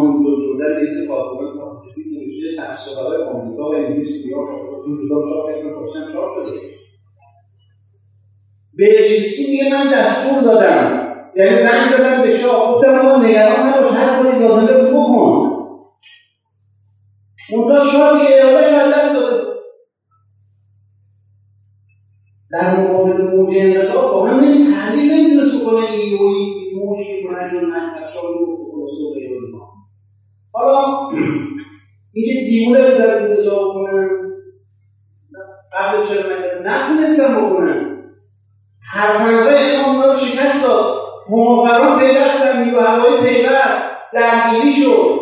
تندرو 0.00 0.36
شدن 0.36 0.76
رئیس 0.76 1.08
کارکنان 1.08 1.54
محاسبی 1.56 2.02
فروشی 2.02 2.56
سرمایه‌گذارهای 2.56 3.22
آمریکا 3.22 3.70
و 3.70 3.74
انگلیس 3.74 4.24
نیویورک 4.24 6.12
چاپ 6.12 6.28
بهشیسی 8.74 9.50
میگه 9.50 9.74
من 9.74 9.92
دستور 9.92 10.42
دادم 10.42 11.08
یعنی 11.36 11.62
زنگ 11.62 11.90
دادم 11.90 12.22
به 12.22 12.30
شاه 12.30 12.74
گفتم 12.74 12.94
آقا 12.94 13.22
نگران 13.22 13.68
نباش 13.68 13.90
هر 13.92 14.22
کاری 14.22 14.38
لازمه 14.38 14.78
بود 14.78 14.90
بکن 14.90 15.48
منتها 17.52 17.88
شاه 17.92 18.20
دیگه 18.20 18.44
ارادهش 18.44 18.72
از 18.72 18.94
دست 18.94 19.14
داده 19.14 19.42
در 22.50 22.80
مقابل 22.80 23.22
موج 23.22 23.54
انقلاب 23.56 24.10
با 24.10 24.24
من 24.24 24.70
تحلیل 24.72 25.12
نمی‌تونست 25.12 25.60
بکنه 25.62 25.90
ای 25.90 26.14
اوی 26.14 26.54
موجی 26.74 27.26
بلند 27.28 27.50
شد 27.50 27.64
من 27.64 28.02
از 28.02 28.12
شاه 28.14 28.22
حالا 30.58 31.08
اینکه 32.12 32.32
دیونه 32.50 32.90
رو 32.90 32.98
در 32.98 33.18
این 33.18 33.36
دلا 33.36 33.64
کنم 33.72 34.08
قبلش 35.72 36.08
نتونستم 36.64 37.46
بکنن؟ 37.46 38.04
هر 38.82 39.18
پرونده 39.18 39.60
امام 39.60 40.02
رو 40.02 40.16
شکست 40.16 40.66
داد. 40.66 40.98
موافران 41.28 41.98
پیوستن 41.98 42.64
نیرو 42.64 42.80
هوای 42.80 43.20
پیوست 43.20 43.82
درگیری 44.12 44.72
شد. 44.72 45.18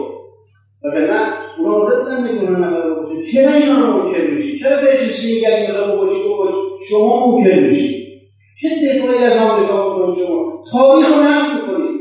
و 0.84 0.90
به 0.94 1.00
نه 1.00 1.20
اونا 1.58 1.78
مزد 1.78 2.08
نمی‌کنن 2.08 2.64
نفر 2.64 2.90
بکشه 2.90 3.32
چرا 3.32 3.52
اینا 3.52 3.80
رو 3.80 4.02
منکر 4.02 4.30
میشی 4.30 4.58
چرا 4.58 4.76
بهش 4.80 5.24
میگن 5.24 5.60
می‌خوای 5.60 6.06
بکشی 6.06 6.28
بکشی؟ 6.28 6.88
شما 6.88 7.26
منکر 7.26 7.60
میشی 7.60 8.06
چه 8.62 8.68
دفاعی 8.68 9.24
از 9.24 9.36
آمریکا 9.36 9.98
می‌کنید 9.98 10.26
شما؟ 10.26 10.62
تاریخ 10.72 11.08
رو 11.08 11.22
نقد 11.22 11.54
می‌کنید 11.54 12.00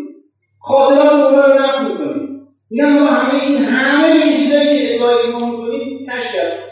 خاطرات 0.60 1.12
رو 1.12 1.36
رو 1.36 1.54
You 2.70 2.82
know 2.82 3.08
how 3.08 3.32
many, 3.32 3.64
how 3.64 4.02
many 4.02 4.44
today 4.44 4.96
is 4.96 5.02
like, 5.02 5.40
well, 5.40 5.70
we 5.70 5.78
need 5.78 6.00
to 6.00 6.06
cash 6.06 6.36
out. 6.36 6.65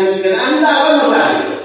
نمی‌کردن 0.00 0.38
همین 0.38 0.64
اول 0.64 0.96
ما 0.96 1.14
شد 1.42 1.58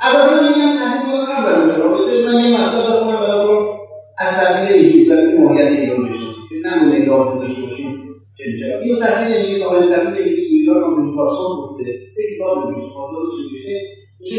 البته 0.00 0.48
میگم 0.48 0.78
تحریم 0.78 1.10
رو 1.10 1.18
قبل 1.32 1.80
رابطه 1.80 2.26
من 2.26 2.44
یه 2.44 2.60
مطلب 2.60 2.96
بخونم 2.96 3.20
برای 3.20 3.66
از 4.18 4.30
سفیر 4.30 4.76
انگلیس 4.76 5.10
برای 5.10 5.38
ماهیت 5.38 5.66
ایران 5.70 6.08
بشناسید 6.08 6.48
که 6.48 6.68
نمونه 6.68 6.94
این 6.94 7.06
رابطه 7.06 7.46
داشته 7.46 7.62
باشیم 7.62 8.14
این 8.82 8.96
سفیر 8.96 9.28
سفیر 9.86 10.16
ایران 10.16 10.98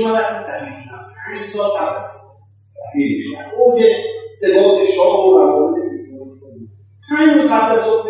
من 0.03 0.11
وقتی 0.11 0.43
سفیر 0.43 0.73
شدم 0.83 1.05
پنج 1.25 1.47
سال 1.47 1.69
قبل 1.69 1.97
از 1.97 2.05
تحریم 2.93 3.19
شدم 3.21 3.45
اوج 3.57 3.83
ثبات 4.41 4.85
شاه 4.95 5.27
و 5.27 5.37
روابط 5.37 5.79
پنج 7.09 7.29
روز 7.37 7.51
قبل 7.51 7.71
از 7.71 7.81
صبح 7.81 8.09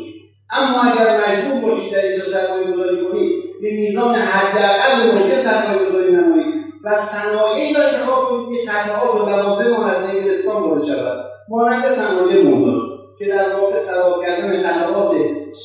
اما 0.51 0.81
اگر 0.81 1.19
مجبور 1.21 1.69
باشید 1.69 1.93
در 1.93 1.99
اینجا 1.99 2.25
سرمایه 2.25 2.71
گذاری 2.71 3.05
کنید 3.05 3.31
به 3.61 3.71
میزان 3.71 4.15
حداقل 4.15 5.17
ممکن 5.17 5.41
سرمایه 5.41 5.89
گذاری 5.89 6.11
نمایید 6.13 6.53
و 6.83 6.95
صنایعی 6.95 7.73
را 7.73 7.83
انتخاب 7.83 8.29
کنید 8.29 8.59
که 8.59 8.65
تنها 8.65 9.13
و 9.15 9.29
لوازم 9.29 9.71
مانند 9.71 10.09
انگلستان 10.15 10.63
وارد 10.63 10.85
شود. 10.85 11.25
مانند 11.49 11.83
صنایع 11.93 12.43
مودا 12.43 12.81
که 13.19 13.25
در 13.25 13.55
واقع 13.61 13.79
سوار 13.79 14.25
کردن 14.25 14.63
قطعات 14.63 15.11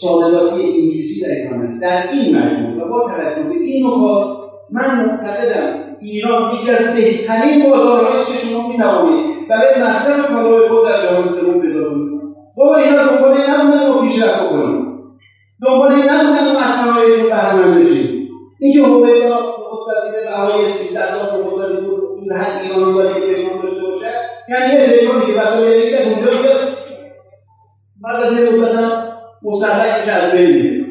صادراتی 0.01 0.63
انگلیسی 0.63 1.21
در 1.21 1.31
ایران 1.31 1.63
است. 1.67 1.83
در 1.83 2.11
این 2.13 2.39
مجموع 2.39 2.85
و 2.85 2.89
با 2.89 3.11
توجه 3.11 3.43
به 3.49 3.55
این 3.55 3.87
نکات 3.87 4.27
من 4.71 5.07
معتقدم 5.07 5.87
ایران 6.01 6.55
یکی 6.55 6.71
از 6.71 6.95
بهترین 6.95 7.71
بازارهایی 7.71 8.21
است 8.21 8.33
که 8.33 8.47
شما 8.47 8.69
می‌توانید 8.69 9.49
برای 9.49 9.83
مصرف 9.83 10.27
کالای 10.27 10.69
خود 10.69 10.89
در 10.89 11.03
جهان 11.03 11.29
سوم 11.29 11.61
پیدا 11.61 11.85
کنید 11.91 12.26
بابا 12.57 12.77
اینا 12.77 13.07
دنبال 13.07 13.33
این 13.33 13.51
نبودن 13.51 13.89
ما 13.89 14.03
پیشرفت 14.03 14.43
بکنیم. 14.43 14.87
دنبال 15.67 15.93
این 15.93 16.11
نبودن 16.11 16.53
ما 16.53 16.61
از 16.61 16.75
صنایعشون 16.75 17.29
بهرهمند 17.29 17.85
بشیم. 17.85 18.29
اینکه 18.61 18.83
هویدا 18.83 19.57
مستقیم 19.73 20.13
بهای 20.31 20.73
سیزده 20.73 21.07
سال 21.07 21.45
مستقیم 21.47 21.91
این 22.21 22.33
حد 22.33 22.63
ایرانی 22.63 22.93
باید 22.93 23.15
که 23.15 23.21
پیمان 23.21 23.63
داشته 23.63 23.83
باشه 23.83 24.11
یعنی 24.49 24.75
یه 24.75 24.99
پیمانی 24.99 25.27
که 25.27 25.41
وسایل 25.41 25.97
که 25.97 26.09
اونجا 26.09 26.31
بعد 28.03 28.23
از 28.23 28.33
یه 28.33 28.51
مدت 28.51 28.75
هم 28.75 29.03
مسلح 29.43 30.01
میشه 30.01 30.13
از 30.13 30.33
بین 30.33 30.51
میره. 30.51 30.87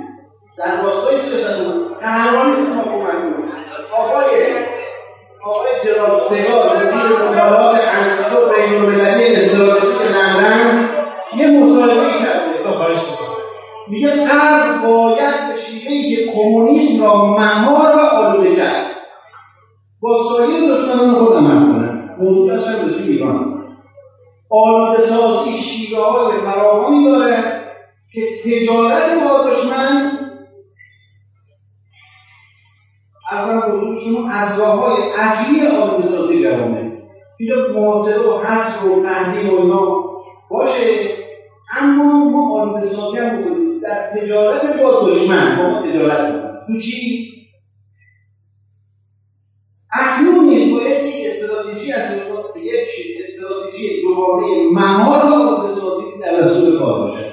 در 0.58 0.82
راستای 0.84 1.16
سیاست 1.18 1.60
قهرمانی 2.02 2.52
است 2.52 2.70
ما 2.76 2.84
کمک 2.84 3.12
کنیم 3.12 3.46
آقای 3.98 4.26
آقای 5.44 5.70
جناب 5.86 6.20
سگال 6.20 6.78
مدیر 6.78 7.18
مطالعات 7.18 7.82
انسیو 7.96 8.40
بینالمللی 8.56 9.36
استراتژیک 9.36 10.12
لندن 10.16 10.95
یه 11.38 11.64
مصاحبه 11.64 12.20
کرده. 12.20 12.46
خواهش 12.64 12.98
می‌کنم. 12.98 13.36
میگه 13.88 14.26
غرب 14.26 14.88
باید 14.88 15.48
به 15.48 15.62
شیوهی 15.62 16.16
که 16.16 16.32
کمونیسم 16.32 17.04
را 17.04 17.26
مهار 17.26 17.96
و 17.96 18.00
آلوده 18.00 18.56
کرد. 18.56 18.86
با 20.02 20.24
سایر 20.24 20.76
دشمنان 20.76 21.16
خود 21.16 21.38
عمل 21.38 21.74
کنند 21.74 22.16
موضوع 22.20 22.54
دست 22.54 22.68
هم 22.68 22.90
رسیم 22.90 23.08
ایران. 23.08 23.66
آلوده 24.50 25.04
سازی 25.04 25.58
شیوه 25.58 26.04
های 26.04 26.38
فراوانی 26.38 27.06
داره 27.06 27.44
که 28.14 28.22
تجارت 28.44 29.24
با 29.24 29.50
دشمن 29.50 30.12
اول 33.32 34.00
شما 34.00 34.30
از 34.32 34.60
راه 34.60 34.80
های 34.80 35.12
اصلی 35.18 35.68
آلوده 35.68 36.08
سازی 36.08 36.44
جوامه 36.44 36.92
اینجا 37.40 37.56
محاصره 37.74 38.20
و 38.20 38.38
حصر 38.38 38.88
و 38.88 39.04
تهدیم 39.04 39.50
و 39.50 39.62
اینا 39.62 40.04
باشه. 40.50 41.25
اما 41.78 42.30
ما 42.30 42.62
آلوده 42.62 43.22
هم 43.22 43.42
بکنیم. 43.42 43.80
در 43.82 44.10
تجارت 44.10 44.82
با 44.82 45.10
دشمن 45.10 45.58
با 45.58 45.70
ما 45.70 45.82
تجارت 45.82 46.20
بکنیم 46.20 46.66
تو 46.68 46.80
چی؟ 46.80 47.32
اکنون 49.92 50.50
نیز 50.50 50.74
باید 50.74 51.06
یک 51.06 51.26
استراتژی 51.28 51.92
از 51.92 52.12
یک 52.64 53.18
استراتژی 53.24 54.02
دوباره 54.02 54.46
مهار 54.74 55.32
و 55.32 55.34
اقتصادی 55.34 56.06
در 56.22 56.40
رسول 56.40 56.80
کار 56.80 57.00
باشه 57.00 57.26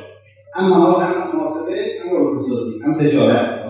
هم 0.54 0.68
مهار 0.68 1.02
هم 1.02 1.38
محاسبه 1.38 1.86
هم 2.04 2.26
اقتصادی 2.26 2.80
هم 2.84 2.98
تجارت. 2.98 3.62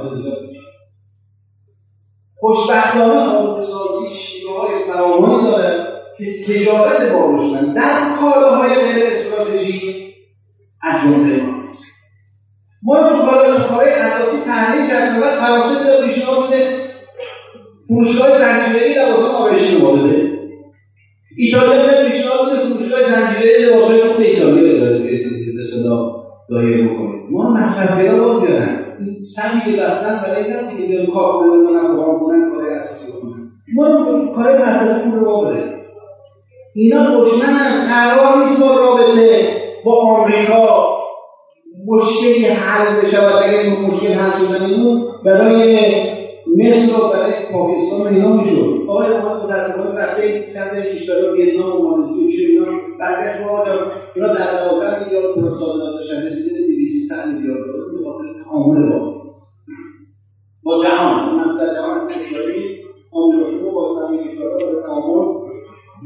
خوشبختانه 2.37 3.35
اقتصادی 3.35 4.15
شیوه 4.15 4.61
های 4.61 4.85
فراوانی 4.85 5.43
داره 5.43 5.93
که 6.19 6.45
تجارت 6.45 7.13
با 7.13 7.37
دشمن. 7.39 7.75
در 7.75 8.17
کالاهای 8.21 8.75
غیر 8.75 9.07
استراتژی 9.07 10.02
از 10.83 11.03
جمله 11.03 11.43
ما. 12.83 13.09
تو 13.09 13.17
کارهای 13.19 13.93
اساسی 13.93 14.37
تحلیل 14.47 14.89
کردیم 14.89 15.23
و 15.23 15.25
فرانسه 15.25 15.85
به 15.85 16.07
پیشنهاد 16.07 16.51
میده. 16.51 16.79
فروشگاه 17.89 18.39
زنجیره‌ای 18.39 18.95
لباسان 18.95 19.35
آرایشی 19.35 19.83
ما 19.83 19.97
داده 19.97 20.39
ایتالیا 21.37 21.87
به 21.87 22.09
پیشنهاد 22.11 22.51
بوده 22.51 22.59
فروشگاه 22.59 23.01
زنجیره‌ای 23.03 23.65
لباسای 23.65 24.01
خود 24.01 24.21
ایتالیا 24.21 24.63
به 25.57 25.65
صدا 25.65 26.23
دایره 26.51 26.89
بکنه. 26.89 27.13
ما 27.31 27.55
مصرف 27.55 27.99
پیدا 27.99 28.25
باید 28.25 28.43
بیارن 28.43 28.79
این 28.99 29.23
سمی 29.23 29.61
که 29.65 29.81
بستن 29.81 30.23
برای 30.23 30.53
این 30.53 30.77
دیگه 30.77 31.07
کار 31.07 31.33
کنن 31.33 31.67
کنن 31.67 31.97
کار 31.97 32.19
کنن 32.19 32.51
کار 32.51 32.69
اساسی 32.69 33.13
بکنن 33.13 33.51
ما 33.75 33.85
کار 34.35 34.69
مصرف 34.69 35.03
پول 35.03 35.19
رو 35.19 35.41
بره 35.41 35.75
اینا 36.75 37.21
دشمنن 37.21 37.87
قرار 37.89 38.39
نیست 38.39 38.61
با 38.61 38.77
رابطه 38.77 39.62
با 39.85 39.93
آمریکا 39.93 40.99
مشکلی 41.87 42.45
حل 42.45 43.01
بشود. 43.01 43.43
اگر 43.43 43.59
این 43.59 43.73
مشکل 43.73 44.13
حل 44.13 44.31
شدن 44.31 44.63
برای 45.25 45.77
مصر 46.57 47.01
و 47.01 47.09
برای 47.09 47.33
پاکستان 47.53 48.01
و 48.01 48.07
اینا 48.07 48.33
می‌شد. 48.33 48.85
آقای 48.89 49.09
محمد 49.09 49.43
متاسفانه 49.43 50.01
رفته 50.01 50.53
چند 50.55 50.85
کشورها 50.85 51.33
ویتنام 51.33 51.81
و 51.81 51.83
مالزی 51.83 52.25
و 52.25 52.51
اینا 52.51 52.65
برگشت 53.01 53.41
ما 53.41 53.65
اینا 54.15 54.35
در 54.35 54.65
دوازده 54.65 55.05
میلیارد 55.05 55.35
دلار 55.35 55.55
صادرات 55.55 55.95
داشتن 55.95 56.27
رسیده 56.27 56.67
دویست 56.67 57.13
میلیارد 57.13 57.65
دلار 57.65 57.91
به 57.93 58.05
خاطر 58.05 58.45
تعامل 58.45 58.91
با 58.91 59.23
با 60.63 60.85
جهان. 60.85 61.37
من 61.37 61.57
در 61.57 61.75
جهان 61.75 62.09
نیست 62.09 62.83
آمریکا 63.13 63.71
با 63.71 64.07
همین 64.07 64.29
کشورها 64.29 64.57
به 64.57 64.83
تعامل 64.83 65.43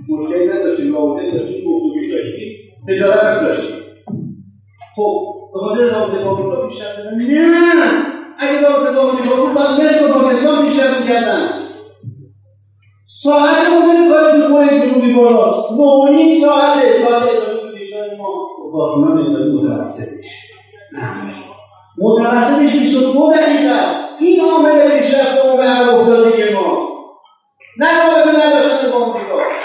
مشکلی 0.09 0.47
نداشتیم 0.49 0.95
رابطه 0.95 1.31
داشتیم 1.31 1.65
گفتگوی 1.65 2.11
داشتیم. 2.11 2.66
تجارت 2.89 3.25
هم 3.25 3.45
داشتیم 3.45 3.77
خب 4.97 5.35
به 5.55 5.61
خاطر 5.61 5.85
رابطه 5.85 6.25
با 6.25 6.31
آمریکا 6.31 6.67
بیشتر 6.67 6.87
نه 7.13 8.07
اگه 8.39 8.61
رابطه 8.61 8.93
با 8.93 9.03
آمریکا 9.03 9.37
بود 9.37 9.55
باید 9.55 9.71
مصر 9.71 10.05
و 10.05 10.13
پاکستان 10.13 10.67
بیشتر 10.67 10.99
می‌کردن. 11.01 11.49
ساعت 13.23 13.69
ممکنه 13.69 14.09
کاری 14.11 14.41
تو 14.41 14.49
کره 14.49 14.81
جنوبی 14.81 15.15
بالاست. 15.15 15.73
نه 15.73 15.79
و 15.79 16.09
نیم 16.09 16.41
ساعته 16.41 16.99
ساعت 16.99 17.23
اداره 17.23 17.81
کشور 17.81 18.17
ما 18.19 18.47
باطمان 18.73 19.19
اداره 19.19 19.53
متوسط 19.53 20.09
متوسطش. 21.99 22.73
22 22.73 23.33
دقیقه 23.33 23.75
است. 23.75 24.01
این 24.21 24.41
عامل 24.41 24.91
پیشرفت 24.91 25.45
اون 25.45 25.57
به 25.57 25.65
هر 25.65 25.91
افتادگی 25.91 26.55
ما. 26.55 26.89
نه 27.79 27.87
رابطه 28.07 28.47
نداشتن 28.47 28.91
با 28.91 29.05
آمریکا 29.05 29.56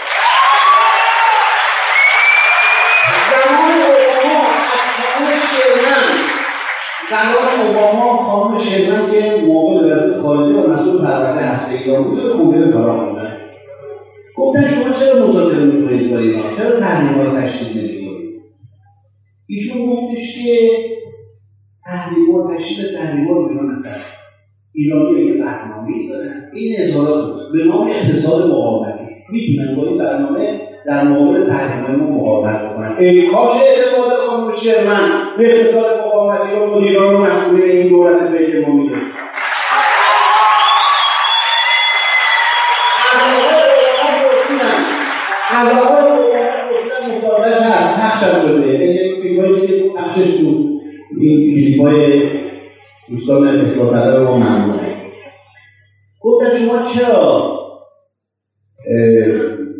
زمان 7.12 7.68
اوباما 7.68 8.18
خانم 8.18 8.58
شرمن 8.60 9.12
که 9.12 9.44
موقع 9.46 9.74
وزارت 9.74 10.22
خارجه 10.22 10.60
و 10.60 10.68
مسئول 10.68 11.01
پرونده 11.01 11.41
هسته 11.41 11.77
ایران 11.77 12.03
بود 12.03 12.24
به 12.24 12.30
کنگره 12.30 12.72
کارا 12.72 13.06
خوندن 13.06 13.38
گفتن 14.38 14.63
شما 14.68 14.94
چرا 14.94 15.27
مذاکره 15.27 15.63
می‌کنید 15.65 16.12
با 16.12 16.18
ایران؟ 16.18 16.56
چرا 16.56 16.80
تحریم 16.80 17.20
رو 17.20 17.41
تشکیل 17.41 17.77
نمی‌کنید 17.77 18.41
ایشون 19.48 19.86
گفتش 19.86 20.36
که 20.36 20.70
تحریم 21.86 22.36
رو 22.36 22.56
تشکیل 22.56 22.98
تحریم 22.98 23.27
رو 23.27 23.48
بیرون 23.48 23.74
اصلا 23.74 23.91
ایرانی 24.74 25.20
یه 25.20 25.34
برنامه 25.34 25.94
دارن. 26.10 26.41
این 26.53 26.74
اظهارات 26.80 27.38
به 27.53 27.63
نام 27.63 27.88
اقتصاد 27.88 28.50
مقاومتی. 28.51 29.06
می‌تونن 29.32 29.75
با 29.75 29.88
این 29.88 29.98
برنامه 29.98 30.71
در 30.86 31.04
مقابل 31.04 31.50
تحریم 31.50 31.96
ما 31.96 32.18
مقاومت 32.18 32.62
بکنن. 32.62 32.96
ای 32.98 33.28
کاش 33.28 33.52
اعتماد 33.62 34.18
خانم 34.28 34.56
شرمن 34.56 35.24
به 35.38 35.60
اقتصاد 35.60 36.00
مقاومتی 36.00 36.54
و 36.56 36.76
مدیران 36.76 37.16
و 37.16 37.18
مسئولین 37.18 37.72
این 37.72 37.90
دولت 37.90 38.30
فکر 38.30 38.68
ما 38.68 38.74
میده 38.74 38.96
شده 38.96 39.22
این 53.08 53.18
دوستان 53.18 53.48
اصلاح 53.48 54.20
ما 54.20 54.38
ممنونه 54.38 54.98
گفتن 56.20 56.58
شما 56.58 56.84
چرا 56.94 57.58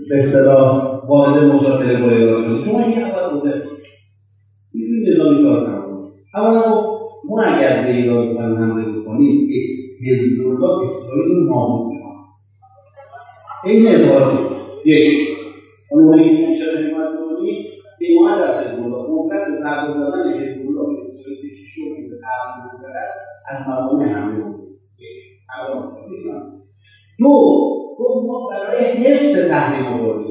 به 0.10 0.18
اصطلاح 0.18 0.91
وارد 1.08 1.44
مذاکره 1.44 2.02
با 2.04 2.10
ایران 2.10 2.44
شد 2.44 2.66
شما 2.66 2.80
این 2.80 2.98
اول 2.98 3.40
بوده 3.40 3.62
می‌دونید 4.74 5.10
نظامی 5.10 5.44
کار 5.44 5.70
نکنید 5.70 6.12
اولا 6.36 6.76
گفت 6.76 6.88
ما 7.26 7.42
اگر 7.42 7.84
به 7.84 7.96
ایران 7.96 8.28
می‌خوایم 8.28 8.58
حمله 8.58 9.02
بکنیم 9.02 9.50
حزب 10.08 10.48
الله 10.48 10.82
اسرائیل 10.82 11.36
رو 11.36 11.44
نابود 11.44 11.94
می‌کنه. 11.94 12.12
این 13.66 13.88
اظهار 13.88 14.40
یک. 14.86 15.14
اونی 15.92 16.24
که 16.24 16.56
چرا 16.60 16.80
حمایت 16.80 17.12
کنید 17.20 17.68
حمایت 18.02 18.38
از 18.38 18.68
حزب 18.68 18.84
الله 18.84 19.10
ممکن 19.10 19.36
به 19.52 19.58
ضربه 19.62 19.94
زدن 19.94 20.34
حزب 20.34 20.68
الله 20.68 20.88
به 20.88 21.04
اسرائیل 21.06 21.54
شوکی 21.74 22.10
به 22.10 22.16
قرار 22.24 22.72
بوده 22.72 22.88
است 23.00 23.20
از 23.50 23.68
مقام 23.68 24.02
حمله 24.02 24.44
بود. 24.44 24.62
دو. 27.20 27.28
گفت 27.98 28.26
ما 28.28 28.50
برای 28.50 28.84
حفظ 28.84 29.50
تحریم 29.50 29.86
آوردیم. 29.94 30.31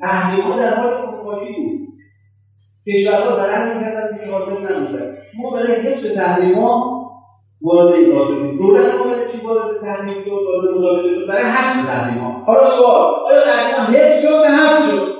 تحریما 0.00 0.56
در 0.56 0.74
حال 0.74 0.96
فروپاشی 0.96 1.52
بود. 1.52 1.88
کشورها 2.86 3.36
ضرر 3.36 3.74
می‌کردن 3.74 4.16
که 4.16 4.30
حاضر 4.30 4.52
نبودن 4.52 5.16
ما 5.38 5.50
برای 5.50 5.74
حفظ 5.80 6.14
تحریما 6.14 7.00
وارد 7.62 7.94
این 7.94 8.24
شدیم. 8.24 8.58
دولت 8.58 8.94
ما 8.94 9.04
برای 9.04 9.32
چی 9.32 9.46
وارد 9.46 9.80
تحریم 9.80 10.22
شد؟ 10.24 10.30
وارد 10.30 10.78
مذاکره 10.78 11.14
شد؟ 11.14 11.26
برای 11.28 11.44
حفظ 11.44 11.86
تحریما 11.86 12.42
حالا 12.46 12.68
سوال 12.68 13.14
آیا 13.26 13.40
تحریما 13.42 13.98
حفظ 13.98 14.22
شد 14.22 14.30
یا 14.30 14.56
حفظ 14.56 14.90
شد؟ 14.90 15.19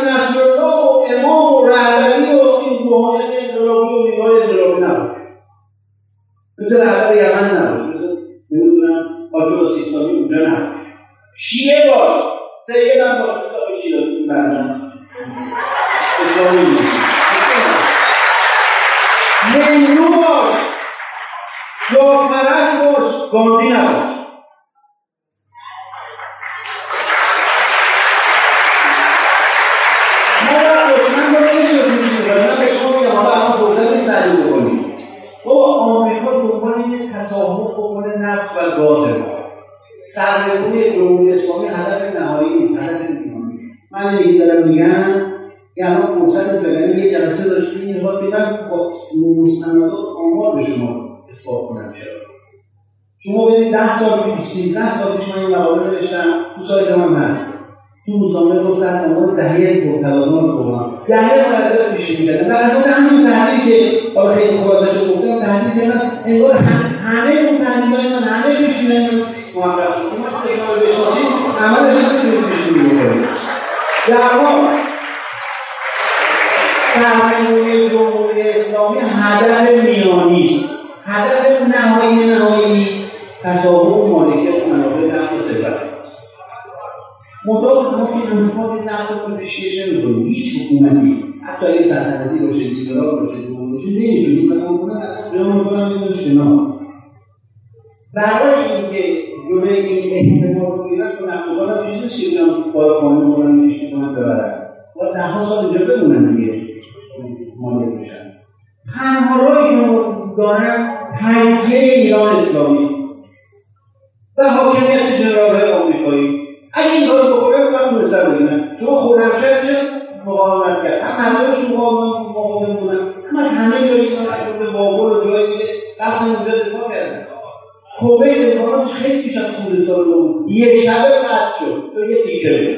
کویت 128.01 128.57
امکاناتش 128.57 128.93
خیلی 128.93 129.21
بیش 129.21 129.37
از 129.37 129.55
خود 129.55 129.79
سال 129.79 130.05
بود. 130.05 130.51
یه 130.51 130.81
شبه 130.81 131.09
قطع 131.09 131.59
شد. 131.59 131.93
تو 131.93 132.05
یه 132.05 132.23
تیکه 132.23 132.77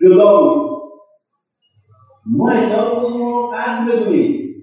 بود. 0.00 0.10
جدا 0.10 0.40
بود. 0.40 0.72
ما 2.26 2.50
احتیاط 2.50 2.88
رو 3.02 3.50
قطع 3.54 3.92
بدونیم. 3.92 4.54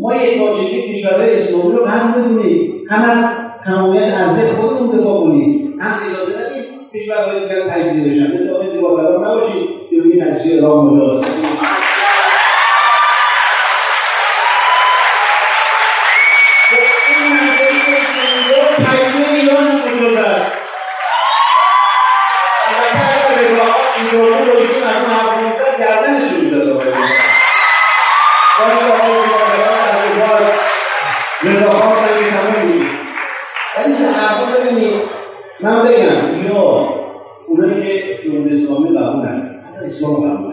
ما 0.00 0.14
یه 0.14 0.42
واجبی 0.42 0.94
کشورهای 0.94 1.34
اسلامی 1.34 1.72
رو 1.72 1.84
قطع 1.84 2.20
بدونیم. 2.20 2.84
هم 2.88 3.10
از 3.10 3.24
تمامیت 3.64 4.02
ارزه 4.02 4.52
خودمون 4.52 4.98
دفاع 4.98 5.20
کنیم. 5.20 5.74
هم 5.80 5.94
اجازه 6.10 6.32
ندیم 6.40 6.64
کشورهای 6.94 7.40
دیگر 7.40 7.60
تجزیه 7.60 8.12
بشن. 8.12 8.34
مثل 8.34 8.54
آقای 8.54 8.70
زیبا 8.70 9.00
نباشید. 9.00 9.68
که 9.90 10.00
بگید 10.00 10.24
تجزیه 10.24 10.60
را 10.60 10.82
مجازه 10.82 11.41
سراغ 39.92 40.24
هم 40.24 40.52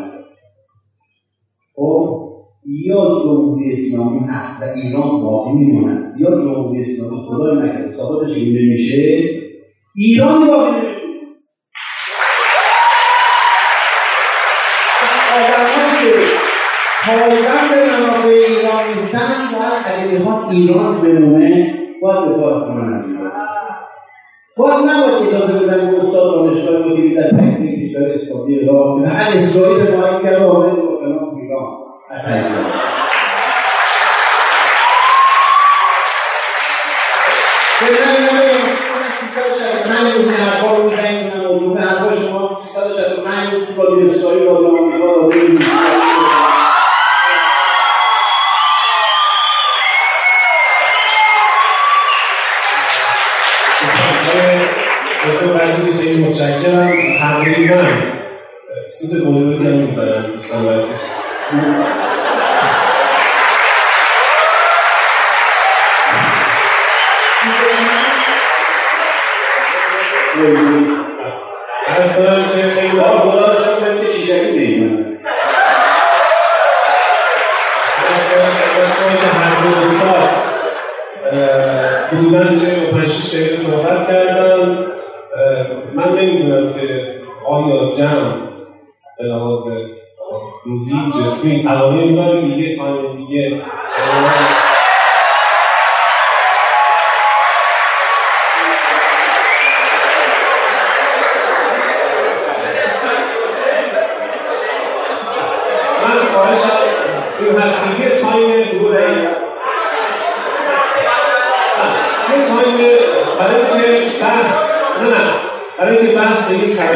خب 1.76 2.30
یا 2.66 2.96
جمهوری 2.96 3.74
اسلامی 3.74 4.20
هست 4.20 4.62
و 4.62 4.66
ایران 4.66 5.22
واقعی 5.22 5.54
میمونند 5.54 6.16
یا 6.20 6.32
جمهوری 6.32 6.82
اسلامی 6.82 7.26
خدا 7.28 7.54
نکرده 7.54 7.94
ثابتش 7.94 8.36
این 8.36 8.70
میشه 8.70 9.30
ایران 9.96 10.48
واقعی 10.48 10.72
نمیمونه 10.72 11.00
پایبند 17.06 17.70
به 17.70 17.86
منافع 17.92 18.28
ایران 18.28 18.96
نیستن 18.96 19.20
و 19.20 19.62
اگه 19.86 20.20
بخواد 20.20 20.52
ایران 20.52 21.02
بمونه 21.02 21.74
باید 22.02 22.30
دفاع 22.30 22.60
کنن 22.60 22.94
از 22.94 23.16
ایران. 23.16 23.32
باید 24.58 24.90
نباید 24.90 25.28
اجازه 25.28 25.54
بدن 25.54 25.92
به 25.92 26.00
استاد 26.00 26.36
دانشگاه 26.36 26.90
بگیرید 26.90 27.20
در 27.20 27.32
کشور 27.90 28.12
اسلامی 28.12 28.54
ایران 28.54 29.02
محل 29.02 29.40
سایر 29.40 29.96
ما 29.96 30.08
این 30.08 30.22
کلام 30.22 31.36
ایران 31.36 32.99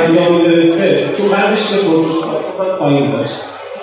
به 0.07 0.13
سرانجام 0.13 0.43
برسه 0.43 1.09
چون 1.17 1.27
بعدش 1.29 1.67
که 1.69 1.75
پروتکل 1.87 2.77
پایین 2.79 3.11
داشت 3.11 3.33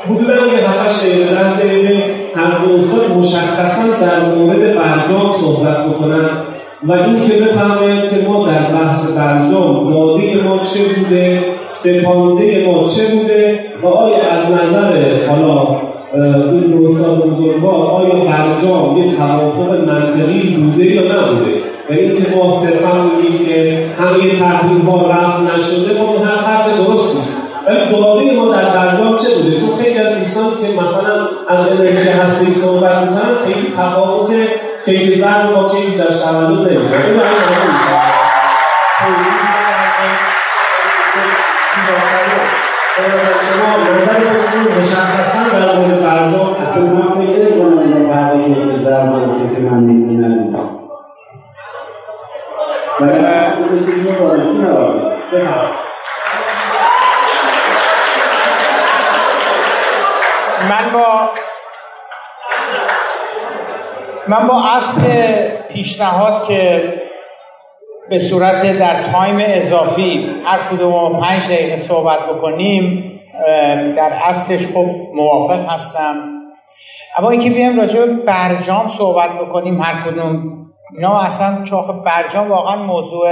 حدودا 0.06 0.32
یه 0.32 0.60
دقیقه 0.60 1.34
ده 1.34 1.56
دقیقه 1.60 2.04
هر 2.34 2.74
استاد 2.74 3.10
مشخصا 3.18 3.82
در 4.00 4.34
مورد 4.34 4.74
برجام 4.74 5.34
صحبت 5.40 5.86
بکنن 5.86 6.28
و 6.82 6.92
این 6.92 7.28
که 7.28 7.34
بفهمند 7.36 8.10
که 8.10 8.28
ما 8.28 8.46
در 8.46 8.72
بحث 8.72 9.18
برجام 9.18 9.92
داده 9.92 10.42
ما 10.44 10.58
چه 10.58 10.80
بوده 10.96 11.38
سپانده 11.66 12.66
ما 12.66 12.88
چه 12.88 13.02
بوده 13.14 13.60
و 13.82 13.86
آیا 13.86 14.16
از 14.16 14.44
نظر 14.50 14.92
حالا 15.28 15.80
این 16.52 16.86
استاد 16.86 17.26
بزرگوار 17.26 17.86
آیا 17.86 18.14
برجام 18.14 18.98
یه 18.98 19.16
توافق 19.16 19.88
منطقی 19.88 20.56
بوده 20.56 20.84
یا 20.84 21.02
نبوده؟ 21.02 21.50
و 21.90 21.92
اینکه 21.92 22.36
ما 22.36 22.60
صرفا 22.60 23.02
میگیم 23.02 23.46
که 23.46 23.86
همه 23.98 24.38
تحریم 24.38 24.80
ها 24.80 25.10
رفت 25.10 25.40
نشده 25.40 26.02
ما 26.02 26.24
هر 26.24 26.36
حرف 26.36 26.66
درست 26.76 27.16
نیست. 27.16 27.50
ولی 27.66 27.78
داده 27.78 28.36
ما 28.36 28.54
در 28.54 28.64
برجام 28.64 29.18
چه 29.18 29.34
بوده؟ 29.34 29.60
چون 29.60 29.76
خیلی 29.82 29.98
از 29.98 30.18
دوستان 30.18 30.44
که 30.60 30.80
مثلا 30.80 31.28
از 31.48 31.66
انرژی 31.72 32.08
هستی 32.08 32.52
صحبت 32.52 32.96
می‌کنن 32.96 33.34
خیلی 33.44 33.72
تفاوت 33.76 34.30
کیک 34.84 35.18
زن 35.18 35.50
با 35.54 35.68
کیک 35.68 35.98
در 35.98 36.04
تولد 36.04 36.58
نمی‌دونن 36.58 37.02
این 37.02 37.20
شما 43.50 43.76
نظر 43.76 44.20
مشخصا 44.80 45.58
در 45.58 45.78
مورد 45.78 46.02
برجام 46.02 46.48
من 46.50 47.10
فکر 47.14 47.58
کنم 47.58 47.88
این 47.88 48.08
برای 48.08 48.84
در 48.84 49.04
مورد 49.04 49.60
من 49.60 50.09
من 53.00 53.08
با 60.92 61.30
من 64.28 64.46
با 64.46 64.64
اصل 64.64 65.02
پیشنهاد 65.68 66.46
که 66.48 66.92
به 68.10 68.18
صورت 68.18 68.78
در 68.78 69.02
تایم 69.02 69.38
اضافی 69.40 70.30
هر 70.44 70.58
کدوم 70.58 71.20
پنج 71.20 71.44
دقیقه 71.44 71.76
صحبت 71.76 72.18
بکنیم 72.18 73.20
در 73.96 74.12
اصلش 74.24 74.66
خب 74.66 74.86
موافق 75.14 75.68
هستم. 75.68 76.14
اما 77.18 77.30
اینکه 77.30 77.50
بیایم 77.50 77.80
راجع 77.80 78.06
به 78.06 78.12
برجام 78.12 78.88
صحبت 78.88 79.30
بکنیم 79.30 79.82
هر 79.82 80.10
کدوم 80.10 80.59
اینا 80.92 81.18
اصلا 81.18 81.64
چاخ 81.64 81.90
برجام 81.90 82.50
واقعا 82.50 82.76
موضوع 82.76 83.28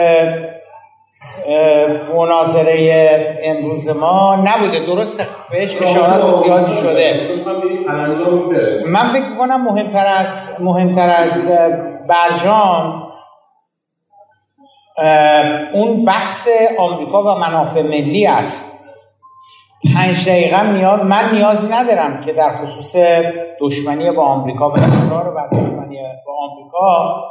مناظره 2.14 3.38
امروز 3.42 3.88
ما 3.88 4.36
نبوده. 4.44 4.86
درست 4.86 5.26
بهش 5.50 5.82
اشارات 5.82 6.36
زیادی 6.36 6.74
شده. 6.74 7.28
من 8.92 9.08
فکر 9.08 9.36
کنم 9.38 9.64
مهمتر 9.64 10.06
از 10.06 10.62
مهمتر 10.62 11.10
از 11.10 11.58
برجام 12.08 13.02
اون 15.74 16.04
بحث 16.04 16.48
آمریکا 16.78 17.22
و 17.22 17.38
منافع 17.38 17.82
ملی 17.82 18.26
است. 18.26 18.78
پنج 19.94 20.28
دقیقه 20.28 20.72
نیاز 20.72 21.04
من 21.04 21.30
نیازی 21.32 21.74
ندارم 21.74 22.20
که 22.20 22.32
در 22.32 22.50
خصوص 22.56 22.96
دشمنی 23.60 24.10
با 24.10 24.24
آمریکا 24.24 24.70
و 24.70 24.72
اصرار 24.72 25.34
بر 25.34 25.48
دشمنی 25.48 25.98
با 26.26 26.32
آمریکا 26.48 27.24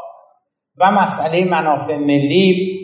و 0.80 0.92
مسئله 0.92 1.46
منافع 1.46 1.98
ملی. 1.98 2.78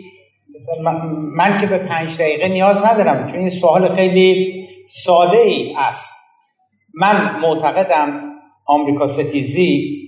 من 1.36 1.58
که 1.60 1.66
به 1.66 1.78
پنج 1.78 2.14
دقیقه 2.14 2.48
نیاز 2.48 2.84
ندارم 2.84 3.26
چون 3.26 3.38
این 3.38 3.50
سوال 3.50 3.94
خیلی 3.94 4.64
ساده 4.88 5.38
ای 5.38 5.74
است. 5.78 6.14
من 6.94 7.40
معتقدم 7.40 8.32
آمریکا 8.66 9.06
ستیزی 9.06 10.00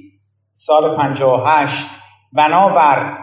سال 0.52 0.96
58 0.96 1.84
بنابر 2.32 3.18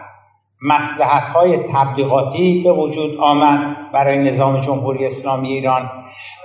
مسلحت 0.62 1.22
های 1.22 1.56
تبلیغاتی 1.56 2.62
به 2.64 2.72
وجود 2.72 3.18
آمد 3.20 3.76
برای 3.92 4.18
نظام 4.18 4.60
جمهوری 4.60 5.06
اسلامی 5.06 5.48
ایران. 5.48 5.90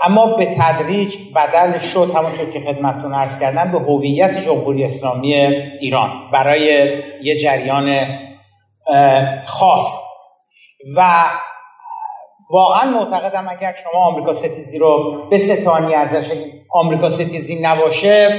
اما 0.03 0.35
به 0.35 0.55
تدریج 0.59 1.17
بدل 1.35 1.79
شد 1.79 2.11
همونطور 2.15 2.49
که 2.49 2.59
خدمتتون 2.59 3.13
عرض 3.13 3.39
کردم 3.39 3.71
به 3.71 3.79
هویت 3.79 4.37
جمهوری 4.37 4.83
اسلامی 4.83 5.33
ایران 5.81 6.09
برای 6.33 6.93
یه 7.23 7.35
جریان 7.35 8.05
خاص. 9.45 10.09
و 10.95 11.23
واقعا 12.51 12.91
معتقدم 12.91 13.47
اگر 13.49 13.73
شما 13.83 14.01
آمریکا 14.01 14.33
ستیزی 14.33 14.77
رو 14.77 15.21
به 15.29 15.37
ستانی 15.37 15.93
ازش 15.93 16.31
آمریکا 16.71 17.09
ستیزی 17.09 17.61
نباشه 17.61 18.29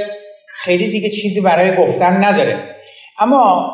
خیلی 0.49 0.91
دیگه 0.91 1.11
چیزی 1.11 1.41
برای 1.41 1.77
گفتن 1.77 2.25
نداره. 2.25 2.77
اما 3.19 3.71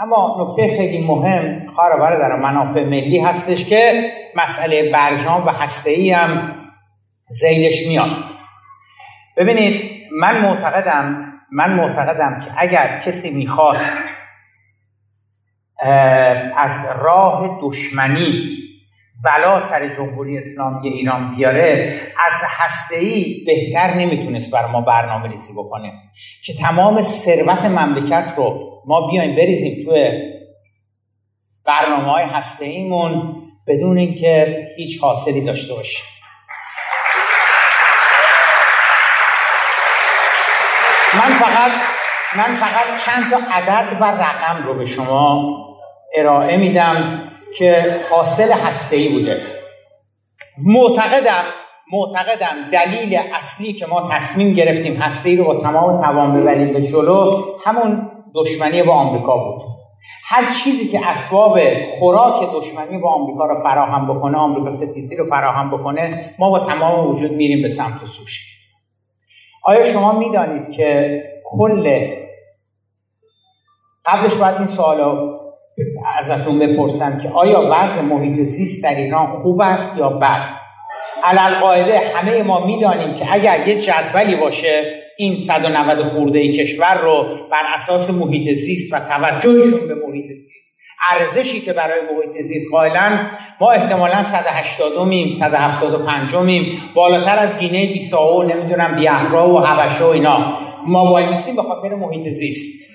اما 0.00 0.36
نکته 0.40 0.76
خیلی 0.76 1.06
مهم 1.06 1.66
خواهر 1.74 2.00
برادر 2.00 2.36
منافع 2.36 2.84
ملی 2.84 3.18
هستش 3.20 3.68
که 3.68 4.12
مسئله 4.36 4.92
برجام 4.92 5.46
و 5.46 5.50
هسته 5.50 6.16
هم 6.16 6.54
زیلش 7.26 7.86
میاد. 7.88 8.10
ببینید 9.36 9.90
من 10.20 10.42
معتقدم 10.42 11.32
من 11.52 11.72
معتقدم 11.72 12.40
که 12.44 12.50
اگر 12.56 13.02
کسی 13.06 13.38
می‌خواست 13.38 14.08
از 16.56 17.02
راه 17.02 17.58
دشمنی 17.62 18.56
بلا 19.26 19.60
سر 19.60 19.88
جمهوری 19.96 20.38
اسلامی 20.38 20.88
ایران 20.88 21.36
بیاره 21.36 22.00
از 22.26 22.42
هسته 22.58 23.24
بهتر 23.46 23.94
نمی‌تونست 23.94 24.54
بر 24.54 24.66
ما 24.66 24.80
برنامه 24.80 25.28
ریزی 25.28 25.52
بکنه. 25.52 25.92
که 26.44 26.54
تمام 26.54 27.02
ثروت 27.02 27.64
مملکت 27.64 28.32
رو 28.36 28.72
ما 28.86 29.08
بیایم 29.10 29.36
بریزیم 29.36 29.84
توی 29.84 30.10
برنامه 31.66 32.12
های 32.12 32.24
هسته 32.24 32.64
ایمون 32.64 33.36
بدون 33.68 33.98
اینکه 33.98 34.66
هیچ 34.76 35.00
حاصلی 35.00 35.44
داشته 35.44 35.74
باشیم. 35.74 36.04
من 41.14 41.32
فقط 41.34 41.72
من 42.36 42.54
فقط 42.54 43.04
چند 43.06 43.30
تا 43.30 43.38
عدد 43.54 44.00
و 44.00 44.04
رقم 44.04 44.66
رو 44.66 44.74
به 44.74 44.86
شما 44.86 45.56
ارائه 46.14 46.56
میدم. 46.56 47.20
که 47.58 48.00
حاصل 48.10 48.52
هسته 48.52 48.96
ای 48.96 49.08
بوده. 49.08 49.42
معتقدم 50.66 51.44
معتقدم 51.92 52.70
دلیل 52.72 53.20
اصلی 53.34 53.72
که 53.72 53.86
ما 53.86 54.08
تصمیم 54.10 54.54
گرفتیم 54.54 54.94
هسته 54.94 55.28
ای 55.28 55.36
رو 55.36 55.44
با 55.44 55.60
تمام 55.60 56.02
توان 56.02 56.40
ببریم 56.40 56.72
به 56.72 56.82
جلو 56.82 57.42
همون 57.64 58.10
دشمنی 58.34 58.82
با 58.82 58.92
آمریکا 58.94 59.36
بود. 59.36 59.62
هر 60.24 60.44
چیزی 60.64 60.88
که 60.88 61.08
اسباب 61.08 61.58
خوراک 61.98 62.50
دشمنی 62.54 62.98
با 62.98 63.12
آمریکا 63.14 63.46
رو 63.46 63.62
فراهم 63.62 64.14
بکنه 64.14 64.38
آمریکا 64.38 64.70
ستیزی 64.70 65.16
رو 65.16 65.26
فراهم 65.26 65.70
بکنه 65.70 66.34
ما 66.38 66.50
با 66.50 66.58
تمام 66.58 67.10
وجود 67.10 67.32
میریم 67.32 67.62
به 67.62 67.68
سمت 67.68 68.04
سوش 68.04 68.56
آیا 69.64 69.84
شما 69.84 70.18
می‌دانید 70.18 70.70
که 70.76 71.22
کل 71.44 72.06
قبلش 74.04 74.34
باید 74.34 74.56
این 74.56 74.66
سوال 74.66 75.00
ازتون 76.18 76.58
بپرسم 76.58 77.20
که 77.22 77.28
آیا 77.28 77.70
وضع 77.72 78.02
محیط 78.02 78.46
زیست 78.46 78.84
در 78.84 78.94
ایران 78.94 79.26
خوب 79.26 79.60
است 79.60 79.98
یا 79.98 80.08
بد؟ 80.08 80.42
علل 81.24 81.54
قاعده 81.60 81.98
همه 81.98 82.42
ما 82.42 82.66
می‌دانیم 82.66 83.14
که 83.14 83.26
اگر 83.30 83.68
یه 83.68 83.80
جدولی 83.80 84.36
باشه 84.36 84.82
این 85.18 85.36
190 85.38 86.02
خورده 86.02 86.52
کشور 86.52 87.00
رو 87.02 87.22
بر 87.50 87.62
اساس 87.74 88.10
محیط 88.10 88.56
زیست 88.56 88.94
و 88.94 88.98
توجهشون 88.98 89.88
به 89.88 89.94
محیط 90.06 90.26
زیست 90.26 90.80
ارزشی 91.10 91.60
که 91.60 91.72
برای 91.72 92.00
محیط 92.00 92.42
زیست 92.42 92.72
قائلن 92.72 93.30
ما 93.60 93.70
احتمالا 93.70 94.22
180 94.22 95.08
میم 95.08 95.30
175 95.30 96.34
میم 96.34 96.80
بالاتر 96.94 97.38
از 97.38 97.58
گینه 97.58 97.86
بیساو 97.86 98.42
نمی‌دونم 98.42 98.94
بیافرا 98.96 99.54
و 99.54 99.60
حبشه 99.60 100.04
و 100.04 100.08
اینا. 100.08 100.58
ما 100.86 101.12
وای 101.12 101.26
به 101.56 101.62
خاطر 101.62 101.94
محیط 101.94 102.32
زیست. 102.32 102.85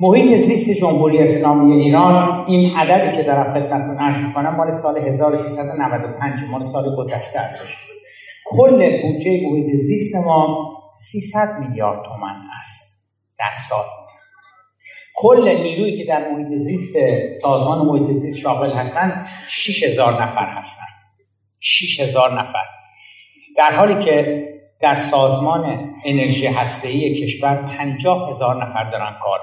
محیط 0.00 0.46
زیست 0.46 0.80
جمهوری 0.80 1.18
اسلامی 1.18 1.82
ایران 1.82 2.44
این 2.48 2.76
عددی 2.76 3.16
که 3.16 3.22
دارم 3.22 3.54
خدمتتون 3.54 3.98
عرض 3.98 4.34
کنم 4.34 4.56
مال 4.56 4.72
سال 4.72 4.98
1395 4.98 6.50
مال 6.50 6.66
سال 6.66 6.96
گذشته 6.96 7.40
هستش 7.40 7.76
کل 8.44 9.02
بودجه 9.02 9.40
محیط 9.50 9.80
زیست 9.80 10.26
ما 10.26 10.68
300 10.96 11.48
میلیارد 11.60 12.02
تومن 12.04 12.34
است 12.60 13.16
در 13.38 13.52
سال. 13.68 13.84
کل 15.14 15.48
نیرویی 15.48 15.98
که 15.98 16.04
در 16.04 16.30
محیط 16.30 16.62
زیست 16.62 16.96
سازمان 17.42 17.86
محیط 17.86 18.16
زیست 18.16 18.38
شاغل 18.38 18.72
هستند 18.72 19.26
6000 19.50 20.22
نفر 20.22 20.46
هستند. 20.46 20.88
6000 21.60 22.40
نفر. 22.40 22.64
در 23.56 23.72
حالی 23.76 24.04
که 24.04 24.46
در 24.80 24.94
سازمان 24.94 25.94
انرژی 26.04 26.46
هسته‌ای 26.46 27.14
کشور 27.14 27.56
50 27.78 28.30
هزار 28.30 28.64
نفر 28.64 28.90
دارن 28.90 29.16
کار 29.22 29.38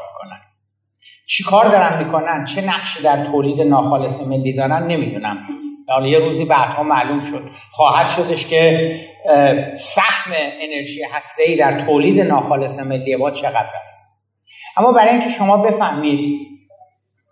چی 1.28 1.44
کار 1.44 1.68
دارن 1.68 2.06
می‌کنن؟ 2.06 2.46
چه 2.46 2.62
نقشی 2.62 3.04
در 3.04 3.26
تولید 3.26 3.62
ناخالص 3.62 4.28
ملی 4.28 4.54
دارن؟ 4.54 4.88
نمی‌دونم. 4.88 5.38
حالا 5.90 6.08
یه 6.08 6.20
روزی 6.20 6.46
بعدها 6.46 6.84
معلوم 6.84 7.20
شد. 7.20 7.50
خواهد 7.72 8.08
شدش 8.10 8.48
که 8.48 8.96
سهم 9.74 10.34
انرژی 10.62 11.04
هسته‌ای 11.04 11.56
در 11.56 11.86
تولید 11.86 12.22
ناخالص 12.22 12.80
ملی 12.80 13.18
با 13.18 13.32
چقدر 13.32 13.70
است. 13.80 14.24
اما 14.78 14.92
برای 14.92 15.10
اینکه 15.10 15.30
شما 15.30 15.58
بفهمید 15.58 16.48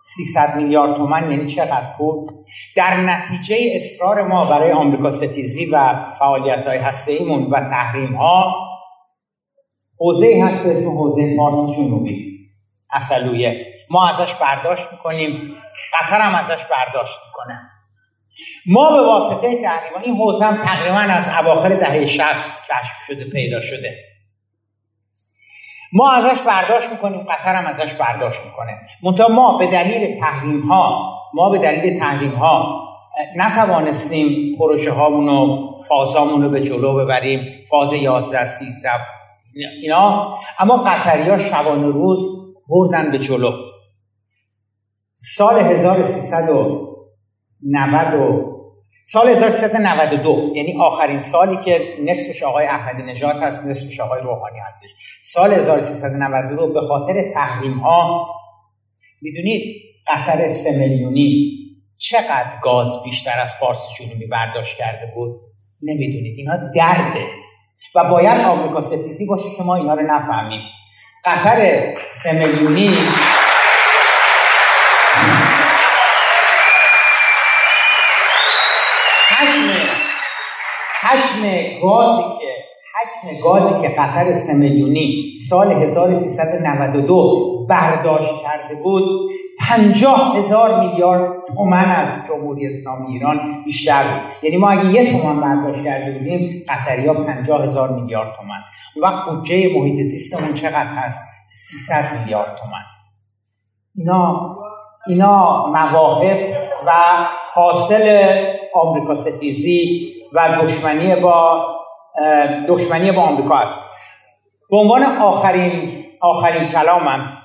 300 0.00 0.56
میلیارد 0.56 0.96
تومن 0.96 1.30
یعنی 1.30 1.54
چقدر 1.54 1.94
بود 1.98 2.30
در 2.76 2.96
نتیجه 2.96 3.56
اصرار 3.74 4.28
ما 4.28 4.44
برای 4.44 4.72
آمریکا 4.72 5.10
ستیزی 5.10 5.70
و 5.72 5.94
فعالیت 6.18 6.66
های 6.66 6.78
هسته 6.78 7.12
ایمون 7.12 7.42
و 7.50 7.60
تحریم 7.60 8.16
ها 8.16 8.54
حوزه 9.98 10.44
هست 10.44 10.66
اسم 10.66 10.90
حوزه 10.90 11.36
پارس 11.36 11.76
جنوبی 11.76 12.32
اصلویه. 12.92 13.71
ما 13.92 14.08
ازش 14.08 14.34
برداشت 14.34 14.92
می‌کنیم. 14.92 15.56
قطر 16.00 16.20
هم 16.20 16.34
ازش 16.34 16.64
برداشت 16.64 17.14
می‌کنه. 17.26 17.60
ما 18.66 18.90
به 18.90 19.06
واسطه 19.06 19.62
تحریم 19.62 19.92
این 20.04 20.16
حوزه 20.16 20.44
هم 20.44 20.56
تقریبا 20.56 20.98
از 20.98 21.28
اواخر 21.28 21.68
دهه 21.68 22.06
60 22.06 22.24
کشف 22.70 22.96
شده 23.06 23.24
پیدا 23.24 23.60
شده. 23.60 23.98
ما 25.92 26.12
ازش 26.12 26.42
برداشت 26.42 26.90
می‌کنیم 26.90 27.20
قطر 27.20 27.54
هم 27.54 27.66
ازش 27.66 27.94
برداشت 27.94 28.40
می‌کنه. 28.44 28.78
منتها 29.02 29.28
ما 29.28 29.58
به 29.58 29.66
دلیل 29.66 30.20
تحریم 30.20 30.60
ها 30.60 31.12
ما 31.34 31.50
به 31.50 31.58
دلیل 31.58 32.00
تحریم 32.00 32.34
ها 32.34 32.82
نتوانستیم 33.36 34.56
پروژه 34.58 34.92
هامون 34.92 35.28
و 35.28 35.70
فازامون 35.88 36.42
رو 36.42 36.50
به 36.50 36.60
جلو 36.60 37.04
ببریم. 37.04 37.40
فاز 37.70 37.92
11 37.92 38.44
13 38.44 38.90
اینا. 39.82 40.38
اما 40.58 40.76
قطری 40.76 41.30
ها 41.30 41.38
شبانه 41.38 41.86
روز 41.86 42.18
بردن 42.68 43.10
به 43.10 43.18
جلو. 43.18 43.71
سال 45.24 45.58
1390 45.58 48.52
سال 49.04 49.28
1392 49.28 50.52
یعنی 50.54 50.76
آخرین 50.80 51.18
سالی 51.18 51.56
که 51.64 51.96
نصفش 52.04 52.42
آقای 52.42 52.66
احمدی 52.66 53.02
نژاد 53.02 53.36
هست 53.36 53.66
نصفش 53.66 54.00
آقای 54.00 54.22
روحانی 54.22 54.58
هستش. 54.66 54.90
سال 55.24 55.52
1392 55.52 56.72
به 56.72 56.80
خاطر 56.88 57.32
تحریم 57.34 57.78
ها 57.78 58.26
می‌دونید 59.22 59.62
قطر 60.06 60.48
سه 60.48 60.78
میلیونی 60.78 61.58
چقدر 61.96 62.60
گاز 62.62 63.02
بیشتر 63.04 63.40
از 63.40 63.54
پارس 63.60 63.88
جنوبی 63.98 64.26
برداشت 64.26 64.78
کرده 64.78 65.12
بود؟ 65.14 65.36
نمی‌دونید. 65.82 66.38
اینا 66.38 66.56
درده. 66.76 67.26
و 67.94 68.04
باید 68.10 68.40
آمریکا 68.40 68.80
ستیزی 68.80 69.26
باشه 69.26 69.56
که 69.56 69.62
ما 69.62 69.76
اینا 69.76 69.94
رو 69.94 70.02
نفهمیم. 70.02 70.60
قطر 71.24 71.84
سه 72.10 72.46
میلیونی 72.46 72.90
گازی 81.82 82.22
که 82.22 82.52
حجم 82.94 83.40
گازی 83.40 83.82
که 83.82 83.88
قطر 83.88 84.34
سه 84.34 84.54
میلیونی 84.54 85.34
سال 85.48 85.72
1392 85.72 87.66
برداشت 87.70 88.42
کرده 88.42 88.74
بود 88.74 89.02
پنجاه 89.58 90.36
هزار 90.36 90.80
میلیارد 90.80 91.32
تومن 91.56 91.84
از 91.84 92.08
جمهوری 92.28 92.66
اسلامی 92.66 93.12
ایران 93.12 93.64
بیشتر 93.64 94.02
بود. 94.02 94.44
یعنی 94.44 94.56
ما 94.56 94.70
اگه 94.70 94.86
یه 94.86 95.12
تومن 95.12 95.40
برداشت 95.40 95.84
کرده 95.84 96.18
بودیم 96.18 96.64
قطری 96.68 97.06
ها 97.06 97.14
پنجاه 97.14 97.64
هزار 97.64 97.88
میلیارد 97.88 98.36
تومن. 98.36 98.60
اون 98.96 99.04
وقت 99.04 99.28
بودجه 99.28 99.78
محیط 99.78 100.04
زیستمون 100.04 100.54
چقدر 100.54 100.94
هست؟ 100.94 101.24
300 101.48 102.18
میلیارد 102.18 102.56
تومن. 102.56 102.82
اینا 103.96 104.56
اینا 105.06 105.66
مواهب 105.66 106.38
و 106.86 106.92
حاصل 107.52 108.28
آمریکا 108.74 109.14
ستیزی 109.14 110.12
و 110.34 110.48
دشمنی 110.62 111.16
با 111.16 111.66
دشمنی 112.68 113.12
با 113.12 113.22
آمریکا 113.22 113.58
است. 113.58 113.80
به 114.70 114.76
عنوان 114.76 115.02
آخرین 115.04 116.04
آخرین 116.20 116.68
کلامم 116.68 117.38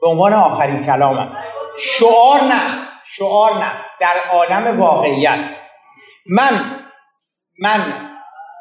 به 0.00 0.08
عنوان 0.08 0.32
آخرین 0.32 0.86
کلامم 0.86 1.36
شعار 1.78 2.40
نه 2.40 2.60
شعار 3.04 3.50
نه 3.50 3.70
در 4.00 4.14
عالم 4.32 4.80
واقعیت. 4.80 5.50
من 6.26 6.60
من 7.58 7.80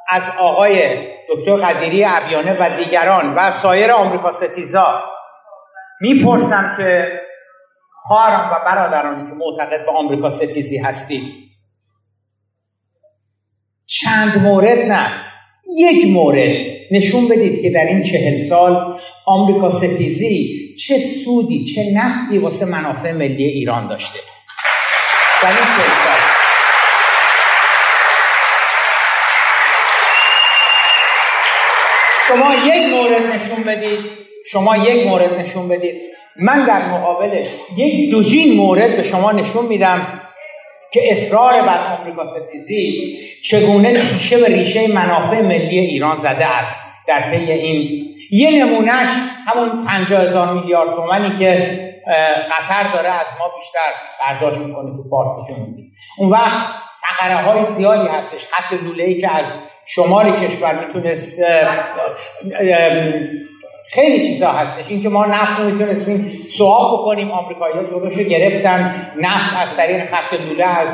از 0.09 0.23
آقای 0.39 0.97
دکتر 1.29 1.55
قدیری 1.55 2.03
عبیانه 2.03 2.57
و 2.59 2.75
دیگران 2.75 3.35
و 3.35 3.51
سایر 3.51 3.91
آمریکا 3.91 4.31
ستیزا 4.31 5.03
می‌پرسم 6.01 6.73
که 6.77 7.21
خواهران 7.93 8.49
و 8.49 8.65
برادرانی 8.65 9.29
که 9.29 9.35
معتقد 9.35 9.85
به 9.85 9.91
آمریکا 9.91 10.29
ستیزی 10.29 10.77
هستید 10.77 11.46
چند 13.87 14.37
مورد 14.37 14.91
نه. 14.91 15.09
یک 15.77 16.05
مورد 16.05 16.65
نشون 16.91 17.27
بدید 17.27 17.61
که 17.61 17.69
در 17.69 17.85
این 17.85 18.03
چهل 18.03 18.39
سال 18.49 18.99
آمریکا 19.25 19.69
ستیزی 19.69 20.57
چه 20.87 20.97
سودی 20.97 21.65
چه 21.75 21.91
نفتی 21.93 22.37
واسه 22.37 22.65
منافع 22.65 23.11
ملی 23.11 23.43
ایران 23.43 23.87
داشته. 23.87 24.19
در 25.41 25.47
این 25.47 25.57
چهل 25.57 25.87
سال. 26.03 26.17
شما 32.27 32.55
یک 32.55 32.93
مورد 32.93 33.21
نشون 33.21 33.63
بدید. 33.63 33.99
شما 34.51 34.77
یک 34.77 35.07
مورد 35.07 35.39
نشون 35.39 35.67
بدید. 35.67 35.95
من 36.39 36.65
در 36.65 36.91
مقابلش 36.91 37.47
یک 37.77 38.11
دوجین 38.11 38.53
مورد 38.53 38.97
به 38.97 39.03
شما 39.03 39.31
نشون 39.31 39.65
میدم. 39.65 40.21
که 40.91 41.01
اصرار 41.11 41.61
بر 41.61 41.97
آمریکا 41.99 42.39
ستیزی 42.39 43.17
چگونه 43.43 44.01
تیشه 44.01 44.37
به 44.37 44.47
ریشه 44.47 44.87
منافع 44.87 45.41
ملی 45.41 45.79
ایران 45.79 46.17
زده 46.17 46.45
است 46.45 47.07
در 47.07 47.21
طی 47.21 47.51
این. 47.51 48.07
یه 48.31 48.65
نمونهش 48.65 49.07
همون 49.47 49.85
50 49.85 50.21
هزار 50.21 50.53
میلیارد 50.53 50.95
تومنی 50.95 51.39
که 51.39 51.77
قطر 52.51 52.93
داره 52.93 53.09
از 53.09 53.27
ما 53.39 53.51
بیشتر 53.59 53.91
برداشت 54.21 54.59
می‌کنه 54.59 54.97
تو 54.97 55.09
پارس 55.09 55.47
جنوبی 55.47 55.83
اون 56.17 56.29
وقت 56.29 56.67
فقره 57.01 57.35
های 57.35 57.63
زیادی 57.63 58.07
هستش 58.07 58.47
خط 58.51 58.73
لوله 58.73 59.03
ای 59.03 59.21
که 59.21 59.35
از 59.35 59.45
شمال 59.85 60.31
کشور 60.31 60.85
می‌تونست 60.85 61.41
خیلی 63.89 64.27
چیزا 64.27 64.51
هستش. 64.51 64.85
اینکه 64.89 65.09
ما 65.09 65.25
نفت 65.25 65.59
رو 65.59 65.65
می‌تونستیم 65.65 66.45
سواب 66.57 67.01
بکنیم 67.01 67.31
آمریکایی‌ها 67.31 67.83
جلوشو 67.83 68.23
گرفتن. 68.23 69.11
نفت 69.21 69.61
از 69.61 69.77
طریق 69.77 70.05
خط 70.05 70.33
لوله 70.33 70.65
از 70.65 70.87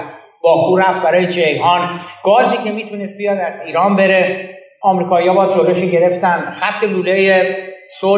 باکو 0.44 0.78
رفت 0.78 1.02
برای 1.02 1.28
جیهان. 1.28 1.90
گازی 2.24 2.58
که 2.64 2.72
می‌تونست 2.72 3.18
بیاد 3.18 3.38
از 3.38 3.62
ایران 3.68 3.96
بره. 3.96 4.50
آمریکایی‌ها 4.82 5.34
با 5.34 5.56
جلوشو 5.56 5.86
گرفتن. 5.86 6.54
خط 6.60 6.84
لوله 6.84 7.56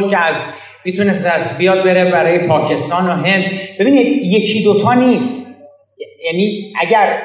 که 0.09 0.17
از 0.17 0.45
می‌تونست 0.85 1.25
از 1.25 1.57
بیاد 1.57 1.83
بره 1.83 2.11
برای 2.11 2.47
پاکستان 2.47 3.07
و 3.07 3.11
هند. 3.11 3.43
ببینید 3.79 4.07
یکی 4.07 4.63
دوتا 4.63 4.93
نیست. 4.93 5.63
یعنی 6.25 6.73
اگر 6.81 7.17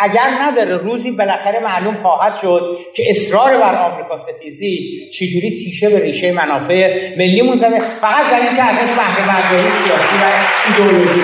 اگر 0.00 0.30
نداره 0.40 0.76
روزی 0.76 1.10
بالاخره 1.10 1.60
معلوم 1.60 2.02
خواهد 2.02 2.36
شد 2.42 2.76
که 2.94 3.04
اصرار 3.10 3.50
بر 3.50 3.74
آمریکا 3.74 4.16
ستیزی 4.16 5.08
چجوری 5.12 5.50
تیشه 5.50 5.90
به 5.90 6.00
ریشه 6.00 6.32
منافع 6.32 7.10
ملیمون 7.18 7.56
زده. 7.56 7.78
فقط 7.78 8.30
در 8.30 8.40
اینکه 8.40 8.62
ازش 8.62 8.92
بهره 8.92 9.26
برداری 9.26 9.70
سیاسی 9.84 10.16
و 10.22 10.84
ایدئولوژی 10.84 11.20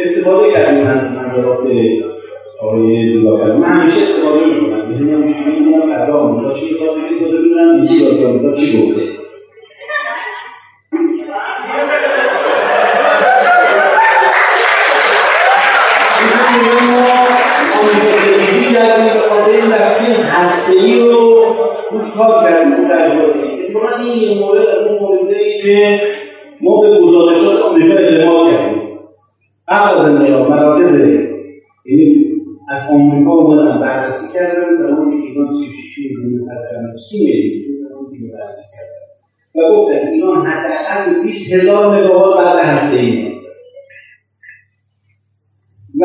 استفاده 0.00 0.52
کردیم 0.52 0.86
از 0.86 1.16
من 2.86 3.64
همیشه 3.64 3.98
استفاده 4.02 4.46
می‌کنم. 4.54 4.92
یعنی 4.92 5.12
من 5.12 5.22
می‌خواد 6.72 6.98
بگید 6.98 7.28
بذار 7.28 7.40
ببینم 7.40 7.74
این 7.74 7.86
چی 7.86 8.24
آموزا 8.24 8.54
چی 8.54 8.82
گفته. 8.82 9.15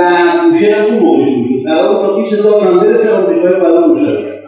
و 0.02 0.50
بوشهر 0.50 0.80
هم 0.80 0.94
اون 0.94 1.04
موقع 1.04 1.24
شروع 1.24 1.48
شد. 1.48 1.68
قرار 1.68 2.08
تا 2.08 2.16
20 2.16 2.34
هزار 2.34 2.62
کم 2.62 2.80
برسه 2.80 3.16
آمریکای 3.16 3.52
بعدا 3.52 3.88
مشارکت 3.88 4.42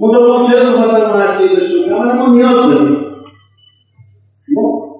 منتها 0.00 0.46
چرا 0.50 0.70
ما 0.70 0.76
هسته 0.76 1.42
ای 1.42 1.56
داشته 1.56 1.78
باشیم 1.78 1.92
ما 1.92 2.34
نیاز 2.34 2.56
داریم. 2.56 2.96
ما 4.48 4.96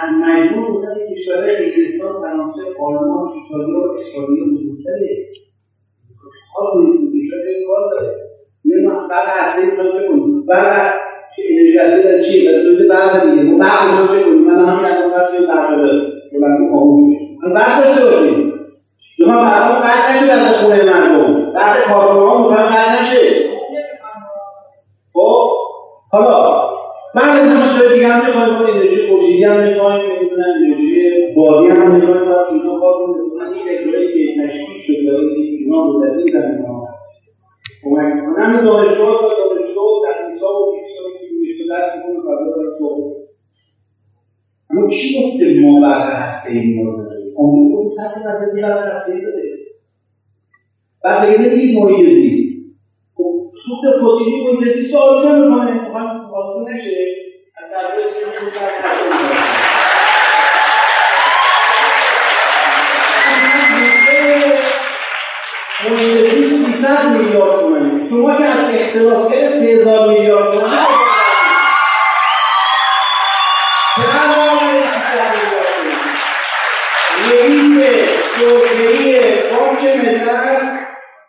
از 0.00 0.08
مجموع 0.24 0.74
مثلا 0.74 0.94
کشورهای 1.14 1.56
انگلستان 1.56 2.12
فرانسه 2.22 2.62
آلمان 2.80 3.28
ایتالیا 3.34 3.78
و 3.80 3.94
اسپانیا 3.98 4.44
بزرگتره. 4.44 5.08
حال 6.54 6.66
کنید 6.72 7.22
کشور 7.22 7.38
خیلی 7.46 7.64
کار 7.66 7.90
داره. 7.90 8.16
ما 8.84 9.08
بعد 9.08 9.28
هسته 9.28 9.62
می‌خوایم 9.66 10.14
بکنیم 10.14 10.46
بعد 10.46 10.92
انرژی 11.50 11.78
هسته 11.78 12.12
در 12.12 12.22
چیه؟ 12.22 12.52
در 12.52 12.62
تولید 12.62 12.88
برق 12.88 13.30
دیگه. 13.30 13.42
ما 13.42 13.58
برق 13.58 14.08
چه 14.12 14.22
کنیم 14.22 14.44
من 14.44 14.64
همین 14.68 14.84
الان 14.84 15.10
کنید 15.30 15.48
برق 15.48 16.70
خاموش 16.72 17.18
من 17.42 17.54
برق 17.54 17.84
داشته 17.84 18.04
باشیم. 18.04 18.41
می‌خوام 19.22 19.44
برق 19.44 19.82
قطع 19.82 20.16
نشه 20.16 20.26
در 20.26 20.52
خونه 20.52 20.84
مردم. 20.84 21.52
بعد 21.52 21.82
کارخونه 21.82 22.28
ها 22.28 22.38
می‌خوام 22.38 22.66
قطع 22.66 23.00
نشه 23.00 23.18
خب؟ 25.12 25.50
حالا 26.12 26.62
من 27.14 27.58
چیز 27.62 27.92
دیگه 27.92 28.08
هم 28.08 28.26
می‌خوایم 28.26 28.76
انرژی 28.76 29.08
خورشیدی 29.08 29.44
هم 29.44 29.60
می‌خوایم 29.60 30.00
نمی‌دونم 30.12 30.44
انرژی 30.56 31.34
بادی 31.36 31.68
هم 31.68 31.94
می‌خوایم 31.94 32.24
باید 32.24 32.46
اینا 32.52 32.80
کار 32.80 32.94
کنیم 33.06 33.22
این 33.54 33.64
فکرهایی 33.64 34.08
که 34.08 34.42
تشکیل 34.42 34.80
شده 34.80 35.16
ایران 35.36 35.86
رو 35.88 36.00
در 36.00 36.16
این 36.16 36.26
زمینه 36.26 36.68
ها 36.68 36.88
کمک 37.84 38.12
همین 38.38 38.64
دانشگاه 38.64 39.08
و 39.08 39.30
دانشگاه 39.38 39.84
و 39.84 40.04
تدریس‌ها 40.06 40.48
و 40.48 40.66
دانشگاه 40.66 41.02
داره 42.56 42.68
صبح 42.78 43.12
اما 44.70 44.88
کی 44.88 45.14
گفته 45.18 45.60
ما 45.60 45.80
برق 45.80 46.12
هسته‌ای 46.12 46.66
نیاز 46.66 46.96
داریم 46.96 47.21
آمریکا 47.38 47.82
به 47.82 47.88
سطح 47.88 48.24
مرکزی 48.24 48.62
برق 48.62 48.96
هسته‌ای 48.96 49.20
داره 49.20 49.42
بعد 51.04 51.50
دیگه 51.50 51.80
محیط 51.80 52.08
زیست 52.08 52.52
سوخت 53.66 53.84
فسیلی 53.84 54.52
محیط 54.52 54.76
زیست 54.76 54.94
رو 54.94 55.00
آلوده 55.00 55.32
می‌کنه 55.38 55.72
می‌خوایم 55.72 56.08
آلوده 56.08 56.72
نشه 56.72 57.06
از 57.56 57.70
درباره 57.72 58.04
محیط 65.90 66.34
زیست 66.34 66.66
300 66.66 67.16
میلیارد 67.16 67.60
تومنه 67.60 68.08
شما 68.08 68.36
که 68.36 68.44
از 68.44 68.74
اختلاس 68.74 69.32
کرده 69.32 69.48
3000 69.48 70.08
میلیارد 70.08 70.52
تومنه 70.52 70.71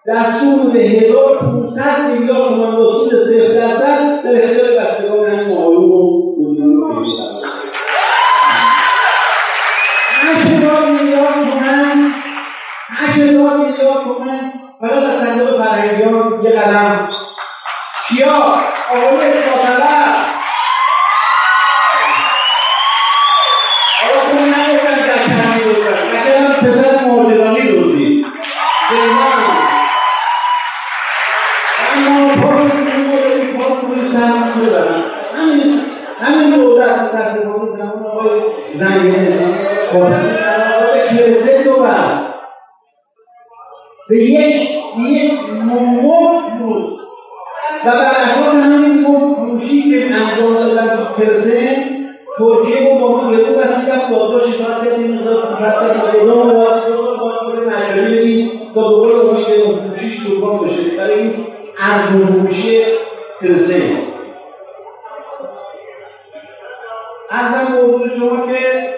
دستور 0.07 0.59
بوده 0.63 0.79
1500 0.79 2.11
میلیارد 2.11 2.47
تومان 2.47 2.75
وصول 2.75 3.19
صفر 3.19 3.53
درصد 3.53 4.23
در 4.23 4.52
اونایی 59.15 59.45
که 59.45 59.51
فروشیش 59.51 60.27
قربان 60.27 60.67
بشه. 60.67 60.97
برای 60.97 61.19
این 61.19 61.31
ارزون 61.79 62.27
فروشی 62.27 62.81
پرسن 63.41 63.81
ارزم 67.31 67.99
به 68.03 68.09
شما 68.09 68.47
که 68.47 68.93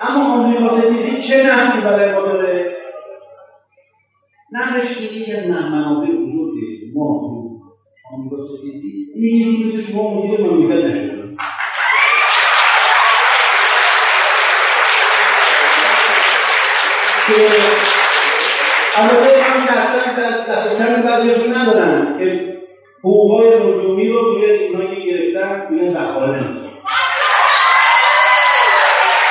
اما 0.00 0.34
آمریکا 0.34 0.80
ستیزی 0.80 1.22
چه 1.22 1.46
نفتی 1.46 1.80
برای 1.80 2.12
ما 2.12 2.20
داره؟ 2.20 2.76
نقش 4.52 5.00
یکی 5.00 5.32
از 5.32 5.50
منابع 5.50 6.06
بزرگ 6.06 6.54
ما 6.94 7.20
آمریکا 8.12 8.42
ستیزی 8.42 9.06
میگیم 9.16 9.66
مثل 9.66 9.92
شما 9.92 10.14
مدیر 10.14 10.40
مملکت 10.40 10.84
نشده 10.84 11.18
البته 18.98 19.40
من 19.50 19.66
دستن 19.66 20.06
دست 20.22 20.78
کم 20.78 21.02
بعضیشون 21.02 21.54
ندارن. 21.54 22.18
که 22.18 22.58
حقوقهای 22.98 23.48
رجومی 23.54 24.08
رو 24.08 24.20
روی 24.20 24.44
اینایی 24.44 24.88
که 24.88 25.00
گرفتن 25.10 25.66
روی 25.68 25.90
ذخایر 25.90 26.30
نمی‌ذارن 26.30 26.68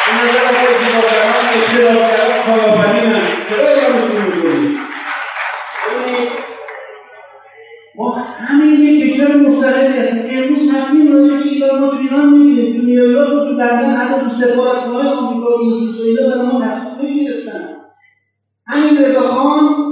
این 0.07 0.15
نظر 0.21 0.43
آقای 0.49 0.73
زیباکران 0.79 1.45
اعتراضگران 1.53 2.43
کارآفرینن 2.45 3.21
چرا 3.49 3.67
اعلامشون 3.67 4.21
می‌کنید 4.25 4.77
ما 7.95 8.11
همین 8.15 8.79
یک 8.79 9.13
کشور 9.13 9.35
مستقلی 9.35 9.99
هستیم. 9.99 10.43
امروز 10.43 10.75
تصمیم 10.75 11.13
راجع 11.13 11.33
به 11.33 11.43
ایران 11.43 11.79
ما 11.79 11.87
تو 11.91 11.97
ایران 11.97 12.29
می‌گیریم. 12.29 12.79
تو 12.79 12.85
نیویورک 12.85 13.33
و 13.33 13.39
تو 13.39 13.51
لندن 13.51 13.95
حتی 13.95 14.21
تو 14.21 14.29
سفارتخانه 14.29 15.09
آمریکا 15.09 15.57
و 15.57 15.61
انگلیس 15.61 15.99
و 15.99 16.03
اینا 16.03 16.35
برای 16.35 16.47
ما 16.47 16.61
تصمیم 16.61 17.25
گرفتن 17.25 17.75
همین 18.67 19.05
رضاخان 19.05 19.87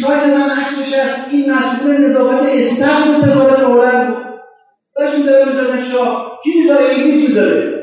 سایت 0.00 0.24
من 0.24 0.50
عکسش 0.50 0.94
هست 0.94 1.26
این 1.30 1.52
مسئول 1.52 2.08
نظافت 2.08 2.42
استخر 2.52 3.12
سفارت 3.22 3.58
هلند 3.58 4.08
بود. 4.08 4.24
داشت 4.96 5.14
می‌ذاره 5.14 5.44
می‌ذاره 5.44 5.82
شاه. 5.82 6.40
کی 6.44 6.60
می‌ذاره؟ 6.60 6.84
انگلیس 6.84 7.28
می‌ذاره. 7.28 7.82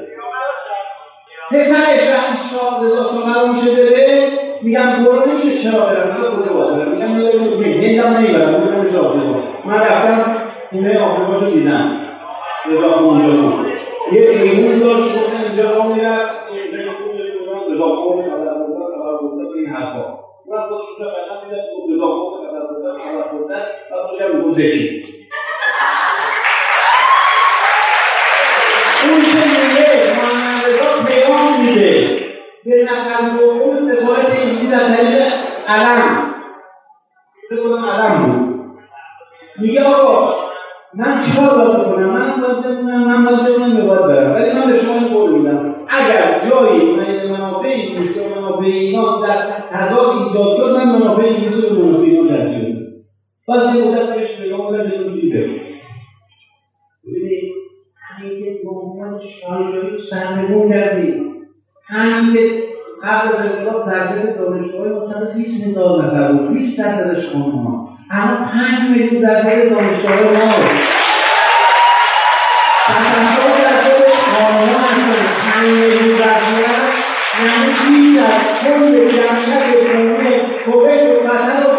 پسرش 1.52 2.10
وقتی 2.10 2.38
شاه 2.52 2.86
رضاخان 2.86 3.34
قرار 3.34 3.50
میشه 3.50 3.72
بره 3.72 4.28
میگم 4.62 5.04
برو 5.06 5.30
نمیگه 5.32 5.58
چرا 5.58 5.80
برم 5.80 6.18
میگه 6.18 6.30
کجا 6.30 6.54
باید 6.54 6.78
برم. 6.78 6.92
میگم 6.92 7.10
میگه 7.10 8.02
هندم 8.02 8.18
نمی‌برم. 8.18 8.62
میگم 8.62 8.86
میشه 8.86 8.98
آفریقا 8.98 9.40
من 9.66 9.80
رفتم 9.80 10.36
خونه 10.72 11.00
آفریقا 11.00 11.40
شو 11.40 11.46
دیدم 11.52 11.98
اونجا 12.66 13.34
بود 13.34 13.68
یه 14.12 14.30
ایمون 14.30 14.80
داشت 14.80 15.02
گفتن 15.02 15.44
اینجا 15.48 15.72
را 15.72 15.88
می‌رفت. 15.88 16.40
رضاخان 17.72 18.24
این 19.56 19.70
حرفا. 19.70 20.29
nós 20.50 20.68
vamos 20.68 20.96
trabalhar 20.96 21.38
pela 21.42 21.64
cultura, 21.68 21.98
nós 21.98 22.10
vamos 22.10 22.82
trabalhar 22.82 23.12
pela 23.12 23.24
cultura, 23.24 23.86
nós 23.92 24.08
não 24.08 24.18
temos 24.18 24.46
um 24.46 24.54
jeitinho. 24.56 25.20
Um 29.06 29.16
mês, 29.20 30.18
mas 30.18 30.82
eu 30.82 31.06
peguei 31.06 31.32
um 31.32 31.64
dia. 31.64 32.30
Ele 32.66 32.84
na 32.84 33.06
casa 33.06 33.38
do 33.38 33.50
homem, 33.50 33.70
você 33.76 34.04
vai 34.04 34.26
ter 34.26 34.38
que 34.38 34.56
dizer 34.58 34.76
a 34.76 35.00
ele, 35.00 35.24
alarme. 35.68 36.36
Você 37.48 37.56
vai 37.62 37.90
alarme. 37.90 38.80
Miguel, 39.60 40.49
من 40.94 41.24
چیکار 41.24 41.58
باید 41.58 41.78
بکنم؟ 41.78 42.10
من 42.10 42.42
باید 42.42 42.62
بمونم 42.64 43.08
من 43.08 43.26
باید 43.26 43.46
بمونم 43.46 43.78
یا 43.78 43.86
باید 43.86 44.02
برم. 44.02 44.36
ولی 44.36 44.52
من 44.52 44.72
به 44.72 44.80
شما 44.80 44.94
این 44.94 45.08
قول 45.08 45.32
میدم. 45.32 45.76
اگر 45.88 46.50
جایی 46.50 46.96
من 46.96 47.32
منافع 47.32 47.68
انگلیس 47.68 48.18
و 48.18 48.40
منافع 48.40 48.66
اینا 48.66 49.22
در 49.22 49.38
تضاد 49.72 50.10
ایجاد 50.18 50.58
شد 50.58 50.76
من 50.76 51.00
منافع 51.00 51.22
انگلیس 51.22 51.72
و 51.72 51.84
منافع 51.84 52.04
ایران 52.04 52.28
ترجیح 52.28 52.68
میدم 52.68 52.80
پس 53.48 53.76
یه 53.76 53.88
مدت 53.88 54.16
بهش 54.16 54.42
نگاه 54.42 54.68
بودم 54.68 54.84
بهشون 54.84 55.08
دیده. 55.08 55.50
ببینید 57.08 57.54
همین 57.96 58.58
به 58.64 58.70
عنوان 58.70 59.20
شایعی 59.20 60.02
سرنگون 60.10 60.70
کردیم. 60.70 61.26
همین 61.86 62.50
قبل 63.04 63.36
از 63.36 63.46
انقلاب 63.46 63.86
تربیت 63.86 64.38
دانشجوهای 64.38 64.90
ما 64.90 65.04
120 65.04 65.68
هزار 65.68 66.06
نفر 66.06 66.32
بود. 66.32 66.54
20 66.54 66.80
درصدش 66.80 67.30
خانم‌ها 67.34 67.90
اما 68.12 68.50
پنج 68.52 68.90
میلیون 68.90 69.22
ضربه 69.22 69.70
دانشگاه 69.70 70.22
ما. 70.22 70.54
تصور 72.88 73.58
در 73.62 73.82
خود 73.84 74.06
کارها 74.36 74.88
هستن 74.88 75.26
پنج 75.52 75.68
میلیون 75.68 76.18
ضربه 76.18 76.80
یعنی 77.44 78.20
کل 78.62 79.12
جمعیت 79.12 79.88
جمهور 79.88 80.24
کویت 80.66 81.04
و 81.04 81.28
قطر 81.28 81.68
و 81.68 81.79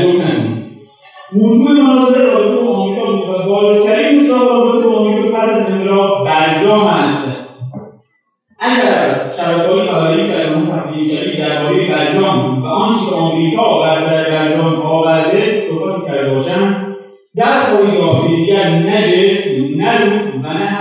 تعجب 0.00 0.22
نکنید 0.22 0.70
وجود 1.32 1.78
مناظر 1.78 2.22
رابطه 2.22 2.60
با 2.60 2.76
آمریکا 2.76 3.12
بود 3.12 3.28
و 3.28 3.48
بالاترین 3.48 4.20
نشان 4.20 4.48
رابطه 4.48 4.88
با 4.88 4.96
آمریکا 4.96 5.38
پس 5.38 5.48
از 5.48 5.72
انقلاب 5.72 6.24
برجام 6.24 6.86
است 6.86 7.28
اگر 8.58 9.28
شبکههای 9.36 9.88
خبری 9.88 10.26
که 10.26 10.34
از 10.34 10.52
آن 10.52 10.66
تبدیل 10.66 11.04
شوید 11.04 11.38
درباره 11.38 11.88
برجام 11.88 12.62
و 12.62 12.66
آنچه 12.66 13.04
که 13.50 13.56
بر 13.80 14.06
سر 14.06 14.30
برجام 14.30 14.82
آورده 14.82 15.64
صحبت 15.68 16.06
کرده 16.06 16.30
باشند 16.30 16.96
در 17.36 17.62
پایگاه 17.62 18.26
دیگر 18.26 18.70
نه 18.70 19.02
جسم 19.02 19.76
نه 19.76 20.22
و 20.44 20.48
نه 20.48 20.79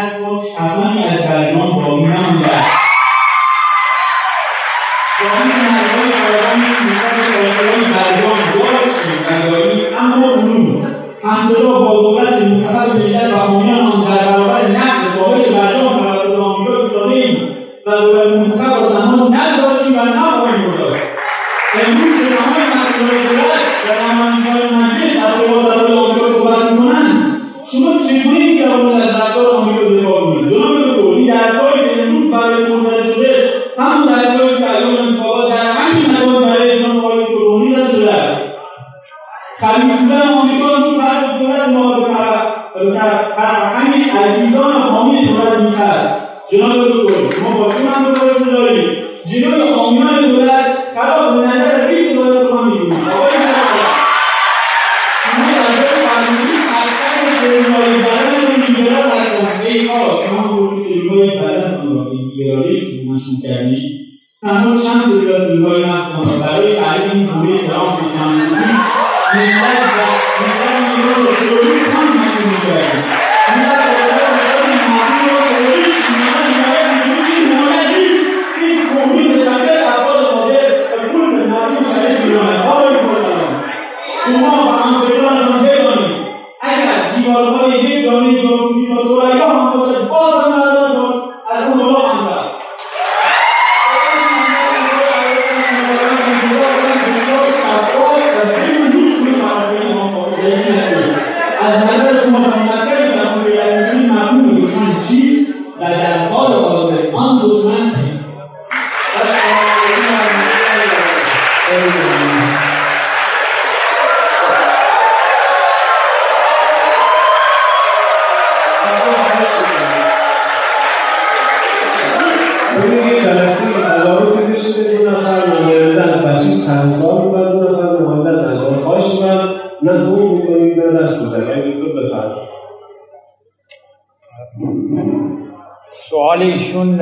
سوال 135.86 136.41
ایشون 136.41 136.97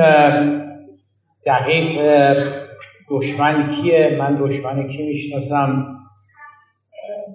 دقیق 1.46 2.00
دشمن 3.10 3.74
کیه؟ 3.74 4.16
من 4.18 4.38
دشمن 4.40 4.88
کی 4.88 5.06
می‌شناسم؟ 5.06 5.94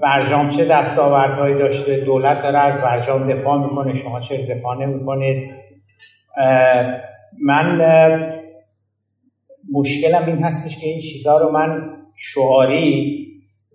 برجام 0.01 0.49
چه 0.49 0.65
دستاوردهایی 0.65 1.55
داشته؟ 1.55 1.97
دولت 1.97 2.41
داره 2.41 2.59
از 2.59 2.81
برجام 2.81 3.33
دفاع 3.33 3.57
می‌کنه 3.69 3.93
شما 3.93 4.19
چه 4.19 4.55
دفاع 4.55 4.85
نمی‌کنید؟ 4.85 5.51
من 7.41 7.81
مشکلم 9.73 10.25
این 10.27 10.43
هستش 10.43 10.79
که 10.79 10.87
این 10.87 11.01
چیزها 11.01 11.37
رو 11.37 11.51
من 11.51 11.97
شعاری 12.15 13.19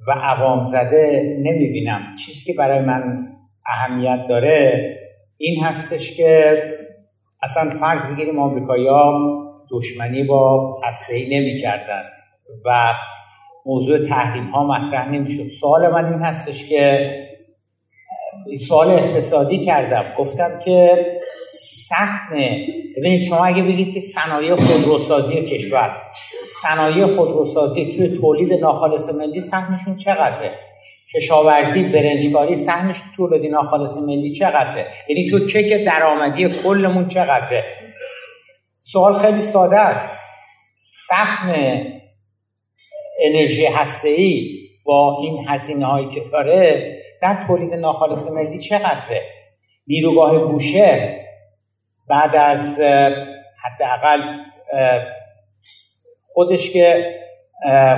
و 0.08 0.12
عوام 0.12 0.64
زده 0.64 1.36
نمی‌بینم. 1.42 2.14
چیزی 2.26 2.52
که 2.52 2.58
برای 2.58 2.80
من 2.80 3.28
اهمیت 3.68 4.26
داره 4.28 4.96
این 5.36 5.64
هستش 5.64 6.16
که 6.16 6.62
اصلا 7.42 7.70
فرض 7.80 8.14
بگیریم 8.14 8.38
آمریکایی‌ها 8.38 9.12
دشمنی 9.70 10.24
با 10.24 10.74
هسته‌ای 10.84 11.40
نمی‌کردن 11.40 12.02
و 12.64 12.92
موضوع 13.66 14.08
تحریم 14.08 14.44
ها 14.44 14.66
مطرح 14.66 15.08
نمی‌شد. 15.12 15.48
سوال 15.60 15.92
من 15.92 16.04
این 16.12 16.22
هستش 16.22 16.68
که 16.68 17.10
سوال 18.68 18.90
اقتصادی 18.90 19.64
کردم. 19.66 20.04
گفتم 20.18 20.60
که 20.64 21.06
سهم 21.88 22.36
ببینید 22.96 23.22
شما 23.22 23.44
اگه 23.44 23.62
بگید 23.62 23.94
که 23.94 24.00
صنایع 24.00 24.56
خودروسازی 24.56 25.46
کشور 25.46 25.96
صنایع 26.62 27.06
خودروسازی 27.16 27.96
توی 27.96 28.18
تولید 28.20 28.60
ناخالص 28.60 29.14
ملی 29.14 29.40
سهمشون 29.40 29.96
چقدره؟ 29.96 30.50
کشاورزی 31.14 31.82
برنجکاری 31.82 32.56
سهمش 32.56 32.96
تو 32.98 33.28
تولید 33.28 33.52
ناخالص 33.52 33.96
ملی 34.08 34.32
چقدره؟ 34.32 34.86
یعنی 35.08 35.30
تو 35.30 35.46
چک 35.46 35.84
درآمدی 35.84 36.48
کلمون 36.48 37.08
چقدره؟ 37.08 37.64
سوال 38.78 39.18
خیلی 39.18 39.40
ساده 39.40 39.78
است. 39.78 40.18
سهم 40.74 41.52
انرژی 43.24 43.66
ای 44.04 44.58
با 44.84 45.18
این 45.22 45.48
هزینه 45.48 45.86
هایی 45.86 46.08
که 46.08 46.20
داره 46.32 46.94
در 47.22 47.44
تولید 47.46 47.74
ناخالص 47.74 48.30
ملی 48.30 48.58
چقدره؟ 48.58 49.22
نیروگاه 49.86 50.38
بوشهر 50.38 51.18
بعد 52.08 52.36
از 52.36 52.80
حداقل 53.64 54.22
خودش 56.26 56.70
که 56.70 57.14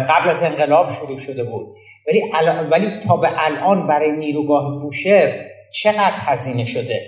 قبل 0.09 0.29
از 0.29 0.43
انقلاب 0.43 0.93
شروع 0.93 1.19
شده 1.19 1.45
بود. 1.45 1.80
ولی, 2.09 2.23
ولی 2.71 3.01
تا 3.07 3.17
به 3.17 3.45
الان 3.47 3.87
برای 3.87 4.13
نیروگاه 4.13 4.83
بوشهر 4.83 5.47
چقدر 5.73 6.17
هزینه 6.17 6.65
شده؟ 6.65 7.01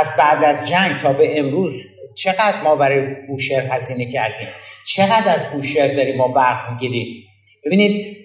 از 0.00 0.12
بعد 0.18 0.44
از 0.44 0.68
جنگ 0.68 1.02
تا 1.02 1.12
به 1.12 1.38
امروز 1.38 1.72
چقدر 2.16 2.62
ما 2.62 2.76
برای 2.76 3.14
بوشهر 3.28 3.74
هزینه 3.74 4.12
کردیم؟ 4.12 4.48
چقدر 4.86 5.34
از 5.34 5.52
بوشهر 5.52 5.94
داریم 5.94 6.16
ما 6.16 6.28
برق 6.28 6.70
می‌گیریم؟ 6.70 7.24
ببینید 7.64 8.16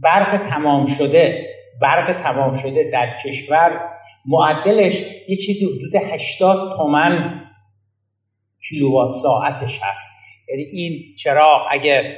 برق 0.00 0.48
تمام 0.50 0.86
شده 0.86 1.46
برق 1.80 2.22
تمام 2.22 2.58
شده 2.58 2.90
در 2.92 3.16
کشور 3.24 3.88
معدلش 4.26 4.94
یه 5.28 5.36
چیزی 5.36 5.64
حدود 5.64 5.94
80 5.94 6.76
تومن 6.76 7.42
کیلووات 8.68 9.10
ساعتش 9.10 9.80
هست. 9.82 10.18
یعنی 10.50 10.62
این 10.62 11.14
چراغ 11.18 11.66
اگر 11.70 12.16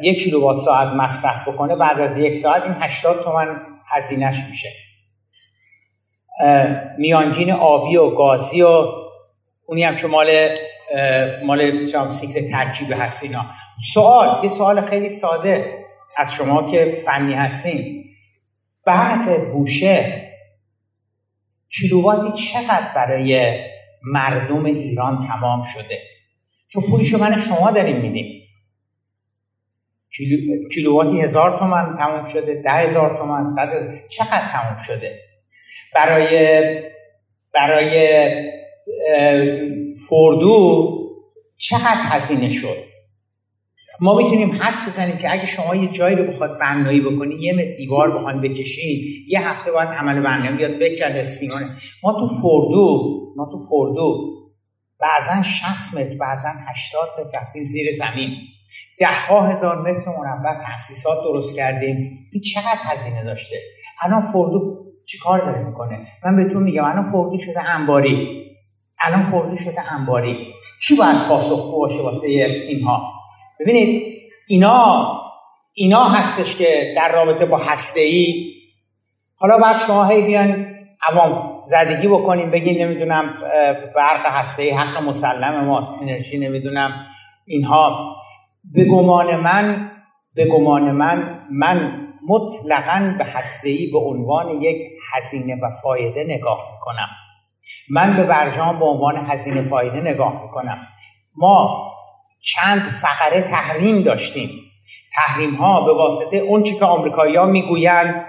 یک 0.00 0.24
کیلووات 0.24 0.58
ساعت 0.58 0.88
مصرف 0.88 1.48
بکنه 1.48 1.76
بعد 1.76 2.00
از 2.00 2.18
یک 2.18 2.36
ساعت 2.36 2.62
این 2.62 2.74
80 2.80 3.24
تومن 3.24 3.60
هزینهش 3.90 4.36
میشه. 4.50 4.68
میانگین 6.98 7.50
آبی 7.50 7.96
و 7.96 8.10
گازی 8.10 8.62
و 8.62 8.84
اونی 9.66 9.82
هم 9.82 9.96
که 9.96 10.06
مال 10.06 10.48
مال 11.44 11.86
سیکل 12.08 12.50
ترکیب 12.50 12.92
هست 12.92 13.24
اینا. 13.24 13.44
سوال 13.94 14.44
یه 14.44 14.50
سوال 14.50 14.80
خیلی 14.80 15.08
ساده 15.08 15.84
از 16.16 16.32
شما 16.32 16.70
که 16.70 17.02
فنی 17.06 17.34
هستین. 17.34 18.04
برق 18.86 19.52
بوشه 19.52 20.22
کیلوواتی 21.70 22.42
چقدر 22.42 22.94
برای 22.94 23.60
مردم 24.02 24.64
ایران 24.64 25.26
تمام 25.26 25.62
شده؟ 25.74 25.98
چون 26.68 26.82
پولیشو 26.90 27.18
من 27.18 27.40
شما 27.40 27.70
داریم 27.70 27.96
میدیم 27.96 28.45
کیلوواتی 30.74 31.20
هزار 31.20 31.58
تومن 31.58 31.96
تمام 31.98 32.28
شده 32.28 32.62
ده 32.62 32.70
هزار 32.70 33.16
تومن 33.18 33.46
صد 33.46 33.68
چقدر 34.08 34.48
تمام 34.52 34.76
شده؟ 34.86 35.20
برای 35.94 36.60
برای 37.54 38.26
فردو 40.08 40.92
چقدر 41.56 42.00
هزینه 42.02 42.50
شد؟ 42.50 42.96
ما 44.00 44.14
می‌تونیم 44.14 44.52
حدس 44.62 44.86
بزنیم 44.88 45.16
که 45.16 45.32
اگه 45.32 45.46
شما 45.46 45.74
یه 45.74 45.92
جایی 45.92 46.16
رو 46.16 46.24
بخواد 46.32 46.58
بنایی 46.58 47.00
بکنی 47.00 47.34
یه 47.34 47.76
دیوار 47.76 48.18
بخواید 48.18 48.40
بکشید 48.40 49.28
یه 49.28 49.48
هفته 49.48 49.72
باید 49.72 49.88
عمل 49.88 50.20
بنایی 50.20 50.56
بیاد 50.56 50.78
بکنه 50.78 51.22
سیمانه 51.22 51.66
ما 52.02 52.12
تو 52.12 52.28
فردو 52.28 53.16
ما 53.36 53.48
تو 53.52 53.58
فردو 53.58 54.36
بعضا 55.00 55.42
60 55.42 55.98
متر 55.98 56.16
بعضا 56.20 56.48
80 56.48 57.08
متر 57.20 57.40
رفتیم 57.40 57.64
زیر 57.64 57.92
زمین. 57.92 58.30
ده 58.98 59.26
ها 59.28 59.46
هزار 59.46 59.76
متر 59.76 60.10
مربع 60.10 60.64
تاسیسات 60.66 61.24
درست 61.24 61.56
کردیم. 61.56 61.96
این 62.32 62.42
چقدر 62.42 62.78
هزینه 62.82 63.24
داشته؟ 63.24 63.56
الان 64.02 64.22
فردو 64.22 64.86
چیکار 65.06 65.40
داره 65.40 65.64
می‌کنه؟ 65.64 66.06
من 66.24 66.36
بهتون 66.36 66.62
میگم 66.62 66.84
الان 66.84 67.04
فردو 67.04 67.38
شده 67.38 67.70
انباری. 67.70 68.46
الان 69.00 69.22
فردو 69.22 69.56
شده 69.56 69.92
انباری. 69.92 70.36
کی 70.86 70.94
باید 70.94 71.28
پاسخگو 71.28 71.78
باشه 71.78 72.02
واسه 72.02 72.28
اینها؟ 72.28 73.12
ببینید 73.60 74.12
اینا 74.48 75.12
اینا 75.74 76.04
هستش 76.04 76.56
که 76.56 76.94
در 76.96 77.12
رابطه 77.12 77.46
با 77.46 77.58
هسته 77.58 78.00
ای 78.00 78.52
حالا 79.34 79.58
بعد 79.58 79.76
شما 79.86 80.04
هی 80.04 80.22
بیان 80.26 80.66
عوام 81.08 81.62
زدگی 81.64 82.08
بکنیم 82.08 82.50
بگین 82.50 82.82
نمی‌دونم 82.82 83.24
برق 83.96 84.26
هسته 84.26 84.62
ای 84.62 84.70
حق 84.70 85.02
مسلم 85.02 85.64
ماست 85.64 85.92
انرژی 86.02 86.38
نمی‌دونم 86.38 87.06
اینها. 87.46 88.16
به 88.72 88.84
گمان 88.84 89.36
من 89.36 89.90
به 90.34 90.44
گمان 90.46 90.82
من 90.90 91.40
من 91.50 92.06
مطلقا 92.28 93.14
به 93.18 93.24
هسته 93.24 93.68
ای 93.68 93.90
به 93.92 93.98
عنوان 93.98 94.62
یک 94.62 94.82
هزینه 95.12 95.60
و 95.62 95.70
فایده 95.82 96.24
نگاه 96.24 96.72
می‌کنم. 96.72 97.08
من 97.90 98.16
به 98.16 98.22
برجام 98.22 98.78
به 98.78 98.84
عنوان 98.84 99.16
هزینه 99.16 99.62
فایده 99.68 100.00
نگاه 100.00 100.42
می‌کنم. 100.42 100.78
ما 101.36 101.92
چند 102.40 102.80
فقره 102.80 103.42
تحریم 103.42 104.02
داشتیم. 104.02 104.50
تحریم 105.14 105.54
ها 105.54 105.84
به 105.84 105.94
واسطه 105.94 106.36
اون 106.36 106.62
چی 106.62 106.74
که 106.74 106.84
آمریکایی 106.84 107.36
ها 107.36 107.46
می‌گویند 107.46 108.26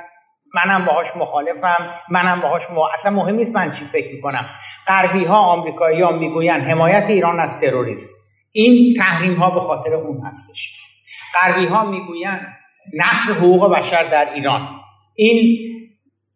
منم 0.53 0.85
باهاش 0.85 1.07
مخالفم 1.15 1.89
منم 2.09 2.41
باهاش 2.41 2.61
م... 2.71 2.79
اصلا 2.93 3.11
مهم 3.11 3.35
نیست 3.35 3.55
من 3.55 3.71
چی 3.71 3.85
فکر 3.85 4.15
می‌کنم. 4.15 4.45
غربی 4.87 5.25
ها 5.25 5.37
آمریکایی 5.37 6.01
ها 6.01 6.11
می‌گویند 6.11 6.61
حمایت 6.61 7.03
ایران 7.07 7.39
از 7.39 7.61
تروریسم. 7.61 8.26
این 8.51 8.93
تحریم 8.93 9.33
ها 9.33 9.49
به 9.49 9.59
خاطر 9.59 9.93
اون 9.93 10.25
هستش. 10.25 10.73
غربی 11.35 11.65
ها 11.65 11.85
می‌گویند 11.85 12.57
نقض 12.93 13.31
حقوق 13.31 13.71
بشر 13.71 14.03
در 14.03 14.33
ایران. 14.33 14.67
این 15.15 15.59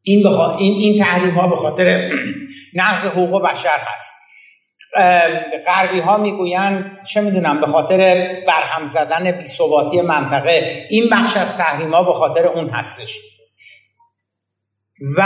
این, 0.03 0.27
این, 0.27 0.73
این 0.73 1.03
تحریم 1.03 1.33
ها 1.33 1.47
به 1.47 1.55
خاطر 1.55 2.11
نقض 2.75 3.05
حقوق 3.05 3.43
بشر 3.43 3.77
هست. 3.93 4.21
غربی 5.67 5.99
ها 5.99 6.17
می‌گویند 6.17 6.99
چه 7.13 7.21
می‌دونم 7.21 7.61
به 7.61 7.67
خاطر 7.67 8.27
برهم 8.47 8.87
زدن 8.87 9.31
بیثباتی 9.31 10.01
منطقه 10.01 10.85
این 10.89 11.09
بخش 11.11 11.37
از 11.37 11.57
تحریم 11.57 11.93
ها 11.93 12.03
به 12.03 12.13
خاطر 12.13 12.45
اون 12.45 12.69
هستش. 12.69 13.19
و 15.17 15.21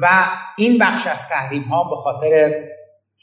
و 0.00 0.26
این 0.56 0.78
بخش 0.78 1.06
از 1.06 1.28
تحریم 1.28 1.62
ها 1.62 1.84
به 1.84 1.96
خاطر 1.96 2.64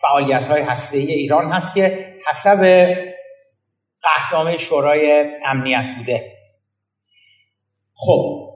فعالیت 0.01 0.43
های 0.43 0.61
هسته 0.61 0.97
ایران 0.97 1.51
هست 1.51 1.75
که 1.75 2.13
حسب 2.29 2.87
قهدنامه 4.01 4.57
شورای 4.57 5.25
امنیت 5.45 5.85
بوده. 5.97 6.33
خب 7.93 8.47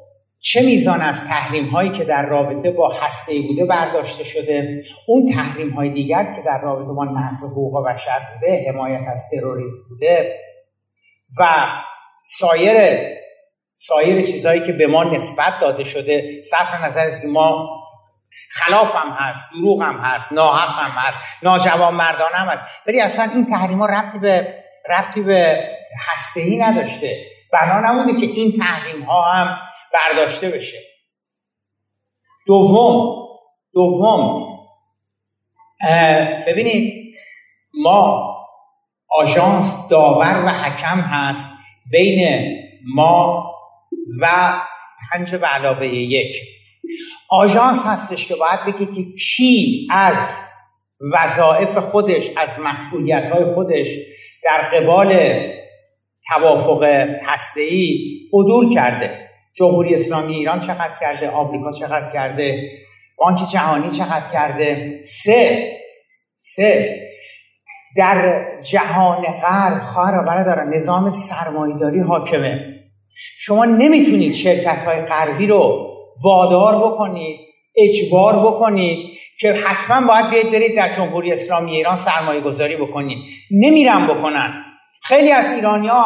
چه 0.44 0.62
میزان 0.62 1.02
از 1.02 1.28
تحریم 1.28 1.66
هایی 1.66 1.92
که 1.92 2.04
در 2.04 2.26
رابطه 2.26 2.72
با 2.72 2.90
هسته 2.90 3.34
بوده 3.48 3.66
برداشته 3.66 4.24
شده؟ 4.24 4.84
اون 5.08 5.26
تحریم 5.34 5.70
های 5.70 5.90
دیگر 5.90 6.34
که 6.36 6.42
در 6.46 6.62
رابطه 6.62 6.94
با 6.94 7.06
نقض 7.06 7.44
حقوق 7.52 7.88
بشر 7.88 8.20
بوده 8.34 8.66
حمایت 8.70 9.02
از 9.12 9.30
تروریسم 9.32 9.78
بوده 9.90 10.40
و 11.40 11.68
سایر 12.26 13.00
سایر 13.74 14.22
چیزهایی 14.22 14.66
که 14.66 14.72
به 14.72 14.88
ما 14.88 15.04
نسبت 15.04 15.60
داده 15.62 15.84
شده 15.84 16.42
صرف 16.44 16.84
نظر 16.84 17.06
است 17.06 17.22
که 17.22 17.28
ما 17.28 17.70
خلاف 18.52 18.96
هم 18.96 19.12
هست 19.12 19.52
دروغ 19.52 19.84
هم 19.84 19.98
هست 19.98 20.34
ناحق 20.34 20.84
هم 20.84 20.92
هست 21.02 21.20
ناجوان 21.44 21.96
مردانه 21.96 22.36
هم 22.36 22.48
هست. 22.48 22.66
ولی 22.88 23.02
اصلا 23.02 23.30
این 23.36 23.46
تحریم 23.46 23.80
ها 23.80 23.86
ربطی 23.86 24.20
به 24.20 24.64
ربطی 24.90 25.22
به 25.22 25.70
هسته 26.10 26.42
ای 26.42 26.58
نداشته. 26.58 27.26
بنا 27.54 27.80
نمونده 27.80 28.14
که 28.14 28.34
این 28.34 28.58
تحریم 28.60 29.04
ها 29.04 29.32
هم 29.32 29.58
برداشته 29.94 30.50
بشه. 30.50 30.78
دوم 32.48 33.22
دوم 33.74 34.52
ببینید 36.48 37.16
ما 37.84 38.32
آژانس 39.10 39.88
داور 39.90 40.44
و 40.46 40.50
حکم 40.50 41.00
هست 41.00 41.66
بین 41.92 42.52
ما 42.96 43.52
و 44.22 44.54
پنج 45.12 45.36
به 45.36 45.48
علاوه 45.48 45.88
یک. 45.88 46.61
آژانس 47.32 47.86
هستش 47.86 48.28
که 48.28 48.36
باید 48.36 48.76
بگه 48.76 48.86
که 48.96 49.18
کی 49.18 49.88
از 49.92 50.18
وظایف 51.14 51.78
خودش 51.78 52.30
از 52.38 52.60
مسئولیت 52.66 53.32
های 53.32 53.54
خودش 53.54 53.88
در 54.44 54.80
قبال 54.80 55.40
توافق 56.28 56.84
هسته‌ای 57.26 57.98
عدول 58.34 58.74
کرده. 58.74 59.30
جمهوری 59.54 59.96
اسلامی 59.96 60.34
ایران 60.34 60.60
چقدر 60.60 60.94
کرده 61.02 61.30
آمریکا 61.30 61.72
چقدر 61.72 62.14
کرده 62.14 62.72
بانک 63.18 63.40
جهانی 63.54 63.92
چقدر 63.92 64.32
کرده. 64.34 65.02
سه 65.04 65.72
سه. 66.38 67.02
در 67.98 68.46
جهان 68.62 69.24
غرب 69.42 69.82
خواهر 69.84 70.20
و 70.20 70.26
برادر 70.28 70.64
نظام 70.64 71.10
سرمایداری 71.10 72.00
حاکمه. 72.00 72.80
شما 73.40 73.66
نمی‌تونید 73.66 74.34
شرکت 74.34 74.78
های 74.86 75.02
غربی 75.02 75.48
رو 75.48 75.91
وادار 76.24 76.76
بکنید 76.76 77.40
اجبار 77.76 78.34
بکنید 78.34 79.12
که 79.40 79.54
حتما 79.54 80.08
باید 80.08 80.30
بیاید 80.30 80.52
برید 80.52 80.78
در 80.78 80.94
جمهوری 80.94 81.32
اسلامی 81.32 81.72
ایران 81.72 81.96
سرمایه 81.96 82.42
گذاری 82.42 82.76
بکنید. 82.76 83.18
نمیرم 83.52 84.08
بکنن. 84.08 84.54
خیلی 85.04 85.32
از 85.32 85.56
ایرانیا 85.56 86.06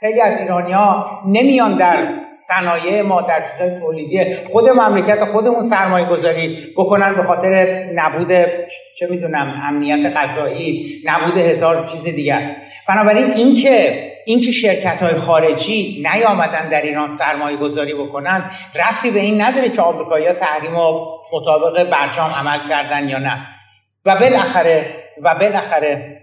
خیلی 0.00 0.20
از 0.20 0.40
ایرانیا 0.40 1.06
نمیان 1.26 1.74
در 1.74 2.08
صنایع 2.48 3.02
ما 3.02 3.22
در 3.22 3.42
چیزهای 3.52 3.80
تولیدی 3.80 4.36
خود 4.52 4.68
مملکت 4.68 5.24
خودمون 5.24 5.62
سرمایه 5.62 6.06
گذاری 6.06 6.66
بکنن 6.76 7.14
به 7.14 7.22
خاطر 7.22 7.84
نبود 7.94 8.28
چه 8.98 9.06
می‌دونم 9.10 9.62
امنیت 9.62 10.16
غذایی 10.16 10.86
نبود 11.04 11.38
هزار 11.38 11.88
چیز 11.92 12.02
دیگر. 12.02 12.56
بنابراین 12.88 13.32
اینکه 13.32 14.13
اینکه 14.26 14.52
شرکت 14.52 15.02
های 15.02 15.14
خارجی 15.14 16.04
نیامدن 16.12 16.68
در 16.68 16.82
ایران 16.82 17.08
سرمایه 17.08 17.56
گذاری 17.56 17.94
بکنن 17.94 18.50
رفتی 18.74 19.10
به 19.10 19.20
این 19.20 19.40
نداره 19.40 19.68
که 19.68 19.82
آمریکایی‌ها 19.82 20.34
تحریم 20.34 20.76
و 20.76 21.06
مطابق 21.32 21.90
برجام 21.90 22.30
عمل 22.30 22.68
کردن 22.68 23.08
یا 23.08 23.18
نه. 23.18 23.46
و 24.04 24.16
بالاخره 24.16 24.86
و 25.22 25.34
بالاخره 25.34 26.20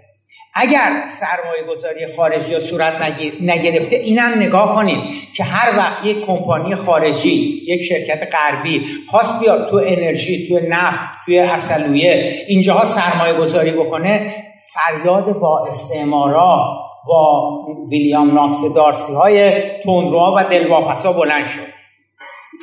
اگر 0.53 1.03
سرمایه 1.07 1.63
گذاری 1.69 2.15
خارجی 2.15 2.53
ها 2.53 2.59
صورت 2.59 2.93
نگرفته 3.41 3.95
اینم 3.95 4.31
نگاه 4.37 4.75
کنید 4.75 4.99
که 5.35 5.43
هر 5.43 5.77
وقت 5.77 6.05
یک 6.05 6.25
کمپانی 6.25 6.75
خارجی 6.75 7.63
یک 7.67 7.81
شرکت 7.81 8.35
غربی 8.35 8.81
خواست 9.07 9.39
بیاد 9.39 9.69
تو 9.69 9.81
انرژی 9.85 10.47
تو 10.47 10.59
نفت 10.69 11.07
توی 11.25 11.39
اصلویه 11.39 12.45
اینجاها 12.47 12.85
سرمایه 12.85 13.33
گذاری 13.33 13.71
بکنه 13.71 14.33
فریاد 14.73 15.39
با 15.39 15.65
استعمارا 15.67 16.79
با 17.07 17.51
ویلیام 17.89 18.33
ناکس 18.33 18.73
دارسی 18.75 19.13
های 19.13 19.51
تندروها 19.83 20.35
و 20.37 20.49
دلواپسا 20.49 21.13
بلند 21.13 21.47
شد. 21.49 21.71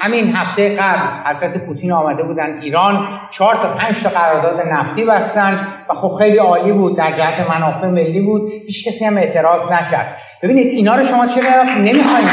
همین 0.00 0.32
هفته 0.32 0.76
قبل 0.76 1.28
حضرت 1.28 1.66
پوتین 1.66 1.92
آمده 1.92 2.22
بودن 2.22 2.60
ایران 2.62 3.08
چهار 3.30 3.54
تا 3.54 3.68
پنج 3.78 4.02
تا 4.02 4.08
قرارداد 4.08 4.66
نفتی 4.66 5.04
بستن 5.04 5.66
و 5.90 5.94
خب 5.94 6.14
خیلی 6.18 6.38
عالی 6.38 6.72
بود 6.72 6.96
در 6.96 7.12
جهت 7.12 7.50
منافع 7.50 7.86
ملی 7.86 8.20
بود. 8.20 8.52
هیچ 8.66 8.88
کسی 8.88 9.04
هم 9.04 9.16
اعتراض 9.16 9.72
نکرد. 9.72 10.22
ببینید 10.42 10.66
اینا 10.66 10.94
رو 10.94 11.04
شما 11.04 11.26
چرا 11.26 11.62
نمی‌خواید؟ 11.62 12.28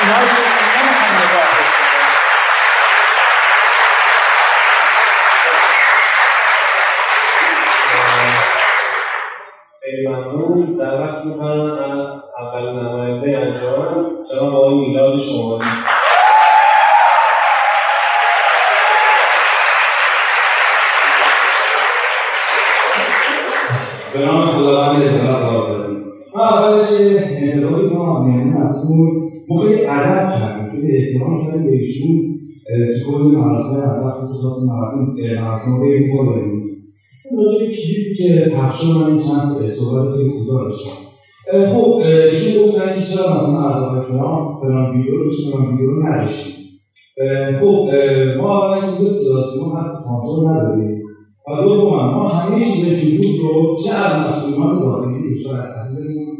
اینا 0.00 0.16
رو 0.20 0.59
ممنون 10.08 10.76
دعوت 10.78 11.26
می‌کنم 11.26 11.78
از 12.00 12.08
اول 12.40 12.70
نماینده 12.72 13.38
انجام 13.38 14.10
جناب 14.30 14.54
آقای 14.54 14.80
میلاد 14.80 15.20
شمالی. 15.20 15.64
به 24.12 24.26
نام 24.26 24.46
خداوند 24.46 25.02
اطلاعات 25.02 25.42
آزادی 25.42 25.96
ما 26.34 26.42
اولش 26.48 26.88
انتقادی 27.00 27.94
ما 27.94 28.18
از 28.18 28.26
مهمون 28.26 28.62
هستون 28.62 29.10
ما 29.48 29.60
خیلی 29.60 29.84
ادب 29.84 30.34
کردیم 30.38 30.70
احترام 30.96 31.46
کردیم 31.46 31.66
به 31.66 31.72
ایشون 31.72 32.34
تو 33.04 33.12
کل 33.12 33.22
مراسم 33.22 33.90
از 33.90 34.02
خواست 34.02 34.64
مراسم 35.38 35.70
رو 35.80 35.86
راجع 37.38 37.58
به 37.58 37.64
کلیپی 37.64 38.14
که 38.16 38.50
پخش 38.54 38.84
من 38.84 39.18
چند 39.18 39.46
صحبت 39.76 40.12
خیلی 40.12 40.28
کوتاه 40.28 40.62
داشتم. 40.64 40.96
خب 41.72 42.00
ایشون 42.02 42.62
گفتن 42.62 42.92
که 42.94 43.02
چرا 43.02 43.34
مثلا 43.34 43.60
از 43.60 43.82
احترام 43.82 44.60
فلان 44.60 44.90
ویدیو 44.90 45.14
رو 45.16 45.30
فلان 45.44 45.66
ویدیو 45.66 45.90
رو 45.90 46.06
نداشتیم. 46.06 46.52
خب 47.60 47.88
ما 48.36 48.58
اولا 48.58 48.80
که 48.80 48.98
به 48.98 49.04
سیاسی 49.04 49.58
ما 49.60 49.78
هست 49.78 50.04
کنترل 50.04 50.48
نداریم. 50.48 51.02
و 51.48 51.62
دوم 51.62 51.96
ما 52.10 52.28
همه 52.28 52.64
چیز 52.64 52.84
فیلوز 52.84 53.38
رو 53.40 53.76
چه 53.84 53.90
از 53.90 54.12
مسئولان 54.26 54.80
داخلی 54.80 55.34
کشور 55.34 55.58
عزیزمون 55.78 56.36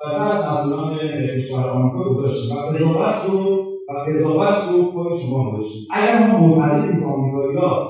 و 0.00 0.10
چه 0.10 0.20
از 0.20 0.44
مسئولان 0.48 0.94
کشور 1.36 1.60
آمریکا 1.68 2.10
گذاشتیم. 2.10 2.50
و 2.50 2.60
قضاوت 2.60 3.16
رو 3.28 3.64
و 3.88 3.92
قضاوت 4.08 4.56
رو 4.70 4.82
خود 4.92 5.12
شما 5.20 5.50
گذاشتیم. 5.50 5.86
اگر 5.90 6.18
ما 6.18 6.46
معتقدیم 6.46 7.00
که 7.00 7.04
آمریکایی‌ها 7.04 7.89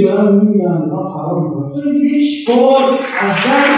سوری 0.00 0.02
دارن 0.02 0.34
می‌بینن 0.34 0.88
دارن 0.88 1.08
فرار 1.12 1.40
می‌کنن 1.40 1.72
چرا 1.74 1.92
هیچ 1.92 2.48
بار 2.48 2.98
از 3.20 3.30
درد 3.44 3.72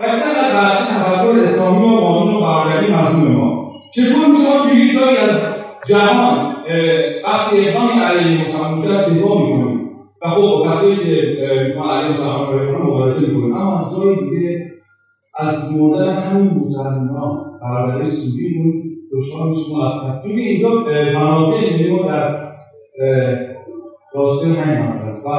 و 0.00 0.16
چقدر 0.16 0.56
بخش 0.56 0.86
تفکر 0.88 1.38
اسلامی 1.44 1.86
و 1.86 1.90
قانون 1.90 2.34
و 2.34 2.40
برادری 2.40 2.92
مظلوم 2.92 3.32
ما 3.32 3.72
چطور 3.94 4.26
می‌شود 4.26 4.70
بگید 4.70 4.94
جایی 4.94 5.16
از 5.16 5.40
جهان 5.86 6.54
وقتی 7.24 7.58
اقدامی 7.58 8.00
علیه 8.00 8.42
مسلمان 8.42 8.80
بوده 8.80 8.94
است 8.94 9.10
دفاع 9.10 9.42
می‌کنیم 9.42 9.88
و 10.22 10.28
خب 10.28 10.66
کسایی 10.68 10.96
که 10.96 11.36
می‌خوان 11.68 11.90
علیه 11.90 12.10
مسلمان 12.10 12.46
کنن 12.46 12.82
مبارزه 12.82 13.26
می‌کنیم 13.26 13.52
اما 13.56 13.78
از 13.78 13.96
جای 13.96 14.16
دیگه 14.16 14.58
از 15.38 15.72
مردن 15.72 16.12
همین 16.12 16.60
مسلمان 16.60 17.38
برادری 17.62 18.06
سعودی 18.06 18.54
بود 18.54 18.74
دشمن 19.12 19.54
شما 19.54 19.86
هستن 19.86 20.28
چون 20.28 20.38
اینجا 20.38 20.68
مناطق 21.14 21.72
ملی 21.72 21.90
ما 21.92 22.06
در 22.06 22.48
راسته 24.14 24.48
همین 24.48 24.82
مسئله 24.82 25.08
است. 25.08 25.26
و 25.26 25.30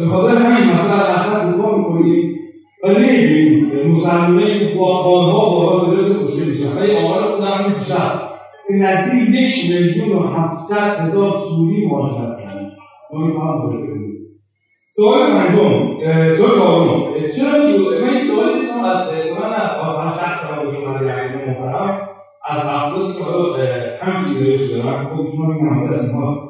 به 0.00 0.06
خاطر 0.06 0.36
همین 0.36 0.70
مسئله 0.70 0.92
از 0.92 1.08
اصلا 1.08 1.52
دفاع 1.52 1.78
می‌کنیم 1.78 2.34
و 2.84 2.88
نمی‌بینیم 2.88 3.90
مسلمانه 3.90 4.58
که 4.58 4.74
بارها 4.78 5.50
بارها 5.50 5.80
تروریسم 5.80 6.24
کشته 6.24 6.44
میشن. 6.46 6.76
ولی 6.76 6.92
آمار 6.92 7.22
خودم 7.22 7.74
بیشتر. 7.78 8.12
که 8.68 8.74
نزدیک 8.74 9.34
یک 9.34 9.70
میلیون 9.70 10.12
و 10.18 10.20
هفتصد 10.22 10.94
هزار 10.98 11.30
سوری 11.30 11.86
مهاجرت 11.86 12.36
کردن. 12.38 12.68
ما 13.14 13.20
میفهم 13.26 13.68
برسیم 13.68 14.17
سوال 14.96 15.20
پنجم 15.22 15.70
سوال 16.34 16.54
چهارم. 16.56 17.00
چرا 17.36 17.52
من 18.02 18.08
این 18.08 18.18
سوالی 18.18 18.58
که 18.60 18.72
از 18.86 19.08
من 19.36 19.52
از 19.52 20.14
شخص 20.16 20.44
را 20.44 20.64
به 20.64 20.72
شما 20.72 21.02
یعنی 21.02 21.28
محترم. 21.34 21.94
از 22.50 22.60
افرادی 22.66 23.12
که 23.12 23.22
حالا 23.22 23.52
همچین 24.00 24.38
نوشته 24.38 24.66
دارن 24.76 25.04
خب 25.04 25.24
شما 25.34 25.46
میگم 25.46 25.78
از 25.78 26.04
اینهاست 26.04 26.40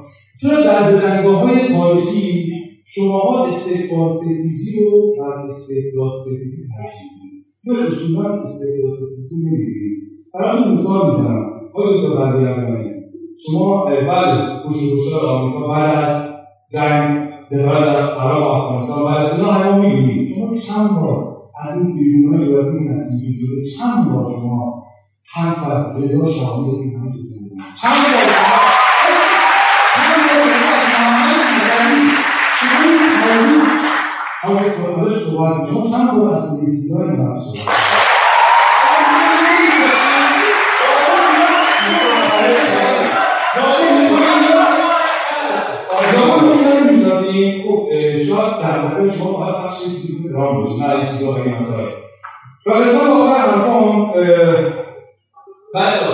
چرا 0.42 0.60
در 0.60 0.92
بزنگاه 0.92 1.38
های 1.40 1.60
تاریخی 1.68 2.44
شماها 2.84 3.44
استقبال 3.44 4.08
ستیزی 4.08 4.72
رو 4.80 5.12
بر 5.18 5.34
استقبال 5.44 6.10
ستیزی 6.20 6.62
ترجیح 6.76 7.06
می‌دید؟ 7.14 7.44
یا 7.64 7.74
اصولا 7.74 8.28
استقبال 8.40 8.92
ستیزی 8.96 9.36
نمی‌بینید 9.36 9.94
براتون 10.34 10.72
مثال 10.72 11.10
می‌زنم. 11.10 11.42
آقای 11.74 11.96
دکتر 11.96 12.14
بردیان 12.14 12.56
شما 13.46 13.84
بعد 14.08 14.48
کشته 14.66 15.16
آمریکا 15.16 15.68
بعد 15.68 15.98
از 15.98 16.26
جنگ 16.72 17.27
دفاع 17.52 17.80
در 17.80 18.14
و 18.40 18.44
افغانستان 18.44 19.04
بعد 19.04 19.24
از 19.24 19.38
اینا 19.38 19.52
همه 19.52 19.76
می‌دونید 19.76 20.34
شما 20.34 20.56
چند 20.56 21.00
بار 21.00 21.36
از 21.60 21.76
این 21.76 21.94
تریبون 21.94 22.34
های 22.34 22.46
دولتی 22.46 22.88
نصیبی 22.88 23.34
شده 23.34 23.70
چند 23.78 24.12
بار 24.12 24.32
شما 24.40 24.82
حرف 25.34 25.70
از 25.70 26.02
رضا 26.02 26.30
شاهی 26.30 26.70
این 26.70 26.98
هم 26.98 27.12
چند 27.82 28.02
بار 28.02 28.22
همون 34.42 34.70
کارش 34.70 35.24
صحبت 35.24 35.70
شما 35.70 35.86
چند 35.90 36.18
بار 36.18 36.34
از 36.34 36.56
سیزیگاه 36.56 37.02
این 37.02 37.20
نه 50.78 50.90
این 50.90 51.18
چیزا 51.18 51.32
بگیم 51.32 51.54
مثلا 51.54 51.84
و 52.66 52.70
قسمت 52.70 53.10
آخر 53.10 53.38
حرفام 53.38 54.10
بچه 55.74 56.06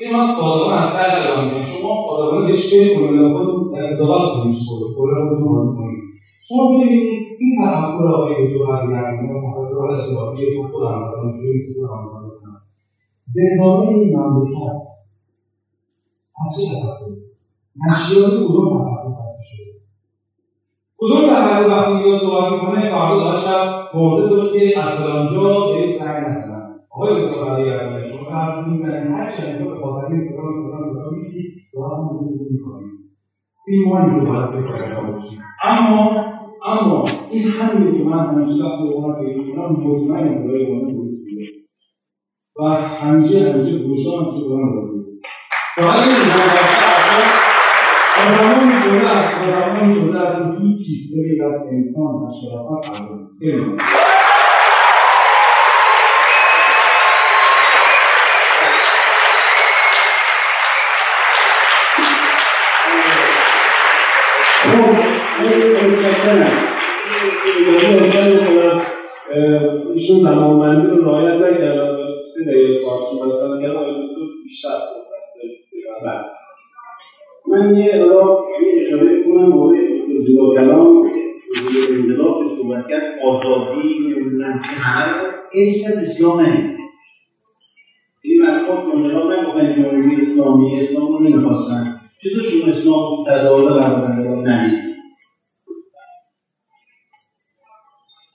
این 0.00 0.16
من 0.16 0.26
صادقان 0.26 0.78
از 0.78 0.90
قدر 0.90 1.24
دارم 1.24 1.60
شما 1.60 2.06
صادقانه 2.08 2.46
بهش 2.46 2.74
فکر 2.74 2.94
کنید 2.94 3.32
خود 3.32 3.78
اعتزالات 3.78 4.32
کنید 4.32 4.56
کلا 4.96 5.28
خودتون 5.28 5.54
بازی 5.54 5.76
کنید 5.78 6.00
شما 6.48 6.68
ببینید 6.68 7.08
این 7.40 7.66
تفکر 7.66 8.08
آقای 8.14 8.34
دکتر 8.34 8.72
علیرحمانی 8.76 9.28
و 9.28 9.40
تفکر 9.40 9.78
ارتباطی 9.78 10.44
که 10.46 10.68
خودم 10.72 11.10
دانشجوی 11.12 11.50
اینستیتوت 11.50 11.90
آموزش 11.90 12.34
هستم 12.34 12.60
زندانه 13.24 13.88
این 13.88 14.16
مملکت 14.16 14.80
از 16.40 16.56
چه 16.56 16.76
هسته 19.20 19.49
کدوم 21.00 21.20
تفکر 21.20 21.68
وقتی 21.68 21.92
اینجا 21.92 22.18
صحبت 22.18 22.52
می‌کنه 22.52 22.90
فردا 22.90 23.18
داشت 23.18 23.46
موضع 23.94 24.30
داشت 24.30 24.52
که 24.54 24.80
از 24.80 24.88
فلانجا 24.88 25.42
به 25.42 25.76
این 25.76 25.86
سنگ 25.86 26.24
هستن 26.24 26.62
آقای 26.90 27.26
دکتر 27.26 27.48
علیرحمانی 27.48 28.08
شما 28.08 28.30
حرف 28.30 28.66
می‌زنید 28.66 29.12
هر 29.12 29.30
چند 29.36 29.58
به 29.58 29.80
خاطر 29.80 30.06
این 30.06 30.20
فلان 30.20 30.52
فلان 30.62 30.92
فلان 30.92 31.14
میگی 31.14 31.48
راحت 31.74 32.12
می‌کنید 32.50 32.90
این 33.66 33.88
ما 33.88 34.00
اینجا 34.00 34.30
باید 34.30 34.48
بکنیم 34.48 35.40
اما 35.64 36.24
اما 36.66 37.04
این 37.30 37.48
همین 37.48 37.98
که 37.98 38.04
من 38.04 38.26
همیشه 38.26 38.64
وقتی 38.64 38.82
اونا 38.82 39.14
پیدا 39.14 39.42
کنم 39.42 39.72
مطمئنم 39.72 40.46
برای 40.46 40.66
میده 40.66 41.10
و 42.56 42.64
همیشه 42.74 43.52
همیشه 43.52 43.78
گوشام 43.78 44.24
چه 44.24 44.48
کنم 44.48 44.76
بازی 44.76 45.00
آدمان 48.20 48.82
شده 48.82 49.10
است 49.10 49.34
آدمان 49.48 49.94
شده 49.94 50.20
است 50.20 50.42
هیچ 50.60 50.86
چیز 50.86 51.14
غیر 51.14 51.44
از 51.44 51.54
انسان 51.72 52.14
و 52.14 52.28
شرافت 52.40 52.90
ارزش 67.80 68.30
ایشون 69.94 70.18
زمانبندی 70.18 70.86
رو 70.86 71.04
رعایت 71.04 71.34
نکردن 71.34 71.96
سه 72.34 72.44
دقیقه 72.50 72.78
ساعت 72.78 73.00
شما 73.10 73.39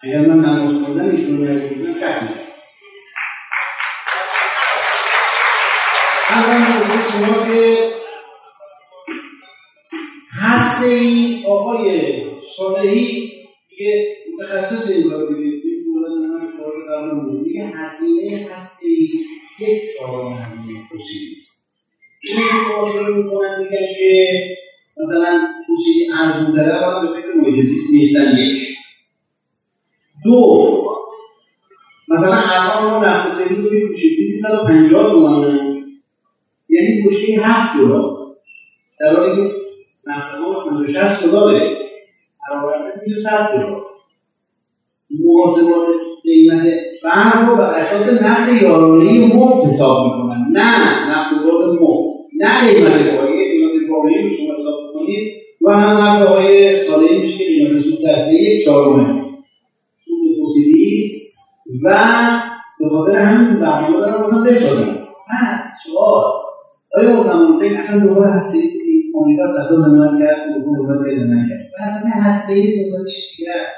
اگر 0.05 0.21
من 0.21 0.45
نماز 0.45 0.83
خوندن 0.83 1.09
ایشون 1.09 1.37
رو 1.37 1.43
نگفتم 1.43 1.93
شک 1.93 2.21
می‌کنم. 2.21 2.45
اولا 6.29 6.65
شما 7.11 7.45
که 7.47 7.89
هسته 10.31 10.85
ای 10.85 11.43
آقای 11.47 12.21
صالحی 12.57 13.31
دیگه 13.69 14.15
متخصص 14.33 14.91
این 14.91 15.11
رو 15.11 15.17
بگید 15.19 15.61
این 15.65 15.83
بودن 15.93 16.29
من 16.29 16.57
کار 16.57 16.71
درمون 16.89 17.25
بود 17.25 17.43
دیگه 17.43 17.65
هزینه 17.65 18.47
هسته 18.51 18.85
ای 18.87 19.09
یک 19.59 19.81
چهارم 19.99 20.33
هزینه 20.33 20.79
توصیلی 20.91 21.35
است 21.37 21.69
اینه 22.23 22.41
که 22.41 22.55
مواصله 22.71 23.15
می‌کنن 23.15 23.59
میگن 23.59 23.85
که 23.97 24.39
مثلا 24.97 25.47
توصیلی 25.67 26.11
ارزون 26.11 26.55
داره 26.55 26.85
باید 26.85 27.01
به 27.01 27.21
فکر 27.21 27.37
محیط 27.37 27.69
نیستن 27.93 28.37
یک 28.37 28.54
350 34.47 35.11
تومن 35.11 35.57
یعنی 36.69 37.01
گوشه 37.01 37.41
7 37.41 37.77
دلار. 37.77 38.15
در 38.99 39.15
حالی 39.15 39.35
که 39.35 39.51
نفقه 40.07 40.87
160 40.87 41.23
دلاره 41.23 41.77
برآورده 42.49 43.01
میشه 43.07 43.21
100 43.21 43.51
دلار. 43.53 43.85
مواظبات 45.19 45.87
قیمت 46.23 46.67
بند 47.03 47.49
رو 47.49 47.55
بر 47.55 47.73
اساس 47.73 48.21
نقد 48.21 48.61
یارانه‌ای 48.61 49.25
مفت 49.25 49.65
حساب 49.65 50.05
می‌کنن. 50.05 50.47
نه 50.51 50.79
نقد 50.79 51.11
نقدوات 51.11 51.81
مفت. 51.81 52.19
نه 52.37 52.73
قیمت 52.73 53.17
پایه. 53.17 53.57
قیمت 53.57 53.89
پایه 53.89 54.21
رو 54.21 54.29
شما 54.29 54.53
حساب 54.59 54.93
کنید 54.93 55.33
و 55.61 55.71
هم 55.71 55.97
نقد 55.97 56.27
آقای 56.27 56.83
صالحی 56.83 57.19
میشه 57.19 57.37
که 57.37 57.43
قیمت 57.43 57.83
سود 57.83 58.05
دسته 58.05 58.33
یک 58.33 58.65
چهارمه. 58.65 59.21
سود 60.05 60.45
فسیلی 60.45 61.05
است. 61.05 61.15
و 61.83 61.89
بازم 64.45 64.65
بسازم 64.65 65.07
بعد 65.29 65.63
سوال 65.83 66.23
آیا 66.93 67.21
زمان 67.23 67.59
فکر 67.59 67.79
اصلا 67.79 68.07
دوباره 68.07 68.31
هسته 68.31 68.57
آمریکا 69.15 69.47
صدا 69.47 69.75
به 69.75 69.87
من 69.87 70.19
کرد 70.19 70.57
و 70.57 70.75
دوباره 70.75 71.03
پیدا 71.03 71.23
نکرد. 71.23 71.71
و 71.79 71.83
اصلا 71.83 72.09
هسته 72.09 72.53
ای 72.53 72.71
صحبتش 72.71 73.37
کرد 73.37 73.73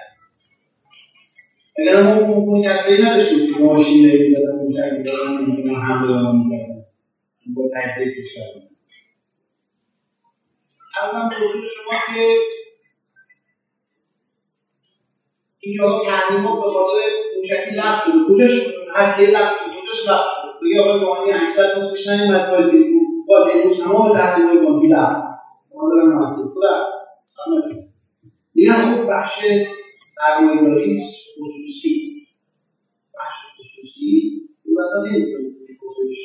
اگر 1.80 2.04
ما 2.04 2.16
اون 2.16 2.66
هسته 2.66 2.94
ای 2.94 3.04
نداشتیم 3.04 3.54
که 3.54 3.64
ماشین 3.64 4.02
می‌زدن 4.02 4.52
اون 4.60 4.74
جنگ 4.74 5.06
دارن 5.06 5.76
حمله 5.76 6.08
دارن 6.14 6.36
می‌کردن 6.36 6.86
با 7.56 7.64
تجزیه 7.76 8.14
کشور. 8.14 8.44
ارزم 11.02 11.30
به 11.30 11.36
حضور 11.36 11.66
شما 11.76 11.94
که 12.16 12.38
این 15.60 15.78
جاها 15.78 16.06
تحریما 16.06 16.62
به 16.62 16.72
خاطر 16.72 16.94
موشکی 17.38 17.76
لغو 17.76 18.12
شده. 18.12 18.36
کجاش؟ 18.36 18.52
هسیه 18.96 19.30
لغو 19.30 19.56
شده 19.94 20.12
لغو 20.12 20.24
شده؟ 20.24 20.37
دیگه 20.68 20.82
آقای 20.82 21.00
روحانی 21.00 21.32
800 21.32 21.80
نوتش 21.80 22.08
نیومد 22.08 22.52
باید 22.52 22.72
بود. 22.72 23.26
باز 23.28 23.44
امروز 23.56 23.84
تمام 23.84 24.18
تحریمای 24.18 24.58
بانکی 24.58 24.88
لغو 24.88 25.22
ما 25.76 25.90
دارم 25.90 26.20
محصول. 26.20 26.46
خدا 26.48 27.62
دیگه 28.54 28.74
خوب 28.74 29.10
بخش 29.12 29.46
سرمایه‌داری 30.16 31.02
خصوصی. 31.02 31.90
است 31.96 32.40
بخش 33.16 33.38
خصوصی. 33.60 34.42
دولت‌ها 34.66 35.00
نمی‌تونن 35.06 35.54
خودش 35.80 36.18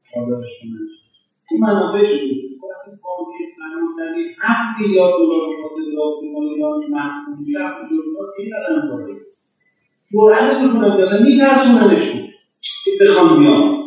صادرش 0.00 0.52
کنن 0.60 0.88
این 1.50 1.60
منافعش 1.60 2.20
بود 2.20 2.60
بانک 3.02 3.34
فرانسوی 3.58 4.24
هفت 4.42 4.80
میلیارد 4.80 5.14
دلار 5.14 5.48
می‌خواد 5.48 5.72
اضافه 5.92 6.26
ایران 6.54 6.80
محکوم 6.90 7.38
میلیارد 7.38 7.74
دلار 7.90 8.26
رقم 8.52 8.88
داره 8.88 9.14
جرأتشون 10.12 10.72
کنن 10.72 11.26
میترسوننشون 11.26 12.33
بخوام 13.00 13.38
بیان 13.38 13.84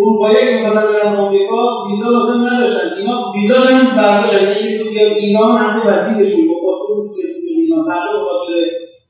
اروپایی 0.00 0.36
که 0.36 0.66
مثلا 0.68 0.92
برن 0.92 1.16
آمریکا 1.16 1.86
ویزا 1.88 2.10
لازم 2.10 2.46
نداشتن. 2.46 2.98
اینا 2.98 3.32
ویزاشون 3.32 3.96
برداشتن. 3.96 4.46
یعنی 4.46 4.90
بیاد 4.90 5.12
ایران 5.12 5.56
هم 5.56 5.82
وزیرشون 5.86 6.48
با 6.48 6.54
پاسپورت 6.64 7.06
سیاسی 7.06 7.48
ایران 7.48 7.84
فردا 7.84 8.18
به 8.18 8.24
خاطر 8.30 8.54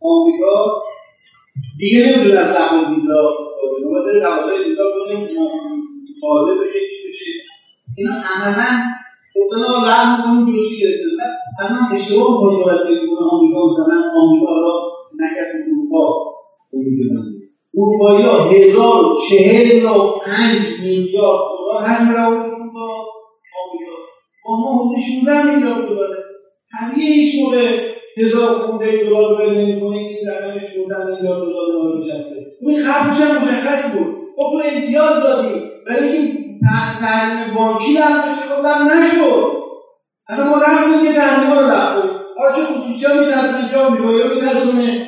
آمریکا 0.00 0.82
دیگه 1.78 1.98
نمی‌تونه 2.06 2.40
از 2.40 2.50
سهم 2.54 2.94
ویزا 2.94 3.20
استفاده 3.40 3.84
کنه 3.84 4.00
باید 4.02 4.22
تقاضای 4.22 4.64
ویزا 4.68 4.84
کنه 4.94 5.28
طالب 6.20 6.58
بشه 6.64 6.78
چی 6.78 7.08
بشه. 7.08 7.30
اینا 7.98 8.12
عملا 8.12 8.68
گفتن 9.36 9.62
آقا 9.62 9.86
لعن 9.86 10.16
می‌کنیم 10.16 10.46
جلوشی 10.46 10.80
گرفتن؟ 10.80 11.30
الان 11.60 11.92
اشتباه 11.94 12.30
می‌کنیم 12.32 12.64
باید 12.64 12.80
فکر 12.80 13.06
کنه 13.06 13.28
آمریکا 13.30 13.66
مثلا 13.66 13.96
آمریکا 14.20 14.52
را 14.60 14.74
نکرد 15.20 15.52
اروپا. 15.66 16.24
امید 16.72 17.47
اروپایی 17.78 18.22
ها 18.26 18.50
هزار 18.50 19.04
چهل 19.28 19.86
و 19.86 20.18
پنج 20.18 20.56
میلیارد 20.80 21.40
دلار. 21.58 21.84
حجم 21.84 22.12
روابطشون 22.12 22.72
با 22.74 22.86
آمریکا. 23.60 23.96
با 24.44 24.56
ما 24.56 24.74
حدود 24.74 25.04
16 25.20 25.54
میلیارد 25.54 25.88
دلاره. 25.88 26.16
طبیعیه 26.72 27.14
هیچ 27.14 27.44
موقع 27.44 27.66
هزار 28.16 28.58
خورده 28.58 28.96
دلار 28.96 29.30
رو 29.30 29.36
بل 29.36 29.54
نمی‌کنه 29.54 29.98
این 29.98 30.16
زمان 30.24 30.60
16 30.60 31.04
میلیارد 31.04 31.40
دلار 31.40 31.72
رو 31.72 32.00
بچسته 32.00 32.36
این 32.60 32.82
خرفش 32.82 33.20
هم 33.20 33.48
مشخص 33.48 33.96
بود. 33.96 34.14
خب 34.36 34.50
تو 34.52 34.76
امتیاز 34.76 35.22
دادی 35.22 35.60
ولی 35.86 36.08
این 36.08 36.60
تحریم 37.00 37.54
بانکی 37.56 37.92
لغو 37.92 38.30
بشه. 38.30 38.54
خب 38.54 38.66
لغو 38.66 38.84
نشد. 38.84 39.58
اصلا 40.28 40.44
ما 40.50 40.56
رفتیم 40.62 41.06
که 41.06 41.12
تحریما 41.20 41.54
رو 41.54 41.66
کنیم 41.68 42.12
حالا 42.38 42.56
چه 42.56 42.62
خصوصی 42.62 43.06
ها 43.06 43.20
میترسونه 43.20 43.72
جا 43.72 43.90
میبایی 43.90 44.34
میترسونه 44.34 45.07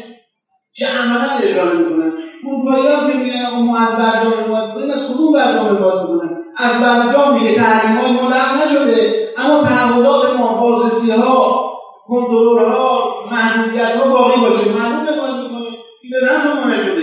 چه 0.81 0.87
عملا 0.87 1.31
اجرا 1.43 1.64
می‌کنن. 1.64 2.12
اروپایی 2.47 2.87
ها 2.87 3.11
که 3.11 3.16
میگن 3.16 3.47
آقا 3.47 3.61
ما 3.61 3.78
از 3.78 3.97
برجام 3.97 4.33
حمایت 4.33 4.74
کنیم 4.74 4.91
از 4.91 5.07
کدوم 5.07 5.33
برجام 5.33 5.76
حمایت 5.76 6.01
می‌کنن 6.03 6.45
از 6.57 6.83
برجام 6.83 7.35
میگه 7.35 7.55
تحریم 7.55 7.97
های 7.97 8.12
ما 8.12 8.28
لغو 8.28 8.64
نشده. 8.64 9.28
اما 9.39 9.62
تعهدات 9.62 10.39
ما 10.39 10.61
بازرسی 10.61 11.11
ها 11.11 11.70
کنترلها 12.07 13.14
محدودیت 13.31 13.97
ها 13.97 14.11
باقی 14.11 14.41
باشه. 14.41 14.68
محدود 14.68 15.16
باز 15.18 15.45
می‌کنه 15.45 15.68
این 16.03 16.11
به 16.20 16.26
نفع 16.26 16.53
ما 16.55 16.74
نشده. 16.74 17.03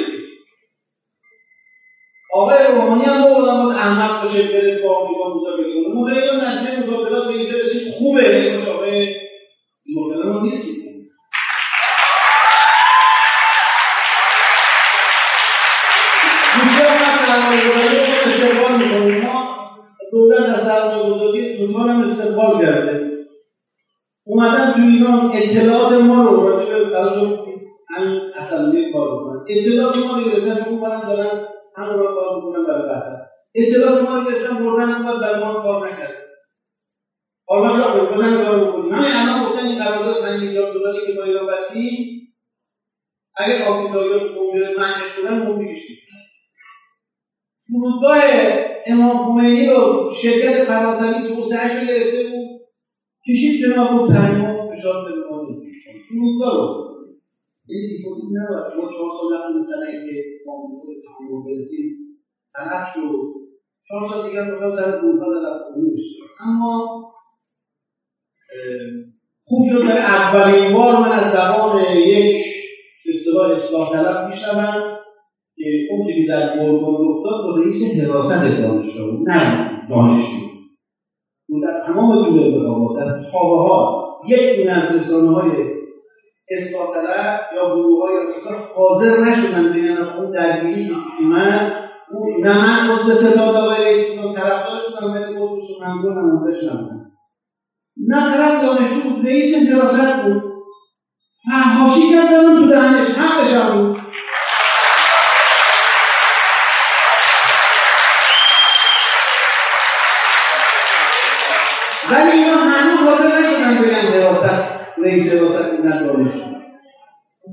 آقای 2.34 2.58
روحانی 2.72 3.04
هم 3.04 3.22
با 3.24 3.30
آدم 3.30 3.68
احمق 3.68 4.24
باشه 4.24 4.44
بره 4.44 4.82
با 4.84 4.96
آمریکا 4.96 5.30
مذاکره 5.36 5.84
کنه 5.84 5.94
موقع 5.94 6.12
اینو 6.12 6.46
نتیجه 6.46 6.88
مذاکرات 6.88 7.28
اینجا 7.28 7.58
رسید 7.58 7.94
خوبه. 7.94 8.42
این 8.42 8.56
مشابه 8.56 9.16
مشابه 9.98 10.30
ما 10.30 10.42
نیست. 10.42 10.87
اومدن 24.38 24.74
تو 24.74 24.82
ایران 24.82 25.32
اطلاعات 25.34 25.94
ما 25.94 26.24
رو 26.24 26.48
راجع 26.48 26.78
به 26.78 26.90
براشون 26.90 27.38
همین 27.90 28.22
اصلیه 28.36 28.92
کار 28.94 29.08
بکنن 29.12 29.46
اطلاعات 29.50 29.98
ما 29.98 30.18
رو 30.18 30.24
گرفتن 30.30 30.64
چون 30.64 30.74
اومدن 30.74 31.08
دارن 31.08 31.48
همون 31.76 32.08
کار 32.08 32.36
می‌کنن 32.36 32.64
برای 32.66 32.82
بهتر 32.82 33.18
اطلاعات 33.56 34.10
ما 34.10 34.16
رو 34.16 34.26
گرفتن 34.26 34.56
بردن 34.56 34.94
اون 34.94 35.20
برای 35.22 35.44
ما 35.44 35.54
کار 35.54 35.88
نکرد. 35.88 36.18
حالا 37.48 37.70
شاید 37.70 38.12
بزن 38.12 38.44
کار 38.44 38.60
بکنیم 38.60 38.92
همین 38.92 39.12
الان 39.16 39.46
گفتن 39.46 39.66
این 39.68 39.84
قرارداد 39.84 40.22
5 40.22 40.42
میلیارد 40.42 40.74
دلاری 40.74 41.08
که 41.08 41.14
با 41.20 41.24
ایران 41.24 41.48
بستیم 41.48 42.08
اگر 43.36 43.64
آمریکایی‌ها 43.68 44.20
تو 44.20 44.36
کنگره 44.36 44.68
معنیش 44.78 45.12
شدن 45.16 45.48
ما 45.48 45.56
می‌کشیم. 45.56 45.98
فرودگاه 47.68 48.22
امام 48.86 49.18
خمینی 49.18 49.66
رو 49.66 50.12
شرکت 50.22 50.64
فرانسوی 50.64 51.36
توسعهش 51.36 51.82
رو 51.82 51.88
گرفته 51.88 52.24
بود. 52.30 52.57
کشید 53.30 53.66
جناب 53.66 53.90
بود 53.92 54.14
تحریم 54.14 54.76
فشار 54.76 55.06
بده 55.06 55.22
فرودگاه 56.10 56.54
رو. 56.58 56.88
این 57.70 57.90
دیفولت 57.90 58.24
نباید. 58.34 58.74
شما 58.74 58.92
چهار 58.92 59.12
سال 59.20 59.32
هم 59.38 59.66
که 60.06 60.16
آمریکا 60.50 60.86
به 60.88 60.94
تحریم 61.08 61.44
برسیم. 61.46 61.86
تلف 62.56 62.88
شد. 62.94 63.38
چهار 63.88 64.10
سال 64.10 64.30
دیگر 64.30 64.46
رو 64.46 64.76
سر 64.76 64.92
فرودگاه 64.92 65.44
در 65.44 65.58
اما 66.40 67.04
خوب 69.44 69.66
شد 69.72 69.86
اولین 69.92 70.74
بار 70.74 71.00
من 71.00 71.12
از 71.12 71.32
زبان 71.32 71.96
یک 71.96 72.46
اصطلاح 73.14 73.52
اصلاح 73.52 73.92
طلب 73.92 74.32
که 75.56 75.88
اون 75.92 76.06
که 76.06 76.26
در 76.30 76.56
گرگان 76.56 76.82
با 76.82 77.58
رئیس 77.58 78.00
حراست 78.00 78.44
نه 79.28 79.70
دانشجو. 79.90 80.47
تمام 81.88 82.26
طول 82.26 82.44
انتخابات 82.44 82.98
در 82.98 83.32
تابه 83.32 83.62
ها 83.62 84.08
یک 84.28 84.58
دونه 84.58 84.72
از 84.72 84.96
رسانه 84.96 85.32
های 85.32 85.52
اصلاح 86.52 86.88
یا 87.56 87.76
گروه 87.76 88.02
های 88.02 88.18
حاضر 88.76 89.20
نشدن 89.20 89.74
بگن 89.74 89.98
اون 90.18 90.32
درگیری 90.32 90.96
اومد 91.20 91.72
اون 92.12 92.48
نه 92.48 92.58
من 92.58 92.92
عضو 92.92 93.16
ستاد 93.16 93.56
آقای 93.56 93.86
رئیس 93.86 94.16
بودم 94.16 94.34
طرفدار 94.34 94.80
شدم 94.90 95.14
ولی 95.14 95.36
عضو 95.36 95.62
سخنگو 95.68 96.10
نماینده 96.10 96.60
شدم. 96.62 97.12
نه 98.08 98.32
طرف 98.32 98.62
دانشجو 98.62 99.10
بود 99.10 99.26
رئیس 99.26 99.70
حراست 99.70 100.24
بود. 100.24 100.44
فحاشی 101.46 102.12
کردن 102.12 102.56
تو 102.56 102.68
دهنش 102.68 103.10
حقش 103.10 103.54
هم 103.54 103.88
بود. 103.88 103.97
ولی 112.12 112.32
اینا 112.32 112.58
هنوز 112.58 113.00
حاضر 113.08 113.40
نشدن 113.40 113.82
بگن 113.82 113.94
حراست 113.94 114.70
رئیس 115.04 115.34
حراست 115.34 115.72
بودن 115.72 116.06
دانشجو 116.06 116.40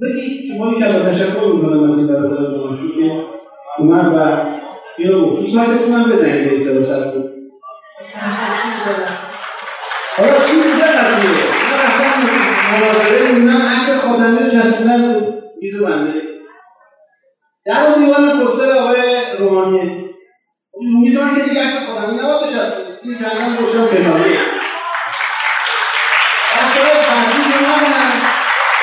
بگید 0.03 0.49
شما 0.49 0.73
یک 0.73 0.79
کلمه 0.79 1.11
تشکر 1.11 1.47
می‌کنم 1.55 1.93
از 1.93 1.99
این 1.99 2.07
برادر 2.07 2.43
دانشجو 2.43 2.89
که 2.95 3.25
اومد 3.79 4.07
و 4.15 4.47
اینو 4.99 5.27
گفت. 5.27 5.43
تو 5.43 5.59
سایتتون 5.59 5.93
هم 5.93 6.11
بزنید 6.11 6.49
رئیس 6.49 6.69
حراست 6.69 7.15
بود 7.15 7.31
حالا 10.17 10.39
چی 10.47 10.57
میگه 10.57 10.85
قضیه 10.85 11.31
من 12.01 12.81
مناظره 12.81 13.33
می‌بینم 13.33 13.63
عکس 13.63 14.05
رو 14.05 15.15
رو 15.15 15.33
میز 15.61 15.83
بنده. 15.83 16.23
در 17.67 17.87
اون 17.87 18.05
دیوان 18.05 18.47
پستر 18.47 18.79
آقای 18.79 19.17
روحانیه. 19.39 20.05
اون 20.71 21.01
میز 21.01 21.19
من 21.19 21.35
که 21.35 21.43
دیگه 21.43 21.61
عکس 21.61 21.87
خاتمی 21.87 22.19
نباید 22.19 22.43
بچسبه. 22.43 22.84
جنگل 23.05 23.57
روشن 23.57 23.87
کناره 23.87 24.31
بچه‌ها 26.55 26.95
تحصیل 27.07 27.55
اومدن 27.55 28.13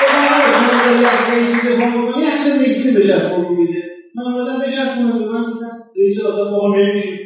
گفتم 0.02 0.34
آقا 0.34 0.52
شما 0.58 0.84
داری 0.84 1.04
از 1.04 1.30
رئیسی 1.30 1.68
دفاع 1.68 1.88
می‌کنی 1.88 2.24
عکس 2.24 2.46
رئیسی 2.46 2.90
رو 2.90 3.56
میزه 3.56 3.82
من 4.14 4.22
اومدم 4.22 4.60
بچسبونم 4.60 5.18
به 5.18 5.32
من 5.32 5.52
دیدم 5.52 5.78
رئیس 5.96 6.20
آدم 6.24 6.50
بابا 6.50 6.76
نمیشه 6.76 7.18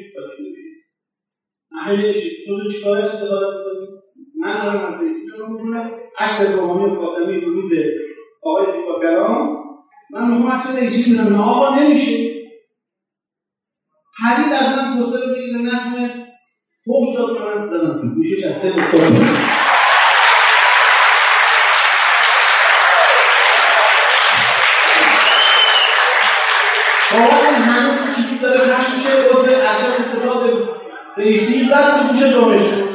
نه 1.73 1.93
نمیشه 1.93 2.31
تو 2.47 2.71
چیکار 2.71 2.99
استفاده 2.99 3.47
می‌کنی 3.47 3.87
من 4.41 4.53
دارم 4.63 4.95
از 4.95 5.01
رو 5.39 5.47
می‌کنم 5.49 5.91
عکس 6.19 6.41
روحانی 6.41 6.85
و 6.85 6.95
فاطمی 6.95 7.41
روز 7.41 7.73
آقای 8.43 8.67
زیبا 8.73 9.01
کلام 9.01 9.57
من 10.11 10.31
می‌خوام 10.31 10.53
عکس 10.53 10.77
رئیسی 10.77 11.11
می‌دونم؟ 11.11 11.33
نه 11.33 11.43
آقا 11.43 11.77
نمیشه. 11.77 12.37
پرید 14.19 14.53
از 14.53 14.79
من 14.79 14.97
نتونست 15.63 16.26
فوش 16.87 17.17
داد 17.17 17.37
که 17.37 17.41
من 17.45 17.71
دادم 17.71 18.01
تو 18.01 18.15
گوشش 18.15 18.45
از 18.45 18.53
سه 18.53 18.69
واقعا 27.13 27.57
هنوز 27.57 28.17
چیزی 28.17 28.39
داره 28.43 28.61
پخش 28.61 28.95
میشه 28.95 29.29
گفته 29.33 29.57
اصلا 29.57 29.95
استفاده 29.99 30.53
رئیسی 31.17 31.65
زد 31.65 31.97
تو 31.97 32.09
گوش 32.09 32.21
دانشجو 32.21 32.87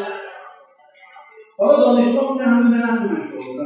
حالا 1.57 1.79
دانشجو 1.79 2.19
اونجا 2.19 2.45
همین 2.45 2.71
به 2.71 2.77
نفع 2.77 3.03
من 3.03 3.23
شد 3.31 3.61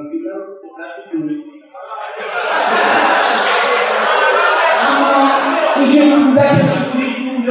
اما 4.87 5.31
اینکه 5.75 6.84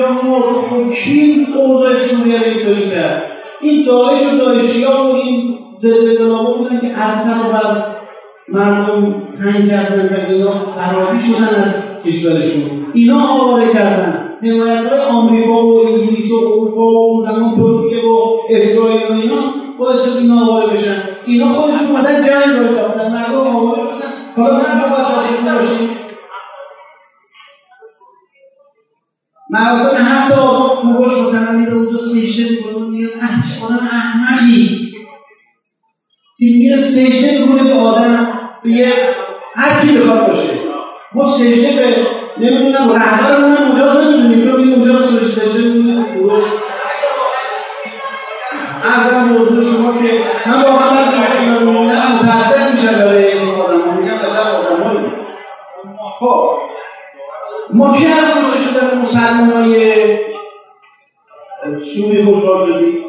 مرد 0.01 0.42
خب 0.70 0.92
کی 0.92 1.47
اوضاع 1.57 1.95
سوریه 1.95 2.38
رو 2.38 2.45
اینطوری 2.45 2.90
کرد. 2.90 3.22
این 3.61 3.84
داعش 3.84 4.20
و 4.32 4.38
داعشی 4.38 4.84
ها 4.84 5.12
و 5.12 5.14
این 5.16 5.55
ضد 5.80 6.18
بودن 6.18 6.80
که 6.80 6.99
اصلا 6.99 7.34
بر 7.53 7.84
مردم 8.49 9.14
تنگ 9.38 9.68
کردن 9.68 10.09
و 10.09 10.32
اینا 10.32 10.53
فراری 10.53 11.22
شدن 11.22 11.62
از 11.62 12.03
کشورشون. 12.05 12.86
اینا 12.92 13.28
آواره 13.28 13.72
کردن. 13.72 14.30
حمایت 14.42 14.86
های 14.86 15.01
آمریکا 15.01 15.66
و 15.66 15.86
انگلیس 15.86 16.30
و 16.30 16.34
اروپا 16.34 16.82
و 16.82 17.26
زمان 17.26 17.51
ترکیه 17.51 18.11
و 18.11 18.38
اسرائیل 18.51 19.01
و 19.11 19.12
اینا 19.12 19.42
باعث 19.78 20.05
شد 20.05 20.16
اینا 20.18 20.47
آواره 20.47 20.72
بشن. 20.72 20.97
اینا 21.26 21.53
خودشون 21.53 21.86
اومدن 21.86 22.14
جنگ 22.14 22.57
رو 22.59 22.68
انداختن 22.68 23.12
مردم 23.12 23.57
آواره 23.57 23.82
شدن. 23.82 24.42
حالا 24.42 24.55
من 24.55 24.90
باید 24.90 26.03
مراسم 29.55 30.05
هفت 30.05 30.32
آباد 30.38 30.70
خوباش 30.70 31.12
مثلا 31.12 31.52
میره 31.52 31.72
اونجا 31.72 31.98
سجده 31.98 32.50
می‌کنه 32.50 32.86
میگه 32.86 33.09
اه 33.22 33.28
چه 33.28 33.64
آدم 33.64 33.88
احمدی 33.92 34.92
که 36.38 36.44
میره 36.44 36.80
سجده 36.82 37.38
می‌کنه 37.38 37.62
به 37.64 37.72
آدم 37.80 38.28
به 38.64 38.92
هر 39.55 39.80
کی 39.86 39.98
بخواد 39.98 40.26
باشه. 40.26 40.52
ما 41.14 41.38
سجده 41.38 41.72
به 41.76 42.07
نمی‌دونم 42.46 42.92
رهبر 42.92 43.40
من 43.40 43.57
اونجا 43.57 44.02
نمی‌دونیم. 44.02 44.50
تو 44.50 44.59
میگه 44.59 44.74
اونجا 44.74 44.92
می‌دونیم 44.92 46.05
درست 46.14 46.55
ارزم 48.84 49.24
موضوع 49.24 49.64
شما 49.64 49.92
که 49.92 50.20
من 50.46 50.64
وقت 50.64 51.40
اینا 51.40 51.59
رو 51.59 51.70
می‌بینم. 51.70 52.12
متأثر 52.22 52.72
میشم 52.72 52.98
برای 52.98 53.32
این 53.32 53.48
آدم. 53.48 53.80
ها 53.80 53.92
میگم 53.92 54.12
عجب 54.14 54.55
آدم 54.55 55.05
خب. 56.18 56.59
ما 57.74 57.96
کی 57.96 58.07
از 58.07 58.43
شده 58.85 59.03
مسلمان 59.03 59.51
های 59.51 60.18
سوری 61.95 62.24
خوشحال 62.24 62.72
شدیم 62.72 63.05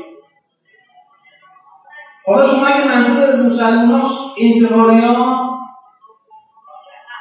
حالا 2.25 2.47
شما 2.47 2.65
اگه 2.65 2.87
منظور 2.87 3.23
از 3.23 3.45
مسلمان 3.45 4.01
ها 4.01 4.11
انتقالیان 4.39 5.45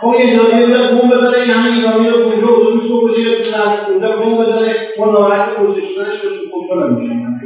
خب 0.00 0.14
یه 0.20 0.36
جایی 0.36 0.66
بیاد 0.66 0.90
بوم 0.90 1.10
بزنه 1.10 1.38
این 1.38 1.50
همه 1.50 1.76
ایرانی 1.76 2.08
رو 2.08 2.16
اونجا 2.16 2.48
اتوبوس 2.48 2.90
بکشه 2.92 3.90
اونجا 3.90 4.16
بوم 4.16 4.44
بزنه 4.44 4.74
ما 4.98 5.06
ناراحت 5.06 5.48
کشته 5.60 5.80
شدنش 5.80 6.20
رو 6.20 6.30
خوشحال 6.52 6.94
میشیم 6.94 7.40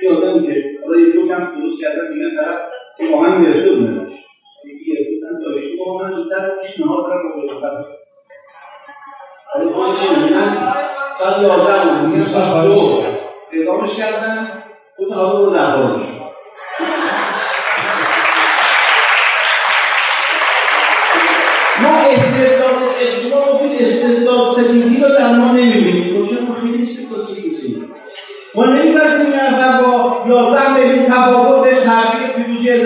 این 0.00 0.12
آدمی 0.12 0.46
که 0.46 0.64
حالا 0.84 1.00
یه 1.00 1.12
دو 1.12 1.28
کم 1.28 1.60
درست 1.60 1.80
کردن 1.80 2.14
میگن 2.14 2.42
طرف 2.42 2.60
که 2.98 3.04
من 3.16 3.42
گرفته 3.44 3.70
بودنش 3.70 4.12
یکی 4.64 4.92
گرفته 4.92 5.10
بودن 5.14 5.44
داشتی 5.44 5.76
با 5.76 5.98
من 5.98 6.14
زودتر 6.14 6.50
پیش 6.62 6.80
نهار 6.80 7.02
دارم 7.02 7.22
با 7.36 8.03
ما 9.62 9.94
چی 9.94 10.14
میگن 10.14 10.74
ساعت 11.18 11.42
یازده 11.42 11.92
بود 11.92 12.08
میگن 12.08 12.24
ساعت 12.24 12.64
دو 12.64 13.02
اعدامش 13.52 13.96
کردن 13.96 14.48
گفتن 14.98 15.14
حالا 15.14 15.34
برو 15.34 15.50
زهرا 15.50 15.76
بشو 15.76 16.24
استعداد 22.16 22.74
اجتماع 23.00 23.52
گفتید 23.52 23.82
استعداد 23.82 24.54
سفیدی 24.56 25.00
رو 25.00 25.08
در 25.08 25.32
ما 25.32 25.52
نمی‌بینیم 25.52 26.26
چون 26.26 26.48
ما 26.48 26.54
خیلی 26.54 26.82
استعداد 26.82 27.26
سفیدی 27.26 27.84
ما 28.54 28.64
نمیبرسیم 28.64 29.32
این 29.32 29.82
با 29.82 30.24
یازده 30.28 30.84
میلیون 30.84 31.06
تفاوت 31.06 31.68
تبریک 31.68 32.34
پیروزی 32.36 32.84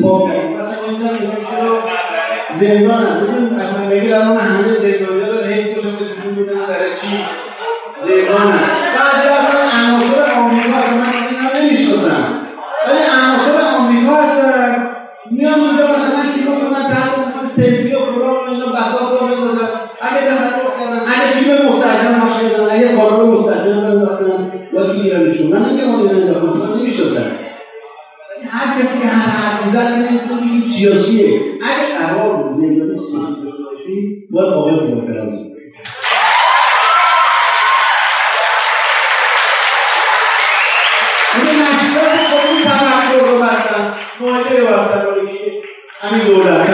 فلان 0.00 0.20
دفاع 0.20 0.32
کردیم 0.32 0.56
مثلا 0.60 0.84
این 2.60 2.70
اینا 2.70 3.09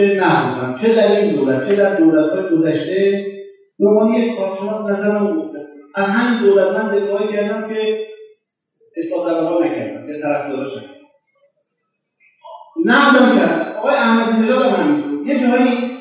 نقد 0.06 0.56
می‌کنم 0.56 0.78
چه 0.82 0.96
در 0.96 1.12
این 1.12 1.36
دولت 1.36 1.68
چه 1.70 1.76
در 1.76 1.96
دولت 1.96 2.34
های 2.34 2.58
گذشته 2.58 3.26
نمانی 3.80 4.20
یک 4.20 4.38
کارشناس 4.38 4.90
نظرم 4.90 5.42
گفته. 5.42 5.68
از 5.96 6.06
همین 6.06 6.50
دولت 6.50 6.68
من 6.68 6.88
دفاعی 6.88 7.28
کردم 7.28 7.70
که 7.70 8.08
اصلاح 8.98 9.26
طلبها 9.26 9.66
نکردم 9.66 10.08
که 10.08 10.22
طرفداراش 10.22 10.78
نکردم. 10.78 10.98
نقدم 12.86 13.38
کردم 13.38 13.78
آقای 13.78 13.96
احمدی 13.96 14.44
نژاد 14.44 14.62
هم 14.62 14.84
همینطور 14.84 15.28
یه 15.28 15.40
جایی 15.40 15.98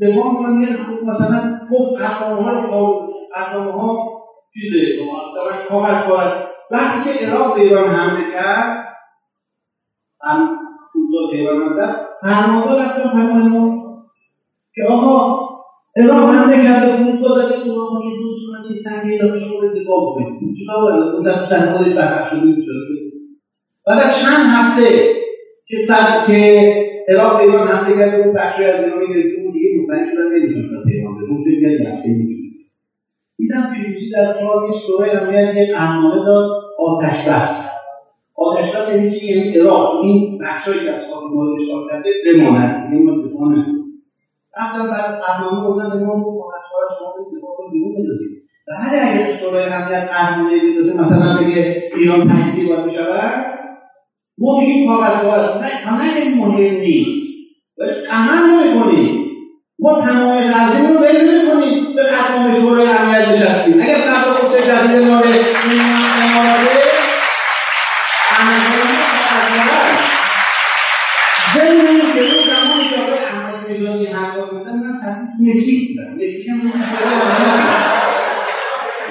دفاع 0.00 0.30
می‌کنم 0.30 0.62
یه 0.62 0.68
مثلا 1.04 1.60
گفت 1.70 2.02
قطنامه 2.02 2.42
ها 2.42 3.08
قطنامه 3.36 3.72
ها 3.72 4.18
چیزه 4.54 5.02
مثلا 5.02 5.64
کاغذ 5.68 6.08
کاغذ 6.08 6.44
وقتی 6.70 7.18
که 7.18 7.26
عراق 7.26 7.54
به 7.54 7.60
ایران 7.60 7.88
حمله 7.88 8.32
کرد 8.32 8.88
هم 10.22 10.58
فرودگاه 10.92 11.30
تهران 11.32 11.62
هم 11.62 12.07
فرمانده 12.22 12.82
رفتم 12.82 13.10
پیمان 13.10 13.78
که 14.74 14.84
آقا 14.84 15.48
عراق 15.96 16.30
حمله 16.30 16.64
کرده 16.64 16.92
فرودگاه 16.92 17.42
زده 17.42 17.62
تو 17.62 17.68
ما 17.68 18.04
یه 18.04 18.16
دوست 18.20 18.42
من 18.52 18.64
این 18.68 18.78
سنگ 18.78 19.12
یه 19.12 19.18
دفعه 19.18 19.38
شما 19.38 19.60
دفاع 19.60 20.14
کنید. 20.14 20.56
چیکار 20.58 20.82
باید 20.82 21.14
اون 21.14 21.22
در 21.22 21.46
سنگ 21.46 21.60
خودش 21.60 21.92
برحق 21.94 22.30
شده 22.30 22.54
بعد 23.86 24.00
از 24.00 24.18
چند 24.18 24.46
هفته 24.48 25.14
که 25.66 25.78
سر 25.78 26.26
که 26.26 26.72
به 27.06 27.38
ایران 27.38 27.68
حمله 27.68 27.96
کرد 27.96 28.20
اون 28.20 28.34
بخشی 28.34 28.64
از 28.64 28.84
ایران 28.84 29.00
گرفته 29.00 29.42
اون 29.42 29.52
دیگه 29.52 29.68
مطمئن 29.82 30.06
شدن 30.10 30.28
نمی‌تونن 30.36 30.82
تهران 30.84 31.16
به 31.16 31.22
اون 31.30 31.42
فکر 31.44 31.76
کرد 31.76 31.94
هفته 31.94 32.08
دیدم 33.36 33.70
پیروزی 33.74 34.10
در 34.10 34.32
کار 34.32 34.72
شورای 34.86 35.10
امنیت 35.10 35.56
یک 35.56 35.70
داد 36.26 36.50
آتش 36.78 37.24
بس 38.56 38.94
یعنی 38.94 39.10
چی؟ 39.10 39.26
یعنی 39.26 39.58
عراق 39.58 40.00
این 40.00 40.38
بخشایی 40.38 40.80
که 40.80 40.90
از 40.90 41.12
مورد 41.34 41.60
اشغال 41.60 41.88
کرده 41.90 42.10
بماند 42.26 42.92
یعنی 42.92 43.04
نکنیم 43.04 43.78
رفتم 44.58 44.82
بر 44.82 45.20
برنامه 45.28 45.68
گفتن 45.68 45.90
به 45.90 46.04
ما 46.04 46.14
از 46.56 46.62
کار 46.72 46.98
شما 46.98 47.38
دفاع 47.38 47.56
کنید 47.56 47.72
بیرون 47.72 47.94
بندازید 47.94 48.38
بعد 48.66 49.16
اگر 49.16 49.36
شورای 49.36 49.64
امنیت 49.64 50.10
برنامه 50.10 50.60
بندازه 50.60 51.00
مثلا 51.00 51.42
بگه 51.42 51.82
ایران 51.96 52.28
تجزیه 52.28 52.68
باید 52.68 52.86
بشود 52.86 53.58
ما 54.38 54.60
میگیم 54.60 54.88
کاغذ 54.88 55.22
کاغذ 55.22 55.62
نه 55.62 55.90
نه 55.90 56.36
مهم 56.36 56.80
نیست. 56.80 57.28
ولی 57.78 57.90
عمل 58.10 58.42
نمی‌کنیم. 58.50 59.24
ما 59.78 60.00
تمام 60.00 60.38
لازم 60.38 60.86
رو 60.88 61.00
ول 61.00 61.30
نمی‌کنیم. 61.30 61.94
به 61.96 62.02
قدم 62.02 62.54
شورای 62.54 62.88
امنیت 62.88 63.28
نشستیم. 63.28 63.74
اگر 63.82 63.94
قبل 63.94 64.32
خود 64.32 64.58
جزیره 64.58 65.08
مورد 65.08 65.24
اماراته 66.22 66.87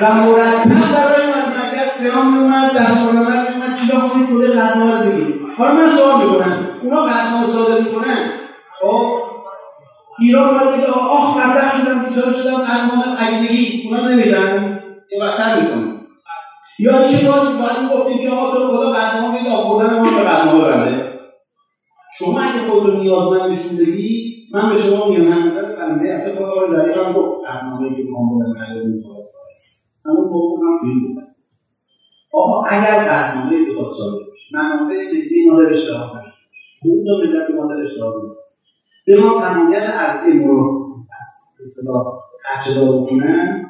و 0.01 0.15
مرتب 0.15 0.93
برای 0.93 1.27
مملکت 1.27 1.97
پیام 1.99 2.37
میومد 2.37 2.71
دستورالعمل 2.77 3.53
میومد 3.53 3.79
چیزا 3.79 3.99
کنید 3.99 4.29
کل 4.29 4.59
قدمها 4.59 4.99
رو 4.99 5.11
بگید 5.11 5.35
حالا 5.57 5.73
من 5.73 5.89
سوال 5.89 6.25
می‌کنم. 6.25 6.67
اونا 6.83 7.01
قدمها 7.01 7.45
رو 7.45 7.51
صادر 7.51 7.79
می‌کنن؟ 7.79 8.17
خب؟ 8.73 9.03
ایران 10.19 10.57
باید 10.57 10.75
بگه 10.75 10.91
آخ 10.91 11.37
بدبخت 11.37 11.81
شدم 11.81 11.99
بیچاره 11.99 12.33
شدم 12.33 12.55
قدمها 12.55 13.15
اگدگی 13.17 13.89
اونا 13.89 14.07
نمیدن. 14.07 14.79
بدتر 15.21 15.61
می‌کنن 15.61 15.97
یا 16.79 16.99
اینکه 16.99 17.25
باید 17.25 17.57
باید 17.59 17.91
گفتیم 17.93 18.17
که 18.17 18.29
آقا 18.29 18.57
تو 18.57 18.77
خدا 18.77 18.89
قدمها 18.91 19.37
بگه 19.37 19.51
آخوردن 19.51 19.99
ما 19.99 20.17
به 20.17 20.23
قدمها 20.23 20.57
ببنده. 20.57 21.19
شما 22.19 22.39
اگه 22.41 22.59
خود 22.69 22.85
رو 22.85 22.97
نیازمند 23.01 23.51
نشون 23.51 23.77
بدی 23.77 24.33
من 24.53 24.69
به 24.69 24.81
شما 24.81 25.07
میگم 25.07 25.23
من 25.23 25.47
نظر 25.47 25.75
بنده 25.75 26.35
خدا 26.37 26.53
رو 26.53 26.75
ظریف 26.75 26.97
هم 26.97 27.13
گفت. 27.13 27.47
برنامه 27.47 27.95
که 27.95 28.03
کامل 28.13 28.45
نداره 28.55 28.87
متوسط 28.87 29.46
همون 30.07 30.25
موقع 30.29 30.61
هم 30.65 30.79
بود 30.81 31.23
آقا 32.33 32.63
اگر 32.63 33.05
برنامه 33.05 33.65
دو 33.65 33.93
ساله 33.97 34.21
منافع 34.53 34.93
ملی 34.93 35.49
مادر 35.49 35.73
اشتراک 35.73 36.09
نشد 36.15 36.33
حقوق 36.81 37.23
ملت 37.23 37.49
مادر 37.55 37.81
اشتراک 37.85 38.13
نشد 38.15 38.37
به 39.05 39.21
ما 39.21 39.41
تمامیت 39.41 39.83
ارزی 39.83 40.45
رو 40.45 40.87
به 41.57 41.63
اصطلاح 41.65 42.05
قچه‌دار 42.45 43.01
بکنن 43.01 43.65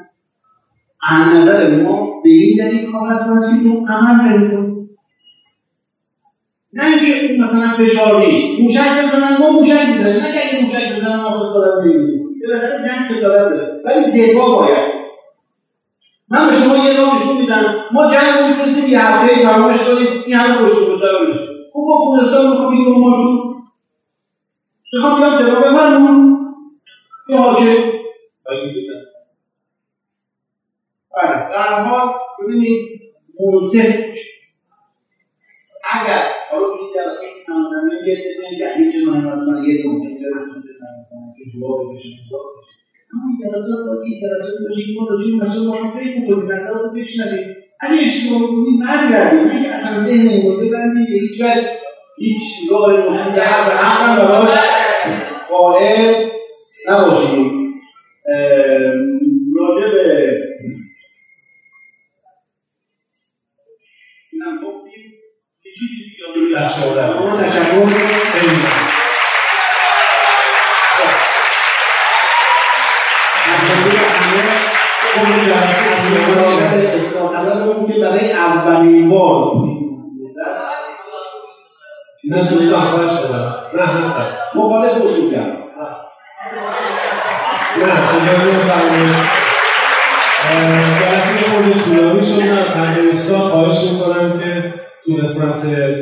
از 1.10 1.34
نظر 1.36 1.82
ما 1.84 2.22
به 2.24 2.30
این 2.30 2.58
دلیل 2.58 2.92
کاغذ 2.92 3.28
بازی 3.28 3.70
عمل 3.90 4.30
نمی‌کنیم 4.30 4.90
نه 6.74 6.84
اینکه 6.86 7.32
اون 7.34 7.42
مثلا 7.44 7.68
فشار 7.86 8.26
نیست. 8.26 8.60
موشک 8.60 8.80
بزنن 8.80 9.38
ما 9.40 9.50
موشک 9.50 9.72
بزنیم 9.72 10.22
نه 10.22 10.32
که 10.34 10.40
اگه 10.56 10.66
موشک 10.66 10.96
بزنن 10.98 11.16
ما 11.22 11.30
خسارت 11.32 11.86
نمی‌بینیم 11.86 12.28
بالاخره 12.48 12.84
جنگ 12.88 13.18
خسارت 13.18 13.50
داره. 13.50 13.82
ولی 13.86 14.22
دفاع 14.34 14.56
باید. 14.56 14.97
من 16.30 16.50
به 16.50 16.56
شما 16.56 16.78
یه 16.78 16.98
راه 16.98 17.18
نشون 17.24 17.38
میدم. 17.38 17.76
ما 17.92 18.14
جنگ 18.14 18.50
می‌تونستیم 18.50 18.92
یه 18.92 19.02
هفته 19.08 19.44
تمامش 19.44 19.80
کنیم 19.84 20.24
این 20.26 20.36
همه 20.36 20.70
کشته 20.70 20.86
بزرگ 20.86 21.22
رو 21.22 21.28
میشه 21.28 21.48
خب 21.74 21.80
ما 21.88 21.96
خوزستان 21.96 22.50
می‌خوام 22.50 22.74
این 22.74 22.86
رو 22.86 23.00
ماشون 23.00 23.64
می‌خوام 24.94 25.20
بیام 25.20 25.40
جناب 25.40 25.66
بفرمون 25.66 26.38
یه 27.30 27.38
حاکم. 27.38 27.66
بله 31.16 31.34
در 31.34 31.84
حال 31.84 32.10
ببینید 32.40 33.02
منصف 33.40 34.06
اگر 35.84 36.24
حالا 36.52 36.68
تو 36.68 36.78
این 36.82 36.94
جلسه 36.96 37.26
تمام 37.46 37.64
یه 38.06 38.16
دیگه 38.16 38.58
که 38.58 38.74
هیچ 38.78 38.96
یه 38.96 39.02
نتون 39.06 39.24
بزنه 40.62 41.08
کنه 41.10 41.34
که 41.38 41.60
جواب 41.60 41.96
بشه 41.96 42.10
اما 43.14 43.26
جلسات 43.44 43.86
این 44.04 44.20
جلسات 44.22 44.54
که 44.60 44.68
راجع 45.10 45.38
به 45.38 45.46
مسئله 45.46 45.68
ما 45.68 45.76
فکر 45.76 46.14
کنیم 46.28 46.52
نظرات 46.52 46.82
رو 46.84 46.92
بشنویم 47.00 47.56
اگه 47.80 48.02
اشتباه 48.06 48.42
می‌کنیم 48.42 48.80
برگردیم. 48.80 49.48
نه 49.48 49.64
که 49.64 49.70
اصلا 49.70 50.00
ذهن 50.00 50.28
این 50.28 50.52
رو 50.52 50.58
ببندیم 50.58 51.06
به 51.06 51.20
هیچ 51.20 51.42
وجه 51.42 51.70
هیچ 52.18 52.72
راه 52.72 52.92
مهم 52.92 53.36
در 53.36 53.44
حق 53.44 53.72
حق 53.72 54.20
هم 54.20 54.46
براش 54.46 54.60
قائل 55.50 56.30
نباشیم. 56.90 57.74
راجع 59.56 59.92
به 59.94 60.04
اینم 64.34 64.56
گفتیم 64.66 65.04
یه 65.66 65.72
چیزی 65.74 65.96
دیگه 66.10 66.26
رو 66.36 66.60
دست 66.60 66.84
آوردن 66.88 67.44
تشکر. 67.44 68.27
برای 78.08 78.32
اولین 78.32 79.10
بار. 79.10 79.52
نه 82.30 82.50
دوستان 82.50 82.82
خواهش 82.82 83.12
نه 83.74 83.86
هستم 83.86 84.26
مخالف 84.56 84.98
بزرگ 84.98 85.32
کرد. 85.32 85.58
نه 87.78 87.94
اجازه 88.16 88.58
بفرمایید 88.58 89.16
جلسه 91.00 91.50
خود 91.50 91.84
طولانی 91.84 92.26
شد 92.26 92.42
از 92.42 92.68
همه 92.68 93.40
خواهش 93.50 93.92
می‌کنم 93.92 94.40
که 94.40 94.74
تو 95.06 95.14
قسمت 95.14 95.62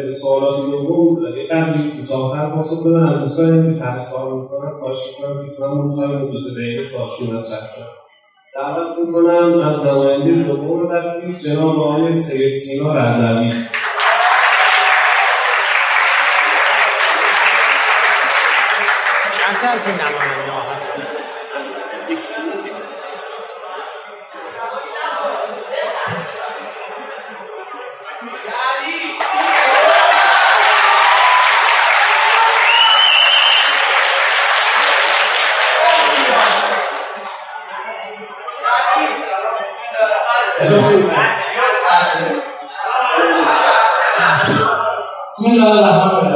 سوالات 0.10 0.58
دوم 0.72 1.26
یه 1.38 1.48
قدری 1.52 1.92
کوتاهتر 1.92 2.50
پاسخ 2.50 2.88
بدن. 2.88 3.08
از 3.08 3.20
دوستانی 3.20 3.74
که 3.74 3.80
تحت 3.80 4.02
سوال 4.02 4.42
می‌کنن 4.42 4.80
خواهش 4.80 4.98
می‌کنم 5.08 5.46
که 5.46 5.56
تایم 5.56 6.32
دو 6.32 6.40
سه 6.40 6.62
دقیقه 6.62 6.84
سوالشون 6.84 7.38
از 7.38 7.50
چک 7.50 7.76
کنم 7.76 8.05
دعوت 8.56 9.00
می‌کنم 9.06 9.60
از 9.60 9.86
نماینده 9.86 10.44
دوم 10.44 10.98
دستی 10.98 11.34
جناب 11.40 11.80
آقای 11.80 12.14
سید 12.14 12.56
سینا 12.58 12.94
رضوی. 12.94 13.52
چند 19.32 19.58
تا 19.62 19.68
از 19.68 19.88
این 19.88 19.96
نماینده 19.96 20.52
هستن 44.20 44.66
بسم 45.28 46.35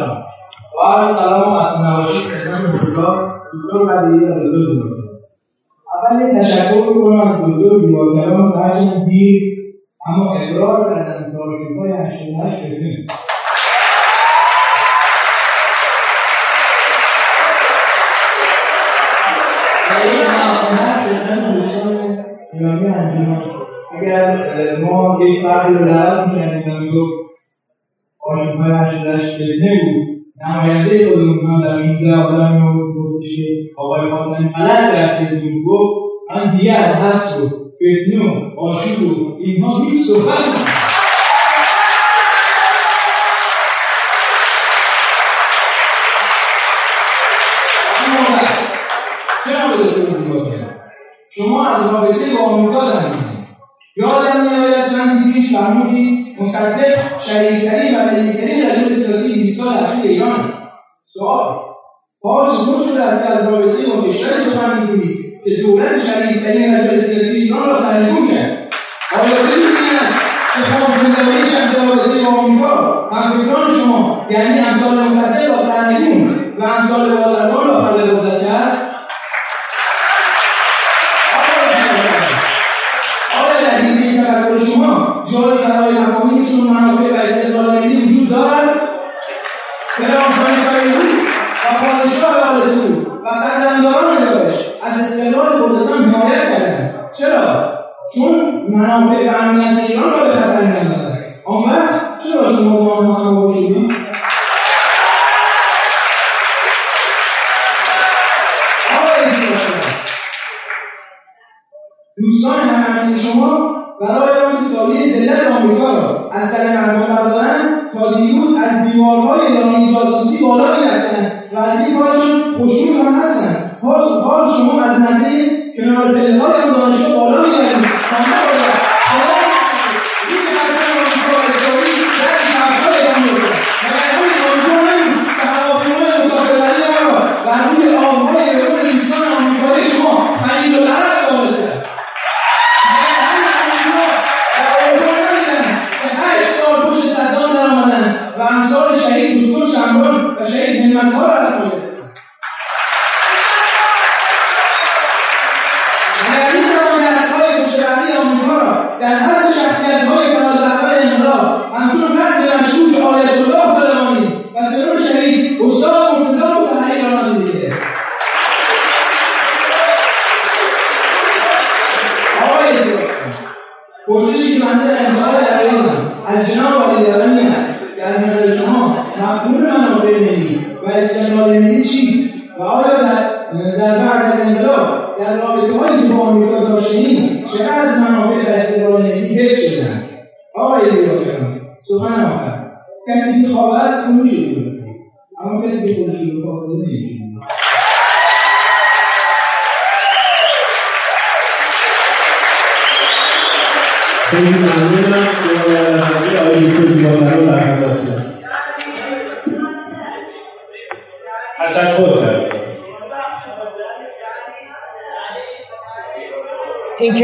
کنار 126.00 126.12
پلههای 126.12 126.62
آن 126.62 126.72
دانشگاه 126.72 127.16
بالا 127.16 127.42
می‌روید 127.42 127.86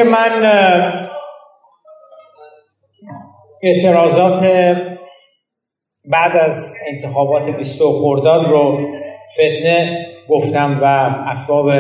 من 0.06 0.44
اعتراضات 3.64 4.44
بعد 6.06 6.38
از 6.38 6.74
انتخابات 6.88 7.50
20 7.50 7.82
خرداد 7.82 8.50
رو 8.50 8.88
فتنه 9.34 10.08
گفتم 10.30 10.80
و 10.82 10.86
اسباب 11.30 11.72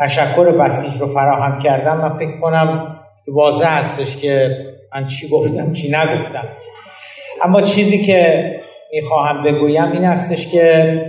تشکر 0.00 0.50
بسیج 0.50 1.00
رو 1.00 1.06
فراهم 1.06 1.58
کردم 1.58 1.96
من 1.96 2.18
فکر 2.18 2.40
کنم 2.40 2.96
واضح 3.28 3.78
هستش 3.78 4.16
که 4.16 4.56
من 4.94 5.06
چی 5.06 5.28
گفتم 5.28 5.72
چی 5.72 5.90
نگفتم. 5.90 6.48
اما 7.42 7.62
چیزی 7.62 8.04
که 8.04 8.52
می‌خواهم 8.92 9.42
بگویم 9.42 9.92
این 9.92 10.04
هستش 10.04 10.52
که 10.52 11.00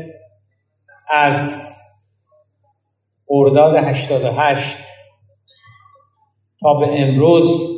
از 1.14 1.68
ارداد 3.30 3.76
88 3.76 4.87
تا 6.62 6.74
به 6.74 7.02
امروز 7.02 7.78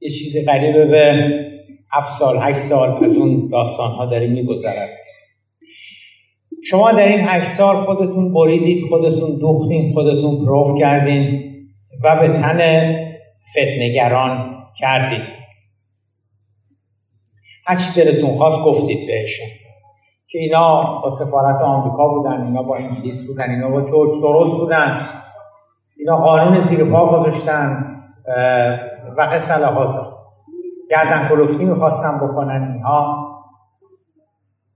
یه 0.00 0.10
چیزی 0.10 0.44
قریبه 0.44 0.86
به 0.86 1.30
هفت 1.92 2.18
سال 2.18 2.38
هشت 2.40 2.58
سال 2.58 3.04
از 3.04 3.16
اون 3.16 3.48
داستان 3.48 3.90
ها 3.90 4.06
داره 4.06 4.26
میگذرد. 4.26 4.88
شما 6.64 6.92
در 6.92 7.08
این 7.08 7.20
هشت 7.20 7.48
سال 7.48 7.76
خودتون 7.76 8.32
بریدید 8.32 8.88
خودتون 8.88 9.38
دوختین 9.38 9.92
خودتون 9.94 10.44
پروف 10.44 10.78
کردین 10.78 11.42
و 12.04 12.20
به 12.20 12.28
تن 12.28 12.92
فتنگران 13.50 14.54
کردید. 14.78 15.32
هرچی 17.66 18.04
دلتون 18.04 18.36
خواست 18.36 18.64
گفتید 18.64 19.06
بهشون 19.06 19.46
که 20.28 20.38
اینا 20.38 21.00
با 21.02 21.10
سفارت 21.10 21.62
آمریکا 21.62 22.08
بودن 22.08 22.46
اینا 22.46 22.62
با 22.62 22.76
انگلیس 22.76 23.28
بودن 23.28 23.50
اینا 23.50 23.70
با 23.70 23.80
جورج 23.80 24.20
سوروس 24.20 24.50
بودن 24.50 25.08
اینا 25.96 26.16
قانون 26.16 26.60
زیر 26.60 26.84
پا 26.84 27.18
گذاشتن. 27.18 27.84
و 29.16 29.20
قصه 29.32 29.66
هاسا 29.66 30.00
گردن 30.90 31.28
کلفتی 31.28 31.64
می‌خواستن 31.64 32.26
بکنن 32.26 32.72
اینها. 32.72 33.28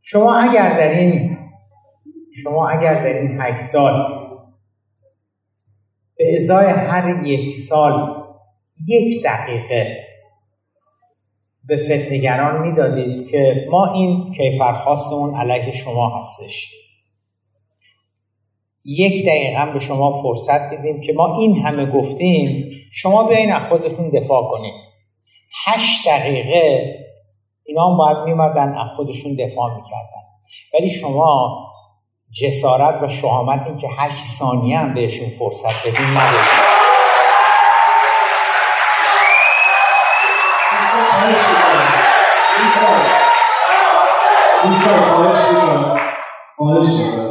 شما 0.02 0.34
اگر 0.34 0.68
در 0.68 0.88
این 0.88 1.38
شما 2.42 2.68
اگر 2.68 2.94
در 2.94 3.12
این 3.12 3.40
هشت 3.40 3.60
سال 3.60 4.26
به 6.16 6.36
ازای 6.36 6.66
هر 6.66 7.26
یک 7.26 7.52
سال 7.52 8.24
یک 8.88 9.24
دقیقه 9.24 10.06
به 11.64 11.76
فتنگران 11.76 12.68
می‌دادید 12.68 13.30
که 13.30 13.66
ما 13.70 13.92
این 13.92 14.32
کیفرخواستمون 14.32 15.34
علیه 15.34 15.72
شما 15.72 16.18
هستش. 16.18 16.85
یک 18.86 19.26
دقیقه 19.26 19.72
به 19.72 19.78
شما 19.78 20.22
فرصت 20.22 20.60
بدیم 20.72 21.00
که 21.00 21.12
ما 21.12 21.38
این 21.40 21.56
همه 21.66 21.86
گفتیم 21.86 22.70
شما 22.92 23.24
بیاین 23.24 23.52
از 23.52 23.62
خودتون 23.62 24.10
دفاع 24.10 24.50
کنید. 24.50 24.74
هشت 25.66 26.08
دقیقه 26.08 26.94
اینا 27.64 27.90
هم 27.90 27.96
باید 27.96 28.16
میمدن 28.24 28.78
از 28.78 28.96
خودشون 28.96 29.34
دفاع 29.34 29.76
می‌کردن. 29.76 30.22
ولی 30.74 30.90
شما 30.90 31.58
جسارت 32.42 33.02
و 33.02 33.08
شهامت 33.08 33.66
این 33.66 33.76
که 33.76 33.88
هشت 33.98 34.26
ثانیه 34.26 34.78
هم 34.78 34.94
بهشون 34.94 35.28
فرصت 35.28 35.86
بدین 35.86 36.06
ندارید. 36.06 36.76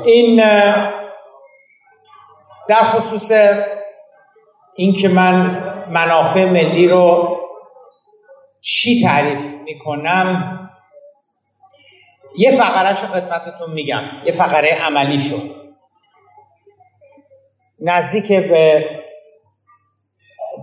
این 0.05 0.39
در 2.67 2.83
خصوص 2.83 3.31
اینکه 4.75 5.07
من 5.07 5.63
منافع 5.89 6.45
ملی 6.45 6.87
رو 6.87 7.37
چی 8.61 9.03
تعریف 9.03 9.45
می‌کنم؟ 9.63 10.59
یه 12.37 12.51
فقرش 12.51 12.99
رو 12.99 13.07
خدمتتون 13.07 13.71
میگم. 13.73 14.03
یه 14.25 14.31
فقره 14.31 14.69
عملی 14.69 15.19
شد 15.19 15.55
نزدیک 17.79 18.31
به 18.31 18.89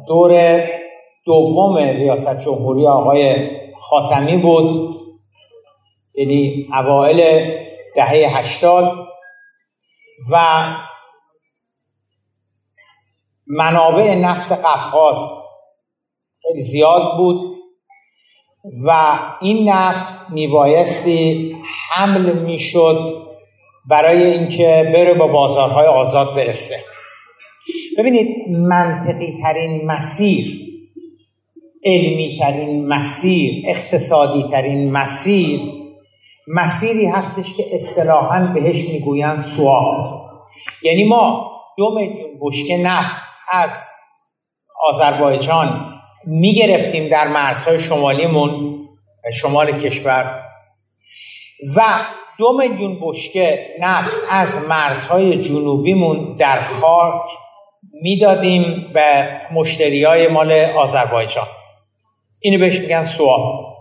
دور 0.06 0.62
دوم 1.26 1.76
ریاست 1.76 2.44
جمهوری 2.44 2.86
آقای 2.86 3.50
خاتمی 3.76 4.36
بود. 4.36 4.94
یعنی 6.14 6.68
اوائل 6.72 7.50
دهه 7.96 8.38
هشتاد. 8.38 9.08
و 10.32 10.64
منابع 13.46 14.14
نفت 14.14 14.52
قفقاز 14.52 15.16
خیلی 16.42 16.62
زیاد 16.62 17.16
بود 17.16 17.52
و 18.86 19.18
این 19.40 19.68
نفت 19.68 20.30
میبایستی 20.30 21.52
حمل 21.90 22.38
می‌شد 22.38 23.22
برای 23.88 24.24
اینکه 24.24 24.90
بره 24.94 25.14
با 25.14 25.26
بازارهای 25.26 25.86
آزاد 25.86 26.34
برسه. 26.34 26.76
ببینید 27.98 28.48
منطقی 28.48 29.38
ترین 29.42 29.86
مسیر 29.86 30.62
علمی 31.84 32.38
ترین 32.38 32.88
مسیر 32.88 33.64
اقتصادی 33.68 34.44
ترین 34.50 34.92
مسیر 34.92 35.60
مسیری 36.48 37.06
هستش 37.06 37.56
که 37.56 37.64
اصطلاحا 37.72 38.52
بهش 38.54 38.88
می‌گویند 38.88 39.38
سواب 39.38 40.22
یعنی 40.82 41.04
ما 41.04 41.52
دو 41.78 41.94
میلیون 41.94 42.30
بشکه 42.40 42.76
نفت 42.76 43.31
از 43.52 43.88
آذربایجان 44.86 45.92
می‌گرفتیم 46.26 47.08
در 47.08 47.28
مرزهای 47.28 47.80
شمالیمون 47.80 48.78
شمال 49.40 49.78
کشور. 49.78 50.42
و 51.76 51.82
دو 52.38 52.58
میلیون 52.58 52.98
بشکه 53.02 53.66
نفت 53.80 54.16
از 54.30 54.68
مرزهای 54.68 55.42
جنوبیمون 55.42 56.36
در 56.36 56.60
خاک 56.60 57.22
می‌دادیم 57.92 58.90
به 58.94 59.40
مشتری 59.52 60.04
های 60.04 60.28
مال 60.28 60.52
آذربایجان. 60.52 61.46
اینو 62.40 62.58
بهش 62.58 62.78
میگن 62.78 63.04
سواب 63.04 63.72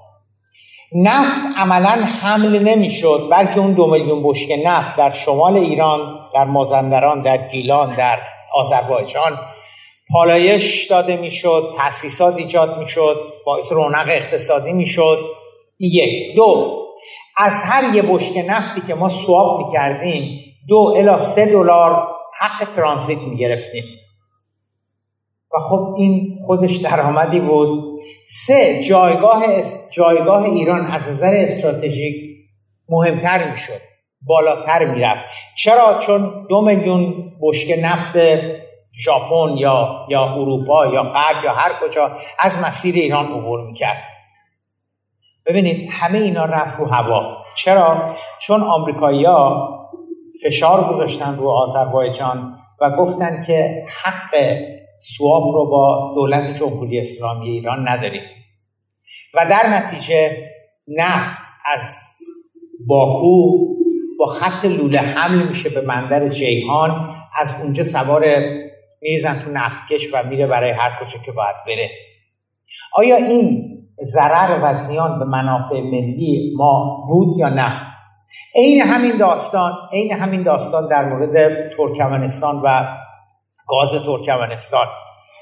نفت 0.95 1.41
عملا 1.57 2.05
حمل 2.21 2.59
نمی‌شد 2.59 3.27
بلکه 3.31 3.59
اون 3.59 3.73
دو 3.73 3.91
میلیون 3.91 4.23
بشکه 4.23 4.57
نفت 4.65 4.95
در 4.95 5.09
شمال 5.09 5.57
ایران 5.57 6.19
در 6.33 6.43
مازندران 6.43 7.21
در 7.21 7.47
گیلان 7.47 7.95
در 7.95 8.19
آذربایجان 8.53 9.39
پالایش 10.13 10.87
داده 10.87 11.17
می‌شد 11.17 11.73
تاسیسات 11.77 12.35
ایجاد 12.37 12.79
می‌شد 12.79 13.33
باعث 13.45 13.71
رونق 13.71 14.05
اقتصادی 14.07 14.73
می‌شد. 14.73 15.17
یک. 15.79 16.35
دو. 16.35 16.77
از 17.37 17.53
هر 17.65 17.95
یه 17.95 18.01
بشکه 18.01 18.43
نفتی 18.43 18.81
که 18.87 18.93
ما 18.93 19.09
سواب 19.09 19.67
می‌کردیم 19.67 20.41
دو 20.67 20.93
الا 20.97 21.17
سه 21.17 21.45
دلار 21.45 22.07
حق 22.39 22.75
ترانزیت 22.75 23.19
می‌گرفتیم. 23.19 23.83
و 25.53 25.59
خب 25.59 25.95
این 25.97 26.39
خودش 26.45 26.77
درآمدی 26.77 27.39
بود. 27.39 27.99
سه. 28.47 28.83
جایگاه 28.83 29.43
جایگاه 29.91 30.43
ایران 30.43 30.85
از 30.85 31.07
نظر 31.07 31.35
استراتژیک 31.35 32.15
مهمتر 32.89 33.51
می‌شد. 33.51 33.81
بالاتر 34.21 34.85
می‌رفت. 34.85 35.25
چرا؟ 35.57 35.99
چون 35.99 36.45
دو 36.49 36.61
میلیون 36.61 37.31
بشکه 37.41 37.81
نفت 37.81 38.13
ژاپن 39.05 39.57
یا 39.57 40.05
یا 40.09 40.23
اروپا 40.23 40.85
یا 40.85 41.03
غرب 41.03 41.43
یا 41.43 41.53
هر 41.53 41.71
کجا 41.81 42.17
از 42.39 42.63
مسیر 42.63 42.95
ایران 42.95 43.25
عبور 43.25 43.67
می‌کرد. 43.67 44.03
ببینید 45.45 45.89
همه 45.91 46.17
اینا 46.17 46.45
رفت 46.45 46.79
رو 46.79 46.85
هوا. 46.85 47.37
چرا؟ 47.55 48.11
چون 48.39 48.61
آمریکایی‌ها 48.61 49.69
فشار 50.43 50.93
گذاشتن 50.93 51.37
رو 51.37 51.49
آذربایجان 51.49 52.57
و 52.81 52.89
گفتن 52.89 53.43
که 53.47 53.85
حق 54.03 54.57
سواب 54.99 55.43
رو 55.43 55.69
با 55.69 56.11
دولت 56.15 56.57
جمهوری 56.59 56.99
اسلامی 56.99 57.49
ایران 57.49 57.87
نداریم. 57.87 58.21
و 59.33 59.45
در 59.49 59.67
نتیجه 59.69 60.47
نفت 60.87 61.41
از 61.75 62.17
باکو 62.87 63.67
با 64.19 64.25
خط 64.25 64.65
لوله 64.65 64.99
حمل 64.99 65.47
میشه 65.47 65.69
به 65.69 65.81
بندر 65.81 66.27
جیهان 66.27 67.15
از 67.35 67.63
اونجا 67.63 67.83
سوار 67.83 68.23
میریزن 69.01 69.39
تو 69.39 69.51
نفتکش 69.51 70.13
و 70.13 70.23
میره 70.23 70.47
برای 70.47 70.69
هر 70.71 70.91
کجا 71.01 71.19
که 71.25 71.31
باید 71.31 71.55
بره. 71.67 71.89
آیا 72.93 73.15
این 73.15 73.77
ضرر 74.01 74.59
و 74.63 74.73
زیان 74.73 75.19
به 75.19 75.25
منافع 75.25 75.81
ملی 75.81 76.53
ما 76.57 77.05
بود 77.07 77.37
یا 77.37 77.49
نه؟ 77.49 77.81
عین 78.55 78.81
همین 78.81 79.17
داستان 79.17 79.73
عین 79.93 80.11
همین 80.11 80.43
داستان 80.43 80.87
در 80.89 81.05
مورد 81.09 81.69
ترکمنستان 81.77 82.55
و 82.63 82.97
گاز 83.67 84.05
ترکمنستان. 84.05 84.85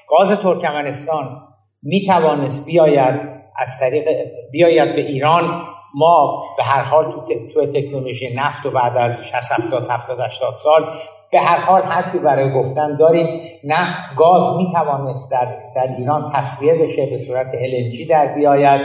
گاز 0.10 0.42
ترکمنستان 0.42 1.42
می 1.84 2.06
توانست 2.06 2.66
بیاید 2.66 3.16
از 3.58 3.80
طریق 3.80 4.08
بیاید 4.52 4.96
به 4.96 5.02
ایران. 5.02 5.66
ما 5.96 6.44
به 6.58 6.64
هر 6.64 6.84
حال 6.84 7.12
تو, 7.12 7.22
تو 7.54 7.66
تکنولوژی 7.66 8.36
نفت 8.36 8.66
و 8.66 8.72
بعد 8.72 8.98
از 8.98 9.28
60 9.28 9.52
70 9.52 9.90
70 9.90 10.20
80 10.20 10.56
سال 10.56 10.98
به 11.32 11.42
هر 11.42 11.58
حال 11.58 11.82
حرفی 11.82 12.18
برای 12.18 12.54
گفتن 12.54 12.98
داریم. 12.98 13.42
نه 13.64 13.96
گاز 14.18 14.58
می 14.58 14.72
توانست 14.74 15.32
در, 15.32 15.48
در 15.76 15.96
ایران 15.98 16.32
تصویه 16.36 16.74
بشه 16.74 17.10
به 17.10 17.18
صورت 17.18 17.48
LNG 17.52 18.10
در 18.10 18.34
بیاید 18.36 18.82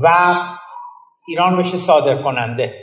و 0.00 0.34
ایران 1.28 1.58
بشه 1.58 1.76
صادر 1.76 2.22
کننده 2.22 2.74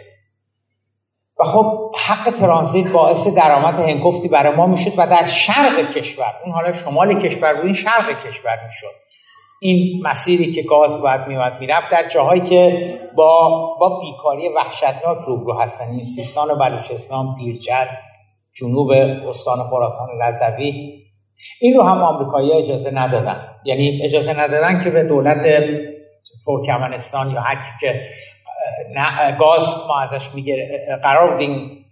و 1.40 1.44
خب 1.44 1.96
حق 1.98 2.30
ترانزیت 2.30 2.92
باعث 2.92 3.38
درآمد 3.38 3.80
هنگفتی 3.80 4.28
برای 4.28 4.56
ما 4.56 4.66
می‌شد 4.66 4.92
و 4.98 5.08
در 5.08 5.26
شرق 5.26 5.90
کشور 5.92 6.34
اون 6.46 6.54
حالا 6.54 6.74
شمال 6.74 7.14
کشور 7.14 7.54
بود 7.54 7.66
این 7.66 7.74
شرق 7.74 8.28
کشور 8.28 8.60
می‌شد. 8.66 8.96
این 9.62 10.08
مسیری 10.08 10.52
که 10.52 10.64
گاز 10.64 11.02
باید 11.02 11.28
میومد 11.28 11.60
می‌رفت 11.60 11.90
در 11.90 12.10
جاهایی 12.10 12.42
که 12.42 12.94
با 13.16 13.50
با 13.80 14.00
بیکاری 14.00 14.50
وحشتناک 14.50 15.18
روبرو 15.28 15.62
هستن 15.62 15.92
این 15.92 16.04
سیستان 16.04 16.52
و 16.52 16.56
بلوچستان 16.56 17.36
پیرجل 17.36 17.86
جنوب 18.60 18.92
استان 19.30 19.58
خراسان 19.70 20.08
رضوی 20.22 20.94
این 21.62 21.74
رو 21.74 21.84
هم 21.84 22.02
آمریکایی 22.02 22.54
اجازه 22.54 22.92
ندادن. 22.92 23.48
یعنی 23.66 24.02
اجازه 24.04 24.40
ندادن 24.40 24.84
که 24.84 24.90
به 24.90 25.04
دولت 25.04 25.64
ترکمنستان 26.46 27.32
یا 27.32 27.42
هر 27.42 27.58
که 27.82 28.02
گاز 29.40 29.88
ما 29.88 30.00
ازش 30.00 30.36
می‌گیره 30.36 31.00
قرار 31.04 31.32
بودیم 31.32 31.86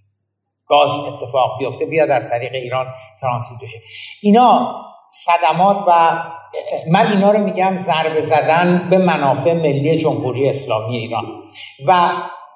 گاز 0.67 0.89
اتفاق 0.89 1.59
بیفته 1.59 1.85
بیاد 1.85 2.11
از 2.11 2.29
طریق 2.29 2.53
ایران 2.53 2.85
ترانسیت 3.21 3.57
بشه. 3.63 3.77
اینا 4.21 4.75
صدمات 5.09 5.77
و 5.87 6.23
من 6.91 7.11
اینا 7.11 7.31
رو 7.31 7.39
میگم 7.39 7.77
ضربه 7.77 8.21
زدن 8.21 8.87
به 8.89 8.97
منافع 8.97 9.53
ملی 9.53 9.97
جمهوری 9.97 10.49
اسلامی 10.49 10.97
ایران. 10.97 11.25
و 11.87 12.11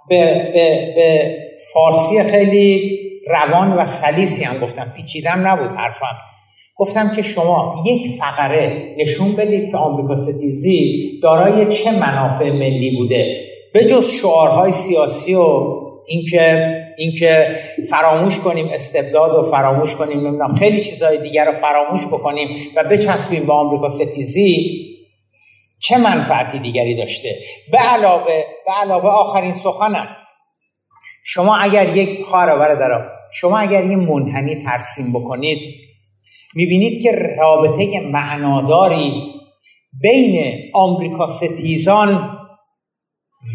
به, 0.09 0.25
به, 0.53 0.93
به 0.95 1.37
فارسی 1.73 2.23
خیلی 2.23 3.08
روان 3.29 3.73
و 3.73 3.85
سلیسی 3.85 4.43
هم 4.43 4.57
گفتم. 4.57 4.93
پیچیدم 4.95 5.47
نبود 5.47 5.77
حرفم. 5.77 6.17
گفتم 6.75 7.15
که 7.15 7.21
شما 7.21 7.83
یک 7.85 8.19
فقره 8.19 8.95
نشون 8.97 9.35
بدید 9.35 9.71
که 9.71 9.77
آمریکا 9.77 10.15
ستیزی 10.15 11.09
دارای 11.23 11.75
چه 11.75 11.91
منافع 11.91 12.51
ملی 12.51 12.97
بوده. 12.97 13.49
به 13.73 13.85
جز 13.85 14.11
شعارهای 14.11 14.71
سیاسی 14.71 15.35
و 15.35 15.43
اینکه 16.07 16.75
اینکه 16.97 17.59
فراموش 17.89 18.39
کنیم 18.39 18.69
استبداد 18.73 19.37
و 19.37 19.41
فراموش 19.41 19.95
کنیم 19.95 20.19
نمی‌دونم 20.19 20.55
خیلی 20.55 20.81
چیزهای 20.81 21.21
دیگر 21.21 21.45
رو 21.45 21.51
فراموش 21.51 22.07
بکنیم 22.07 22.57
و 22.75 22.83
بچسبیم 22.83 23.45
به 23.45 23.53
آمریکا 23.53 23.89
ستیزی 23.89 24.85
چه 25.79 25.97
منفعتی 25.97 26.59
دیگری 26.59 26.97
داشته؟ 26.97 27.29
به 27.71 27.77
علاوه 27.77 28.43
به 28.65 28.71
علاوه 28.81 29.09
آخرین 29.09 29.53
سخنم. 29.53 30.07
شما 31.23 31.57
اگر 31.57 31.97
یک 31.97 32.25
خواهر 32.25 32.57
برادران 32.57 33.18
شما 33.33 33.57
اگر 33.57 33.85
یه 33.85 33.95
منحنی 33.95 34.63
ترسیم 34.63 35.13
بکنید 35.13 35.59
می‌بینید 36.55 37.03
که 37.03 37.11
رابطه 37.11 37.99
معناداری 37.99 39.33
بین 40.01 40.59
آمریکا 40.73 41.27
ستیزان 41.27 42.37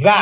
و 0.04 0.14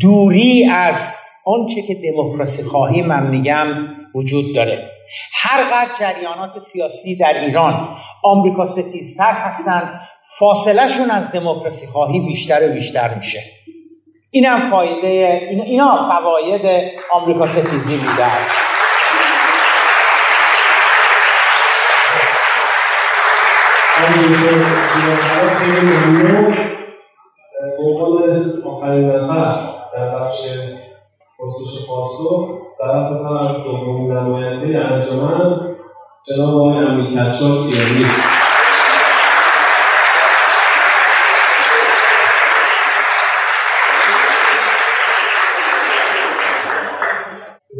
دوری 0.00 0.64
از 0.64 1.16
آنچه 1.46 1.82
که 1.82 1.94
دموکراسی 1.94 2.62
خواهی 2.62 3.02
من 3.02 3.26
میگم 3.26 3.66
وجود 4.14 4.54
داره. 4.54 4.90
هر 5.32 5.64
قدر 5.64 5.98
جریانات 5.98 6.58
سیاسی 6.58 7.16
در 7.16 7.44
ایران 7.44 7.96
آمریکا 8.24 8.66
ستیزتر 8.66 9.32
هستند 9.32 10.00
فاصلهشون 10.38 11.10
از 11.10 11.32
دموکراسی 11.32 11.86
خواهی 11.86 12.20
بیشتر 12.20 12.70
و 12.70 12.72
بیشتر 12.72 13.14
میشه. 13.14 13.40
اینم 14.36 14.60
فایده 14.70 15.40
اینا 15.64 15.96
فواید 15.96 16.66
آمریکا 17.12 17.46
ستیزی 17.46 17.96
بوده 17.96 18.24
است. 18.24 18.56
آخرین 28.64 29.10
نفر 29.10 29.58
در 29.94 30.18
بخش 30.18 30.40
پرسش 31.38 31.86
پاسخ 31.88 32.48
می‌کنم 33.12 33.36
از 33.36 33.64
دومین 33.64 34.12
نماینده 34.12 34.78
انجمن 34.78 35.76
جناب 36.28 36.54
آقای 36.54 36.78
امیر 36.78 37.20
کسرا 37.20 37.48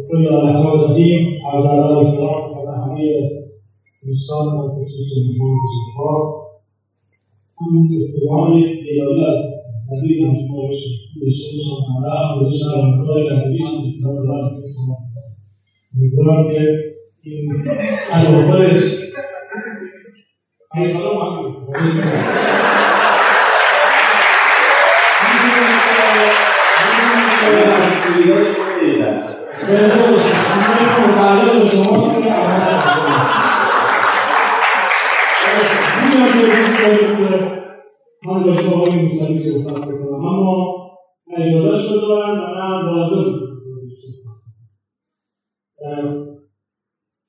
بسم 0.07 0.17
الله 0.17 0.39
الرحمن 0.39 0.79
الرحیم 0.79 1.41
از 1.53 1.65
اول 1.65 2.05
احترام 2.05 2.41
خدمت 2.41 2.75
همه 2.75 3.29
دوستان 4.03 4.47
و 4.47 4.67
خصوص 4.67 5.17
مهمان 5.17 5.57
بزرگوار 5.63 6.21
اون 7.61 7.89
اتباع 8.03 8.47
الهی 8.47 9.25
از 9.25 9.39
نبی 9.91 10.25
مجموع 10.25 10.69
داشته 11.21 11.57
باشم 12.41 12.71
و 12.71 12.79
رحمتهای 12.79 13.29
الهی 13.29 13.63
هم 13.63 13.83
بسیار 13.83 14.15
هست 14.45 15.57
امیدوارم 15.97 16.43
که 16.53 16.61
این 17.23 17.53
سعی 20.63 20.87
سلام 20.87 21.17
هم 21.17 21.47
متعلق 29.67 31.59
به 31.59 31.69
شما 31.69 32.07
من 38.25 38.43
با 38.43 38.53
شما 38.53 38.85
موسوی 38.85 39.37
صحبت 39.37 39.81
بکنم 39.81 40.25
اما 40.25 40.75
اجازه 41.37 41.77
شد 41.77 42.01
دارم 42.01 42.39
و 42.39 42.43
من 42.43 42.91
لازم 42.95 43.47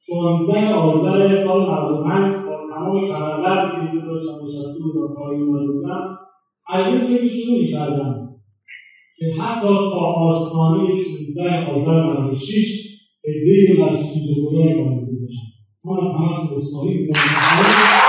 شانزده 0.07 1.35
سال 1.35 1.61
95 1.61 2.35
با 2.47 2.61
تمام 2.75 3.09
کمربندی 3.09 3.99
که 3.99 4.07
داشتم 4.07 4.45
نشسته 4.45 4.85
بودم 4.85 5.15
پایین 5.15 5.43
اومده 5.43 5.73
بودم 5.73 6.19
هرگز 6.67 7.13
فکرش 7.13 7.49
نمی‌کردم 7.49 8.28
که 9.19 9.27
حتی 9.43 9.67
تا 9.67 10.01
آسمانه 10.01 10.97
16 10.97 11.73
آذر 11.73 12.21
96 12.21 12.89
عدهای 13.25 13.79
در 13.79 13.99
سوز 13.99 14.53
گداز 14.53 14.71
زندگی 14.77 15.19
باشم 15.21 15.47
من 15.85 16.01
از 16.01 16.15
عذرخواهی 16.53 16.99
می‌کنم. 16.99 18.08